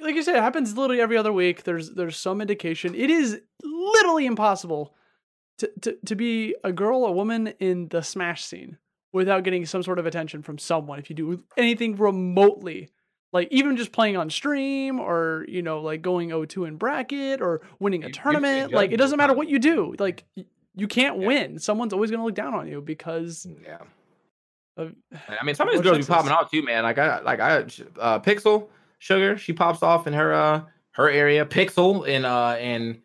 like 0.00 0.14
you 0.14 0.22
said, 0.22 0.36
it 0.36 0.42
happens 0.42 0.76
literally 0.76 1.00
every 1.00 1.16
other 1.16 1.32
week. 1.32 1.64
There's 1.64 1.90
there's 1.90 2.16
some 2.16 2.40
indication. 2.40 2.94
It 2.94 3.10
is 3.10 3.40
literally 3.64 4.26
impossible 4.26 4.94
to, 5.58 5.70
to, 5.82 5.98
to 6.06 6.14
be 6.14 6.54
a 6.64 6.72
girl 6.72 7.04
a 7.04 7.12
woman 7.12 7.48
in 7.60 7.88
the 7.88 8.02
smash 8.02 8.44
scene 8.44 8.78
without 9.12 9.44
getting 9.44 9.66
some 9.66 9.82
sort 9.82 9.98
of 9.98 10.06
attention 10.06 10.42
from 10.42 10.58
someone 10.58 10.98
if 10.98 11.10
you 11.10 11.16
do 11.16 11.42
anything 11.56 11.96
remotely 11.96 12.90
like 13.32 13.48
even 13.50 13.76
just 13.76 13.92
playing 13.92 14.16
on 14.16 14.30
stream 14.30 15.00
or 15.00 15.44
you 15.48 15.62
know 15.62 15.80
like 15.80 16.02
going 16.02 16.30
o2 16.30 16.68
in 16.68 16.76
bracket 16.76 17.40
or 17.40 17.60
winning 17.78 18.04
a 18.04 18.10
tournament 18.10 18.72
like 18.72 18.92
it 18.92 18.96
doesn't 18.96 19.18
matter 19.18 19.34
what 19.34 19.48
you 19.48 19.58
do 19.58 19.94
like 19.98 20.24
you 20.78 20.86
can't 20.86 21.20
yeah. 21.20 21.26
win. 21.26 21.58
Someone's 21.58 21.92
always 21.92 22.10
going 22.10 22.20
to 22.20 22.24
look 22.24 22.36
down 22.36 22.54
on 22.54 22.68
you 22.68 22.80
because 22.80 23.46
mm, 23.48 23.62
yeah. 23.64 23.78
of, 24.76 24.94
i 25.28 25.44
mean 25.44 25.56
some 25.56 25.68
of 25.68 25.74
these 25.74 25.82
girls 25.82 25.98
be 25.98 26.04
popping 26.04 26.30
off 26.30 26.50
too 26.50 26.62
man. 26.62 26.84
Like 26.84 26.98
i 26.98 27.20
like 27.20 27.40
i 27.40 27.58
uh 27.58 28.20
pixel 28.20 28.68
sugar 28.98 29.36
she 29.36 29.52
pops 29.52 29.82
off 29.82 30.06
in 30.06 30.12
her 30.12 30.32
uh 30.32 30.62
her 30.92 31.10
area. 31.10 31.44
Pixel 31.44 32.06
in 32.06 32.24
uh 32.24 32.56
in 32.60 33.02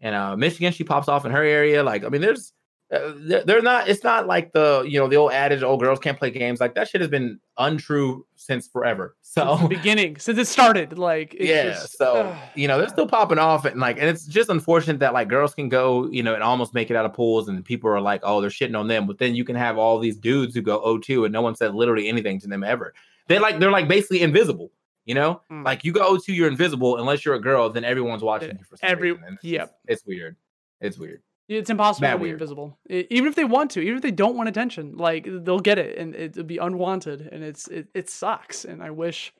and 0.00 0.14
uh, 0.14 0.36
Michigan, 0.36 0.72
she 0.72 0.84
pops 0.84 1.08
off 1.08 1.24
in 1.24 1.32
her 1.32 1.42
area. 1.42 1.82
Like, 1.82 2.04
I 2.04 2.08
mean, 2.08 2.20
there's 2.20 2.52
uh, 2.92 3.12
they're 3.44 3.62
not. 3.62 3.88
It's 3.88 4.04
not 4.04 4.28
like 4.28 4.52
the 4.52 4.84
you 4.86 5.00
know 5.00 5.08
the 5.08 5.16
old 5.16 5.32
adage, 5.32 5.62
"old 5.62 5.80
girls 5.80 5.98
can't 5.98 6.16
play 6.16 6.30
games." 6.30 6.60
Like 6.60 6.76
that 6.76 6.88
shit 6.88 7.00
has 7.00 7.10
been 7.10 7.40
untrue 7.58 8.24
since 8.36 8.68
forever. 8.68 9.16
So 9.36 9.58
since 9.58 9.68
beginning, 9.68 10.16
since 10.16 10.38
it 10.38 10.46
started, 10.46 10.96
like 10.96 11.36
yeah. 11.38 11.64
Just, 11.64 11.98
so 11.98 12.14
uh, 12.14 12.38
you 12.54 12.66
know 12.66 12.78
they're 12.78 12.88
still 12.88 13.06
popping 13.06 13.38
off, 13.38 13.66
and 13.66 13.78
like, 13.78 13.98
and 13.98 14.08
it's 14.08 14.24
just 14.24 14.48
unfortunate 14.48 15.00
that 15.00 15.12
like 15.12 15.28
girls 15.28 15.52
can 15.52 15.68
go, 15.68 16.08
you 16.10 16.22
know, 16.22 16.32
and 16.32 16.42
almost 16.42 16.72
make 16.72 16.90
it 16.90 16.96
out 16.96 17.04
of 17.04 17.12
pools, 17.12 17.48
and 17.48 17.62
people 17.62 17.90
are 17.90 18.00
like, 18.00 18.22
oh, 18.24 18.40
they're 18.40 18.48
shitting 18.48 18.78
on 18.78 18.88
them. 18.88 19.06
But 19.06 19.18
then 19.18 19.34
you 19.34 19.44
can 19.44 19.54
have 19.54 19.76
all 19.76 19.98
these 19.98 20.16
dudes 20.16 20.54
who 20.54 20.62
go 20.62 20.80
O2, 20.80 21.26
and 21.26 21.34
no 21.34 21.42
one 21.42 21.54
said 21.54 21.74
literally 21.74 22.08
anything 22.08 22.40
to 22.40 22.48
them 22.48 22.64
ever. 22.64 22.94
They 23.26 23.38
like 23.38 23.58
they're 23.58 23.70
like 23.70 23.88
basically 23.88 24.22
invisible. 24.22 24.70
You 25.06 25.14
know, 25.14 25.40
mm. 25.50 25.64
like 25.64 25.84
you 25.84 25.92
go 25.92 26.18
to 26.18 26.32
you're 26.32 26.48
invisible 26.48 26.98
unless 26.98 27.24
you're 27.24 27.36
a 27.36 27.40
girl, 27.40 27.70
then 27.70 27.84
everyone's 27.84 28.22
watching 28.22 28.50
you 28.58 28.64
for 28.64 28.76
some 28.76 28.90
Every 28.90 29.12
reason. 29.12 29.38
yep, 29.40 29.78
it's 29.86 30.04
weird. 30.04 30.36
It's 30.80 30.98
weird. 30.98 31.22
It's 31.48 31.70
impossible 31.70 32.08
to 32.08 32.16
be 32.16 32.22
weird. 32.22 32.34
invisible, 32.34 32.76
it, 32.86 33.06
even 33.08 33.28
if 33.28 33.36
they 33.36 33.44
want 33.44 33.70
to, 33.72 33.80
even 33.80 33.94
if 33.94 34.02
they 34.02 34.10
don't 34.10 34.36
want 34.36 34.48
attention. 34.48 34.96
Like 34.96 35.24
they'll 35.24 35.60
get 35.60 35.78
it, 35.78 35.96
and 35.96 36.12
it'll 36.14 36.42
be 36.42 36.58
unwanted, 36.58 37.28
and 37.30 37.44
it's 37.44 37.68
it, 37.68 37.86
it 37.94 38.10
sucks. 38.10 38.64
And 38.64 38.82
I 38.82 38.90
wish 38.90 39.32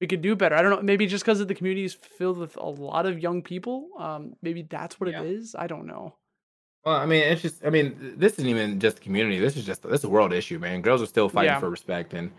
we 0.00 0.06
could 0.06 0.22
do 0.22 0.34
better. 0.34 0.56
I 0.56 0.62
don't 0.62 0.70
know, 0.70 0.82
maybe 0.82 1.06
just 1.06 1.24
because 1.24 1.40
of 1.40 1.48
the 1.48 1.54
community 1.54 1.84
is 1.84 1.92
filled 1.92 2.38
with 2.38 2.56
a 2.56 2.64
lot 2.64 3.04
of 3.04 3.18
young 3.18 3.42
people. 3.42 3.88
Um, 3.98 4.34
maybe 4.40 4.62
that's 4.62 4.98
what 4.98 5.10
yeah. 5.10 5.20
it 5.20 5.26
is. 5.26 5.54
I 5.56 5.66
don't 5.66 5.86
know. 5.86 6.16
Well, 6.86 6.96
I 6.96 7.04
mean, 7.04 7.22
it's 7.22 7.42
just. 7.42 7.64
I 7.66 7.68
mean, 7.68 8.14
this 8.16 8.32
isn't 8.32 8.48
even 8.48 8.80
just 8.80 8.96
the 8.96 9.02
community. 9.02 9.38
This 9.38 9.58
is 9.58 9.66
just 9.66 9.82
this 9.82 10.00
is 10.00 10.04
a 10.04 10.08
world 10.08 10.32
issue, 10.32 10.58
man. 10.58 10.80
Girls 10.80 11.02
are 11.02 11.06
still 11.06 11.28
fighting 11.28 11.52
yeah. 11.52 11.60
for 11.60 11.68
respect, 11.68 12.14
and 12.14 12.30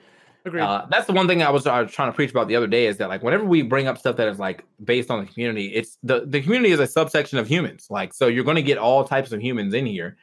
Agreed. 0.45 0.61
Uh, 0.61 0.85
that's 0.89 1.07
the 1.07 1.13
one 1.13 1.27
thing 1.27 1.41
I 1.41 1.49
was, 1.49 1.65
I 1.65 1.81
was 1.81 1.91
trying 1.91 2.11
to 2.11 2.15
preach 2.15 2.31
about 2.31 2.49
the 2.49 2.55
other 2.55 2.67
day 2.67 2.85
is 2.87 2.97
that 2.97 3.07
like 3.07 3.23
whenever 3.23 3.45
we 3.45 3.61
bring 3.61 3.87
up 3.87 3.97
stuff 3.97 4.17
that 4.17 4.27
is 4.27 4.39
like 4.39 4.65
based 4.83 5.09
on 5.09 5.21
the 5.21 5.31
community, 5.31 5.67
it's 5.73 5.97
the 6.03 6.25
the 6.25 6.41
community 6.41 6.71
is 6.73 6.79
a 6.79 6.87
subsection 6.87 7.37
of 7.37 7.47
humans. 7.47 7.87
Like 7.89 8.13
so, 8.13 8.27
you're 8.27 8.43
going 8.43 8.57
to 8.57 8.63
get 8.63 8.77
all 8.77 9.05
types 9.05 9.31
of 9.31 9.41
humans 9.41 9.73
in 9.73 9.85
here, 9.85 10.17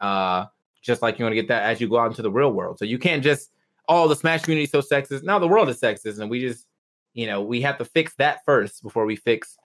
uh, 0.00 0.46
just 0.80 1.02
like 1.02 1.18
you're 1.18 1.28
going 1.28 1.36
to 1.36 1.42
get 1.42 1.48
that 1.48 1.64
as 1.64 1.80
you 1.80 1.88
go 1.88 1.98
out 1.98 2.06
into 2.06 2.22
the 2.22 2.30
real 2.30 2.52
world. 2.52 2.78
So 2.78 2.86
you 2.86 2.98
can't 2.98 3.22
just 3.22 3.50
oh 3.88 4.08
the 4.08 4.16
Smash 4.16 4.42
community 4.42 4.64
is 4.64 4.70
so 4.70 4.80
sexist. 4.80 5.22
Now 5.22 5.38
the 5.38 5.48
world 5.48 5.68
is 5.68 5.78
sexist, 5.78 6.18
and 6.18 6.30
we 6.30 6.40
just 6.40 6.66
you 7.12 7.26
know 7.26 7.42
we 7.42 7.60
have 7.60 7.76
to 7.78 7.84
fix 7.84 8.14
that 8.16 8.44
first 8.46 8.82
before 8.82 9.04
we 9.04 9.16
fix 9.16 9.58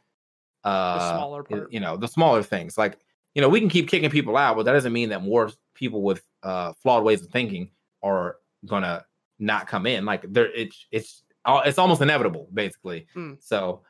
uh 0.63 0.97
the 0.97 1.17
smaller 1.17 1.43
part. 1.43 1.71
you 1.71 1.79
know 1.79 1.97
the 1.97 2.07
smaller 2.07 2.41
things 2.41 2.77
like 2.77 2.97
you 3.35 3.41
know 3.41 3.49
we 3.49 3.59
can 3.59 3.69
keep 3.69 3.87
kicking 3.87 4.09
people 4.09 4.35
out, 4.35 4.57
but 4.57 4.63
that 4.63 4.73
doesn't 4.73 4.93
mean 4.93 5.09
that 5.09 5.21
more 5.21 5.49
people 5.75 6.01
with 6.01 6.23
uh 6.43 6.73
flawed 6.73 7.03
ways 7.03 7.21
of 7.21 7.29
thinking 7.29 7.69
are 8.01 8.37
gonna 8.65 9.05
not 9.43 9.67
come 9.67 9.85
in. 9.85 10.05
Like 10.05 10.25
there, 10.27 10.51
it's 10.53 10.87
it's 10.91 11.23
it's 11.45 11.77
almost 11.77 12.01
inevitable, 12.01 12.47
basically. 12.53 13.07
Mm. 13.15 13.37
So 13.39 13.81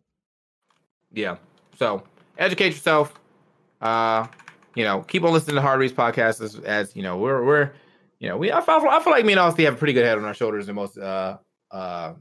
Yeah. 1.11 1.37
So 1.77 2.03
educate 2.37 2.73
yourself. 2.73 3.13
Uh, 3.81 4.27
you 4.75 4.83
know, 4.83 5.01
keep 5.01 5.23
on 5.23 5.33
listening 5.33 5.55
to 5.55 5.61
Hard 5.61 5.79
Reads 5.79 5.93
podcast 5.93 6.41
as, 6.41 6.55
as 6.59 6.95
you 6.95 7.01
know, 7.01 7.17
we're 7.17 7.43
we're 7.43 7.71
you 8.19 8.27
know, 8.29 8.37
we 8.37 8.51
I 8.51 8.61
feel, 8.61 8.75
I 8.89 9.01
feel 9.01 9.11
like 9.13 9.25
me 9.25 9.33
and 9.33 9.39
Austin 9.39 9.65
have 9.65 9.73
a 9.75 9.77
pretty 9.77 9.93
good 9.93 10.05
head 10.05 10.17
on 10.17 10.25
our 10.25 10.33
shoulders 10.33 10.69
in 10.69 10.75
most 10.75 10.97
uh 10.97 11.37
uh 11.71 12.13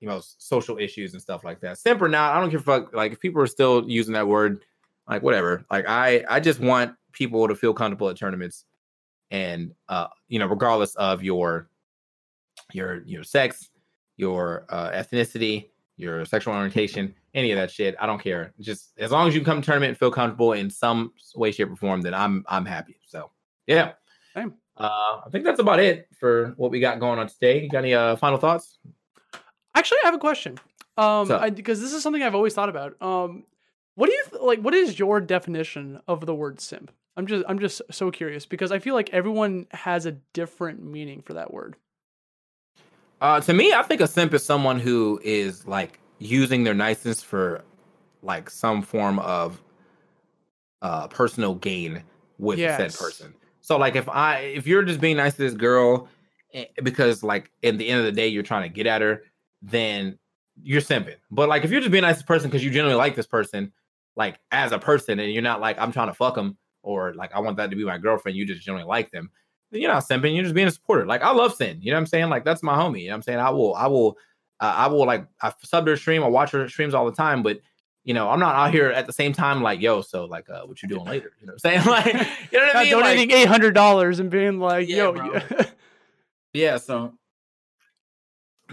you 0.00 0.08
know 0.08 0.20
social 0.22 0.78
issues 0.78 1.12
and 1.12 1.22
stuff 1.22 1.44
like 1.44 1.60
that. 1.60 1.78
Simp 1.78 2.00
or 2.00 2.08
not, 2.08 2.34
I 2.34 2.40
don't 2.40 2.50
give 2.50 2.60
a 2.60 2.64
fuck. 2.64 2.94
Like 2.94 3.12
if 3.12 3.20
people 3.20 3.42
are 3.42 3.46
still 3.46 3.88
using 3.88 4.14
that 4.14 4.26
word, 4.26 4.64
like 5.08 5.22
whatever. 5.22 5.64
Like 5.70 5.86
I 5.88 6.24
I 6.28 6.40
just 6.40 6.60
want 6.60 6.94
people 7.12 7.48
to 7.48 7.54
feel 7.54 7.74
comfortable 7.74 8.08
at 8.08 8.16
tournaments 8.16 8.64
and 9.30 9.72
uh 9.88 10.08
you 10.28 10.38
know, 10.38 10.46
regardless 10.46 10.94
of 10.96 11.22
your 11.22 11.68
your 12.72 13.02
your 13.04 13.24
sex, 13.24 13.70
your 14.16 14.66
uh 14.68 14.90
ethnicity, 14.90 15.70
your 15.96 16.24
sexual 16.24 16.54
orientation, 16.54 17.14
any 17.34 17.50
of 17.50 17.58
that 17.58 17.70
shit. 17.70 17.96
I 18.00 18.06
don't 18.06 18.20
care. 18.20 18.52
Just 18.60 18.92
as 18.98 19.10
long 19.10 19.28
as 19.28 19.34
you 19.34 19.42
come 19.42 19.60
to 19.60 19.66
tournament 19.66 19.90
and 19.90 19.98
feel 19.98 20.10
comfortable 20.10 20.52
in 20.52 20.70
some 20.70 21.12
way, 21.34 21.50
shape, 21.50 21.70
or 21.70 21.76
form, 21.76 22.02
then 22.02 22.14
I'm 22.14 22.44
I'm 22.48 22.64
happy. 22.64 23.00
So 23.06 23.30
yeah. 23.66 23.92
Same. 24.34 24.54
Uh, 24.76 25.22
I 25.26 25.30
think 25.30 25.44
that's 25.44 25.58
about 25.58 25.80
it 25.80 26.06
for 26.20 26.54
what 26.56 26.70
we 26.70 26.78
got 26.78 27.00
going 27.00 27.18
on 27.18 27.26
today. 27.26 27.62
You 27.62 27.68
got 27.68 27.78
any 27.78 27.94
uh, 27.94 28.14
final 28.14 28.38
thoughts? 28.38 28.78
Actually, 29.78 29.98
I 30.02 30.06
have 30.06 30.14
a 30.14 30.18
question. 30.18 30.58
Um? 30.96 31.30
I, 31.30 31.50
because 31.50 31.80
this 31.80 31.92
is 31.92 32.02
something 32.02 32.22
I've 32.22 32.34
always 32.34 32.52
thought 32.52 32.68
about. 32.68 33.00
Um, 33.00 33.44
what 33.94 34.08
do 34.08 34.12
you 34.12 34.24
th- 34.30 34.42
like? 34.42 34.58
What 34.60 34.74
is 34.74 34.98
your 34.98 35.20
definition 35.20 36.00
of 36.08 36.26
the 36.26 36.34
word 36.34 36.60
simp? 36.60 36.90
I'm 37.16 37.26
just, 37.26 37.44
I'm 37.48 37.58
just 37.58 37.82
so 37.90 38.10
curious 38.10 38.46
because 38.46 38.72
I 38.72 38.78
feel 38.78 38.94
like 38.94 39.10
everyone 39.10 39.66
has 39.72 40.06
a 40.06 40.12
different 40.32 40.82
meaning 40.84 41.22
for 41.22 41.34
that 41.34 41.52
word. 41.52 41.76
Uh, 43.20 43.40
to 43.40 43.52
me, 43.52 43.72
I 43.72 43.82
think 43.82 44.00
a 44.00 44.06
simp 44.06 44.34
is 44.34 44.44
someone 44.44 44.78
who 44.78 45.20
is 45.24 45.66
like 45.66 45.98
using 46.18 46.64
their 46.64 46.74
niceness 46.74 47.22
for 47.22 47.64
like 48.22 48.50
some 48.50 48.82
form 48.82 49.18
of 49.20 49.62
uh 50.82 51.06
personal 51.08 51.54
gain 51.54 52.02
with 52.38 52.58
Yes. 52.58 52.76
said 52.76 52.94
person. 52.94 53.34
So 53.60 53.76
like 53.76 53.96
if 53.96 54.08
I 54.08 54.38
if 54.38 54.66
you're 54.66 54.84
just 54.84 55.00
being 55.00 55.16
nice 55.16 55.34
to 55.34 55.42
this 55.42 55.54
girl 55.54 56.08
eh, 56.54 56.66
because 56.82 57.22
like 57.22 57.50
in 57.62 57.76
the 57.76 57.88
end 57.88 58.00
of 58.00 58.06
the 58.06 58.12
day 58.12 58.28
you're 58.28 58.42
trying 58.42 58.62
to 58.62 58.68
get 58.68 58.86
at 58.86 59.02
her, 59.02 59.22
then 59.62 60.18
you're 60.62 60.80
simping. 60.80 61.16
But 61.30 61.48
like 61.48 61.64
if 61.64 61.70
you're 61.70 61.80
just 61.80 61.92
being 61.92 62.02
nice 62.02 62.18
to 62.18 62.24
person 62.24 62.48
because 62.50 62.64
you 62.64 62.70
genuinely 62.70 62.98
like 62.98 63.14
this 63.14 63.26
person, 63.26 63.72
like 64.16 64.38
as 64.50 64.72
a 64.72 64.78
person, 64.78 65.18
and 65.20 65.32
you're 65.32 65.42
not 65.42 65.60
like 65.60 65.78
I'm 65.78 65.92
trying 65.92 66.08
to 66.08 66.14
fuck 66.14 66.34
them 66.34 66.56
or 66.82 67.14
like 67.14 67.32
I 67.34 67.40
want 67.40 67.56
that 67.58 67.70
to 67.70 67.76
be 67.76 67.84
my 67.84 67.98
girlfriend, 67.98 68.36
you 68.36 68.46
just 68.46 68.62
genuinely 68.62 68.88
like 68.88 69.10
them. 69.10 69.30
Then 69.70 69.82
you're 69.82 69.92
not 69.92 70.04
simping. 70.08 70.34
You're 70.34 70.44
just 70.44 70.54
being 70.54 70.66
a 70.68 70.70
supporter. 70.70 71.04
Like 71.06 71.22
I 71.22 71.30
love 71.32 71.54
Sin. 71.54 71.78
You 71.82 71.90
know 71.90 71.96
what 71.96 72.00
I'm 72.02 72.06
saying? 72.06 72.28
Like 72.30 72.44
that's 72.44 72.62
my 72.62 72.74
homie. 72.74 73.02
You 73.02 73.08
know 73.08 73.12
what 73.12 73.16
I'm 73.16 73.22
saying? 73.22 73.38
I 73.38 73.50
will. 73.50 73.74
I 73.74 73.86
will. 73.86 74.16
Uh, 74.60 74.74
I 74.76 74.86
will 74.88 75.06
like. 75.06 75.26
I 75.42 75.52
sub 75.62 75.86
her 75.86 75.96
stream. 75.96 76.24
I 76.24 76.28
watch 76.28 76.50
her 76.52 76.68
streams 76.68 76.94
all 76.94 77.04
the 77.06 77.12
time. 77.16 77.42
But 77.42 77.60
you 78.04 78.14
know, 78.14 78.30
I'm 78.30 78.40
not 78.40 78.54
out 78.54 78.72
here 78.72 78.88
at 78.90 79.06
the 79.06 79.12
same 79.12 79.34
time 79.34 79.60
like, 79.62 79.82
yo, 79.82 80.00
so 80.00 80.24
like, 80.24 80.48
uh, 80.48 80.62
what 80.62 80.82
you 80.82 80.88
doing 80.88 81.04
later? 81.06 81.32
You 81.40 81.46
know 81.46 81.52
what 81.60 81.70
I'm 81.72 81.84
saying? 81.84 81.86
Like, 82.14 82.26
you 82.50 82.58
know 82.58 82.66
what 82.66 82.76
I 82.76 82.84
mean? 82.84 82.92
Like, 82.94 83.02
donating 83.02 83.30
eight 83.32 83.46
hundred 83.48 83.74
dollars 83.74 84.18
and 84.18 84.30
being 84.30 84.58
like, 84.58 84.88
Yeah, 84.88 85.12
"Yo, 85.12 85.14
you- 85.14 85.40
Yeah, 86.54 86.78
so 86.78 87.12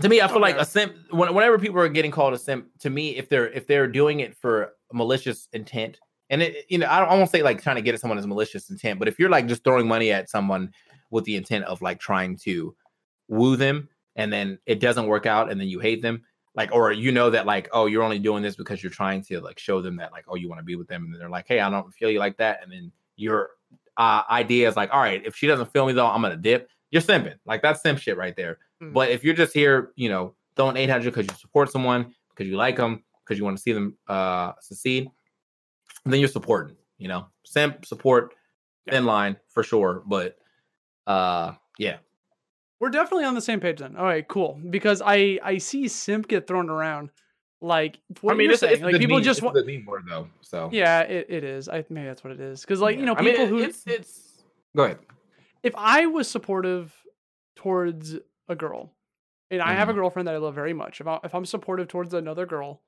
to 0.02 0.10
me, 0.10 0.22
I 0.22 0.28
feel 0.28 0.41
like 0.41 0.58
a 0.58 0.66
simp. 0.66 0.93
Whenever 1.12 1.58
people 1.58 1.80
are 1.80 1.88
getting 1.88 2.12
called 2.12 2.34
a 2.34 2.38
simp, 2.38 2.68
to 2.80 2.89
me, 2.89 3.16
if 3.16 3.30
they're 3.30 3.50
if 3.50 3.68
they're 3.68 3.88
doing 3.88 4.20
it 4.20 4.36
for 4.36 4.74
malicious 4.91 5.48
intent, 5.54 6.00
and 6.30 6.41
it, 6.41 6.66
you 6.70 6.78
know, 6.78 6.88
I 6.89 7.00
don't, 7.00 7.10
I 7.10 7.16
won't 7.16 7.30
say 7.30 7.43
like 7.43 7.62
trying 7.62 7.78
to 7.78 7.82
get 7.82 7.93
at 7.93 8.02
someone 8.02 8.18
as 8.18 8.28
malicious 8.28 8.70
intent, 8.70 9.00
but 9.00 9.08
if 9.08 9.20
you're 9.20 9.30
like 9.30 9.48
just 9.48 9.64
throwing 9.64 9.88
money 9.88 10.12
at 10.12 10.30
someone 10.30 10.72
with 11.12 11.24
the 11.24 11.36
intent 11.36 11.66
of 11.66 11.82
like 11.82 12.00
trying 12.00 12.38
to 12.39 12.76
woo 13.28 13.56
them, 13.56 13.89
and 14.16 14.32
then 14.32 14.60
it 14.66 14.80
doesn't 14.80 15.08
work 15.08 15.26
out, 15.26 15.50
and 15.50 15.60
then 15.60 15.68
you 15.68 15.80
hate 15.80 16.02
them, 16.02 16.24
like, 16.56 16.74
or 16.74 16.91
you 16.91 17.12
know 17.12 17.30
that 17.30 17.46
like, 17.46 17.70
oh, 17.72 17.86
you're 17.86 18.04
only 18.04 18.20
doing 18.20 18.43
this 18.43 18.56
because 18.56 18.84
you're 18.84 18.91
trying 18.91 19.22
to 19.24 19.39
like 19.39 19.60
show 19.60 19.82
them 19.82 19.96
that 19.98 20.12
like, 20.12 20.26
oh, 20.28 20.36
you 20.36 20.50
want 20.50 20.60
to 20.60 20.66
be 20.66 20.76
with 20.76 20.88
them, 20.88 21.06
and 21.06 21.22
they're 21.22 21.30
like, 21.30 21.46
hey, 21.48 21.60
I 21.60 21.70
don't 21.70 21.93
feel 21.93 22.10
you 22.10 22.20
like 22.20 22.38
that, 22.38 22.62
and 22.64 22.72
then 22.72 22.91
your 23.16 23.52
uh, 23.98 24.24
idea 24.30 24.68
is 24.68 24.76
like, 24.76 24.93
all 24.93 25.00
right, 25.00 25.22
if 25.26 25.36
she 25.36 25.48
doesn't 25.48 25.72
feel 25.72 25.86
me 25.86 25.93
though, 25.93 26.08
I'm 26.08 26.22
gonna 26.22 26.36
dip. 26.36 26.70
You're 26.91 27.02
simping. 27.02 27.36
Like 27.46 27.62
that's 27.62 27.82
simp 27.82 28.00
shit 28.00 28.18
right 28.18 28.36
there. 28.36 28.60
Mm. 28.82 28.94
But 28.94 29.10
if 29.10 29.24
you're 29.24 29.34
just 29.36 29.54
here, 29.54 29.92
you 29.96 30.10
know, 30.10 30.36
throwing 30.56 30.78
800 30.78 31.06
because 31.14 31.28
you 31.28 31.38
support 31.40 31.72
someone, 31.72 32.14
because 32.30 32.48
you 32.50 32.58
like 32.58 32.76
them, 32.78 33.04
because 33.24 33.38
you 33.38 33.46
want 33.46 33.58
to 33.58 33.62
see 33.64 33.72
them 33.74 33.98
uh 34.08 34.52
succeed, 34.62 35.10
then 36.06 36.20
you're 36.20 36.30
supporting. 36.30 36.76
You 36.98 37.08
know, 37.10 37.28
simp 37.46 37.86
support 37.86 38.34
in 38.88 39.06
line 39.06 39.38
for 39.50 39.64
sure. 39.64 40.04
But 40.06 40.38
uh, 41.08 41.54
yeah, 41.78 41.98
we're 42.80 42.90
definitely 42.90 43.26
on 43.26 43.36
the 43.36 43.42
same 43.42 43.60
page 43.60 43.80
then." 43.80 43.96
All 43.98 44.06
right, 44.06 44.26
cool. 44.28 44.60
Because 44.70 45.02
I, 45.06 45.40
I 45.44 45.58
see 45.58 45.88
simp 45.88 46.28
get 46.28 46.48
thrown 46.48 46.70
around, 46.70 47.10
like 47.62 48.00
what 48.22 48.34
I 48.34 48.38
mean, 48.38 48.46
you're 48.46 48.54
it's, 48.54 48.62
saying. 48.62 48.74
it's 48.76 48.82
like 48.84 48.98
people 48.98 49.18
meme- 49.18 49.24
just 49.24 49.42
want. 49.42 49.56
good 49.56 49.68
meme 49.68 49.86
word 49.86 50.04
though. 50.08 50.28
So 50.42 50.70
Yeah, 50.72 51.02
it, 51.02 51.26
it 51.30 51.44
is. 51.44 51.68
I 51.68 51.84
maybe 51.90 52.08
that's 52.08 52.24
what 52.24 52.32
it 52.32 52.40
is. 52.40 52.62
Because 52.62 52.80
like 52.80 52.96
you 52.96 53.02
Yeah. 53.02 53.06
know, 53.08 53.16
I 53.18 53.22
mean, 53.22 53.32
people 53.34 53.46
it- 53.46 53.50
who 53.50 53.58
it's 53.60 53.84
it's 53.88 54.44
go 54.76 54.84
ahead. 54.86 55.00
if 55.64 55.74
I 55.76 56.06
was 56.06 56.28
supportive 56.30 56.94
towards 57.58 58.16
a 58.48 58.56
girl, 58.56 58.93
and 59.50 59.62
I 59.62 59.74
have 59.74 59.89
a 59.89 59.91
Mhm. 59.91 59.96
girlfriend 59.96 60.28
that 60.28 60.36
I 60.36 60.38
love 60.38 60.56
very 60.56 60.74
much, 60.74 61.02
if, 61.02 61.08
I, 61.08 61.20
if 61.24 61.34
I'm 61.34 61.46
supportive 61.46 61.88
towards 61.88 62.14
another 62.14 62.46
girl, 62.46 62.82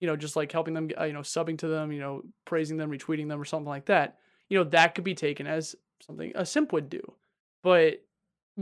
you 0.00 0.06
know, 0.06 0.16
just 0.16 0.36
like 0.36 0.50
helping 0.50 0.74
them, 0.74 0.90
uh, 0.98 1.04
you 1.04 1.12
know, 1.12 1.20
subbing 1.20 1.58
to 1.58 1.68
them, 1.68 1.92
you 1.92 2.00
know, 2.00 2.22
praising 2.44 2.76
them, 2.76 2.90
retweeting 2.90 3.28
them, 3.28 3.40
or 3.40 3.44
something 3.44 3.68
like 3.68 3.86
that, 3.86 4.18
you 4.48 4.58
know, 4.58 4.64
that 4.64 4.94
could 4.94 5.04
be 5.04 5.14
taken 5.14 5.46
as 5.46 5.76
something 6.00 6.32
a 6.34 6.44
simp 6.44 6.72
would 6.72 6.88
do. 6.90 7.14
But 7.62 8.04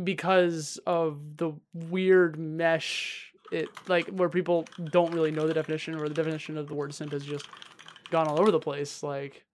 because 0.05 0.79
of 0.87 1.37
the 1.37 1.53
weird 1.73 2.39
mesh, 2.39 3.33
it 3.51 3.69
like 3.89 4.07
where 4.09 4.29
people 4.29 4.67
don't 4.91 5.13
really 5.13 5.31
know 5.31 5.49
the 5.49 5.55
definition 5.55 5.95
or 5.97 6.09
the 6.09 6.15
definition 6.15 6.57
of 6.57 6.69
the 6.69 6.75
word 6.75 6.95
simp 6.95 7.13
has 7.13 7.25
just 7.25 7.49
gone 8.11 8.29
all 8.29 8.39
over 8.39 8.51
the 8.51 8.61
place, 8.61 9.03
like. 9.03 9.45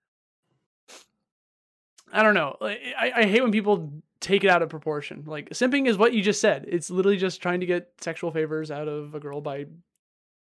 I 2.13 2.23
don't 2.23 2.35
know. 2.35 2.57
I, 2.61 3.13
I 3.17 3.25
hate 3.25 3.43
when 3.43 3.51
people 3.51 3.93
take 4.27 4.43
it 4.45 4.51
out 4.51 4.61
of 4.63 4.69
proportion. 4.69 5.23
Like 5.27 5.51
simping 5.51 5.87
is 5.87 5.97
what 5.97 6.13
you 6.13 6.23
just 6.23 6.41
said. 6.41 6.65
It's 6.69 6.91
literally 6.91 7.17
just 7.17 7.41
trying 7.41 7.61
to 7.61 7.67
get 7.67 7.93
sexual 8.01 8.31
favors 8.33 8.71
out 8.71 8.89
of 8.89 9.15
a 9.15 9.21
girl 9.21 9.41
by 9.41 9.67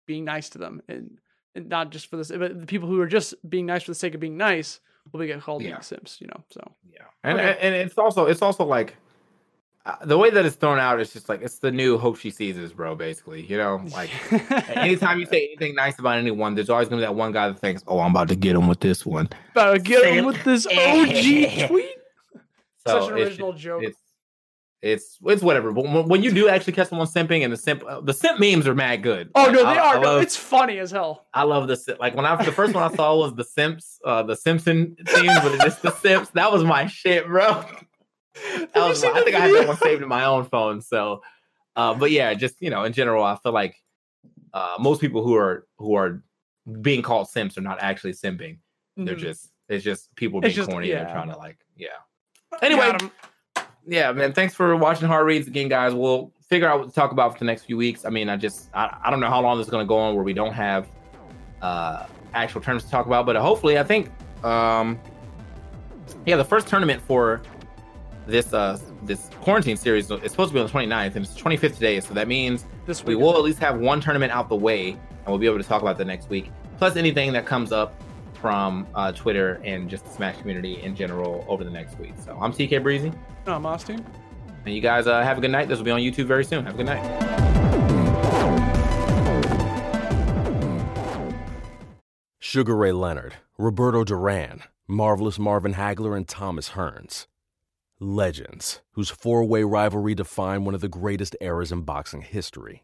being 0.07 0.25
nice 0.25 0.49
to 0.49 0.57
them, 0.57 0.81
and, 0.87 1.19
and 1.53 1.69
not 1.69 1.91
just 1.91 2.07
for 2.09 2.17
this. 2.17 2.29
But 2.31 2.59
the 2.59 2.65
people 2.67 2.89
who 2.89 2.99
are 3.01 3.07
just 3.07 3.33
being 3.47 3.65
nice 3.65 3.83
for 3.83 3.91
the 3.91 3.95
sake 3.95 4.13
of 4.15 4.19
being 4.19 4.37
nice 4.37 4.79
will 5.11 5.19
be 5.19 5.27
get 5.27 5.41
called 5.41 5.61
Yeah. 5.61 5.69
being 5.71 5.81
simps. 5.81 6.19
You 6.19 6.27
know. 6.27 6.43
So 6.49 6.61
Yeah, 6.91 7.01
and 7.23 7.39
Okay. 7.39 7.57
and 7.61 7.75
it's 7.75 7.97
also 7.97 8.25
it's 8.25 8.41
also 8.41 8.65
like 8.65 8.95
uh, 9.85 10.03
the 10.03 10.17
way 10.17 10.31
that 10.31 10.43
it's 10.45 10.55
thrown 10.55 10.79
out 10.79 10.99
is 10.99 11.13
just 11.13 11.29
like 11.29 11.43
it's 11.43 11.59
the 11.59 11.69
new 11.71 11.97
hope 11.99 12.17
she 12.17 12.31
sees 12.31 12.57
us, 12.57 12.71
bro. 12.71 12.95
Basically, 12.95 13.43
you 13.45 13.55
know, 13.57 13.83
like 13.93 14.09
anytime 14.77 15.19
you 15.19 15.27
say 15.27 15.45
anything 15.45 15.75
nice 15.75 15.99
about 15.99 16.17
anyone, 16.17 16.55
there's 16.55 16.71
always 16.71 16.87
gonna 16.89 17.01
be 17.01 17.05
that 17.05 17.13
one 17.15 17.31
guy 17.31 17.47
that 17.49 17.59
thinks, 17.59 17.83
"Oh, 17.87 17.99
I'm 17.99 18.09
about 18.11 18.27
to 18.29 18.35
get 18.35 18.55
him 18.55 18.67
with 18.67 18.79
this 18.79 19.05
one." 19.05 19.29
About 19.51 19.73
to 19.73 19.79
get 19.79 20.03
him 20.05 20.25
with 20.25 20.43
this 20.43 20.65
OG 20.71 21.67
tweet. 21.67 21.94
So 22.87 22.99
Such 23.01 23.09
an 23.11 23.15
original 23.17 23.51
just- 23.53 23.63
joke. 23.63 23.83
It's 23.83 23.99
it's 24.81 25.17
it's 25.25 25.41
whatever. 25.41 25.71
But 25.71 26.07
when, 26.07 26.21
you 26.21 26.31
do 26.31 26.47
actually 26.47 26.73
catch 26.73 26.89
someone 26.89 27.07
simping, 27.07 27.43
and 27.43 27.51
the 27.51 27.57
simp 27.57 27.83
uh, 27.87 28.01
the 28.01 28.13
simp 28.13 28.39
memes 28.39 28.67
are 28.67 28.75
mad 28.75 29.01
good. 29.01 29.31
Oh 29.33 29.43
Like, 29.45 29.51
no, 29.53 29.57
they 29.59 29.65
I 29.65 29.77
are. 29.95 29.95
no, 29.99 30.01
love- 30.13 30.21
it's 30.21 30.35
funny 30.35 30.77
as 30.77 30.91
hell. 30.91 31.25
I 31.33 31.43
love 31.43 31.67
the 31.67 31.75
si- 31.75 31.95
like 31.99 32.15
when 32.15 32.25
I 32.25 32.35
the 32.43 32.51
first 32.51 32.73
one 32.75 32.83
I 32.83 32.95
saw 32.95 33.15
was 33.17 33.33
the 33.33 33.43
Simps, 33.43 33.99
uh, 34.05 34.21
the 34.23 34.35
Simpson 34.35 34.95
theme, 35.07 35.25
but 35.41 35.53
it's 35.55 35.63
just 35.63 35.81
the 35.81 35.91
Simps. 35.91 36.29
That 36.31 36.51
was 36.51 36.63
my 36.63 36.85
shit, 36.87 37.25
bro. 37.27 37.63
That 38.73 38.75
was 38.75 39.01
I 39.03 39.23
think 39.23 39.35
I 39.35 39.39
had 39.47 39.53
that 39.55 39.67
one 39.69 39.77
saved 39.77 40.03
in 40.03 40.09
my 40.09 40.25
own 40.25 40.43
phone. 40.43 40.81
So, 40.81 41.23
uh, 41.77 41.93
but 41.95 42.11
yeah, 42.11 42.33
just 42.33 42.61
you 42.61 42.69
know, 42.69 42.83
in 42.83 42.91
general, 42.91 43.23
I 43.23 43.37
feel 43.37 43.53
like 43.53 43.75
uh, 44.53 44.75
most 44.77 44.99
people 44.99 45.23
who 45.23 45.35
are 45.35 45.65
who 45.77 45.95
are 45.95 46.21
being 46.81 47.01
called 47.01 47.29
simps 47.29 47.57
are 47.57 47.61
not 47.61 47.77
actually 47.81 48.11
simping. 48.11 48.57
They're 48.97 49.15
Mhm. 49.15 49.19
just 49.19 49.51
it's 49.69 49.83
just 49.85 50.13
people 50.15 50.41
being 50.41 50.53
just- 50.53 50.69
corny 50.69 50.91
and 50.91 50.99
yeah. 50.99 51.05
they're 51.05 51.13
trying 51.15 51.29
to 51.31 51.37
like 51.37 51.57
yeah. 51.77 51.87
Anyway, 52.61 52.97
yeah, 53.87 54.11
man. 54.11 54.33
Thanks 54.33 54.53
for 54.53 54.75
watching 54.75 55.07
Hard 55.07 55.25
Reads 55.25 55.47
again, 55.47 55.67
guys. 55.67 55.93
We'll 55.93 56.31
figure 56.47 56.67
out 56.67 56.79
what 56.79 56.89
to 56.89 56.93
talk 56.93 57.11
about 57.11 57.33
for 57.33 57.39
the 57.39 57.45
next 57.45 57.63
few 57.63 57.77
weeks. 57.77 58.05
I 58.05 58.09
mean, 58.09 58.29
I 58.29 58.37
just 58.37 58.69
I, 58.73 58.97
I 59.03 59.09
don't 59.09 59.19
know 59.19 59.29
how 59.29 59.41
long 59.41 59.57
this 59.57 59.67
is 59.67 59.71
going 59.71 59.85
to 59.85 59.87
go 59.87 59.97
on 59.97 60.15
where 60.15 60.23
we 60.23 60.33
don't 60.33 60.53
have 60.53 60.87
uh 61.61 62.05
actual 62.33 62.61
tournaments 62.61 62.85
to 62.85 62.91
talk 62.91 63.05
about, 63.05 63.25
but 63.25 63.35
hopefully, 63.35 63.79
I 63.79 63.83
think 63.83 64.09
um 64.43 64.99
yeah, 66.25 66.35
the 66.35 66.45
first 66.45 66.67
tournament 66.67 67.01
for 67.01 67.41
this 68.27 68.53
uh 68.53 68.79
this 69.03 69.29
quarantine 69.41 69.77
series 69.77 70.09
is 70.09 70.31
supposed 70.31 70.49
to 70.49 70.53
be 70.53 70.59
on 70.59 70.67
the 70.67 70.71
29th 70.73 71.15
and 71.15 71.25
it's 71.25 71.33
the 71.33 71.41
25th 71.41 71.73
today, 71.75 71.99
so 71.99 72.13
that 72.13 72.27
means 72.27 72.65
this 72.85 73.03
we 73.03 73.15
will 73.15 73.35
at 73.35 73.43
least 73.43 73.59
have 73.59 73.79
one 73.79 74.01
tournament 74.01 74.31
out 74.31 74.49
the 74.49 74.55
way 74.55 74.89
and 74.89 75.27
we'll 75.27 75.37
be 75.37 75.45
able 75.45 75.57
to 75.57 75.63
talk 75.63 75.81
about 75.81 75.97
the 75.97 76.05
next 76.05 76.29
week 76.29 76.51
plus 76.77 76.95
anything 76.95 77.31
that 77.33 77.45
comes 77.45 77.71
up 77.71 77.99
from 78.35 78.85
uh, 78.95 79.11
twitter 79.11 79.61
and 79.63 79.89
just 79.89 80.05
the 80.05 80.11
smash 80.11 80.37
community 80.37 80.81
in 80.81 80.95
general 80.95 81.45
over 81.47 81.63
the 81.63 81.69
next 81.69 81.97
week 81.99 82.13
so 82.23 82.37
i'm 82.41 82.51
tk 82.53 82.81
breezy 82.81 83.11
I'm 83.47 83.65
Austin. 83.65 84.03
and 84.65 84.73
you 84.73 84.81
guys 84.81 85.07
uh, 85.07 85.21
have 85.21 85.37
a 85.37 85.41
good 85.41 85.51
night 85.51 85.67
this 85.67 85.77
will 85.77 85.85
be 85.85 85.91
on 85.91 85.99
youtube 85.99 86.25
very 86.25 86.45
soon 86.45 86.65
have 86.65 86.75
a 86.75 86.77
good 86.77 86.87
night 86.87 87.35
Sugar 92.39 92.75
Ray 92.75 92.93
Leonard, 92.93 93.33
Roberto 93.57 94.03
Duran, 94.05 94.61
Marvelous 94.87 95.37
Marvin 95.37 95.73
Hagler, 95.73 96.15
and 96.15 96.25
Thomas 96.25 96.69
Hearns. 96.69 97.27
legends, 97.99 98.81
whose 98.91 99.09
four 99.09 99.43
way 99.43 99.63
rivalry 99.63 100.15
defined 100.15 100.65
one 100.65 100.75
of 100.75 100.81
the 100.81 100.87
greatest 100.87 101.35
eras 101.41 101.71
in 101.71 101.81
boxing 101.81 102.21
history. 102.21 102.83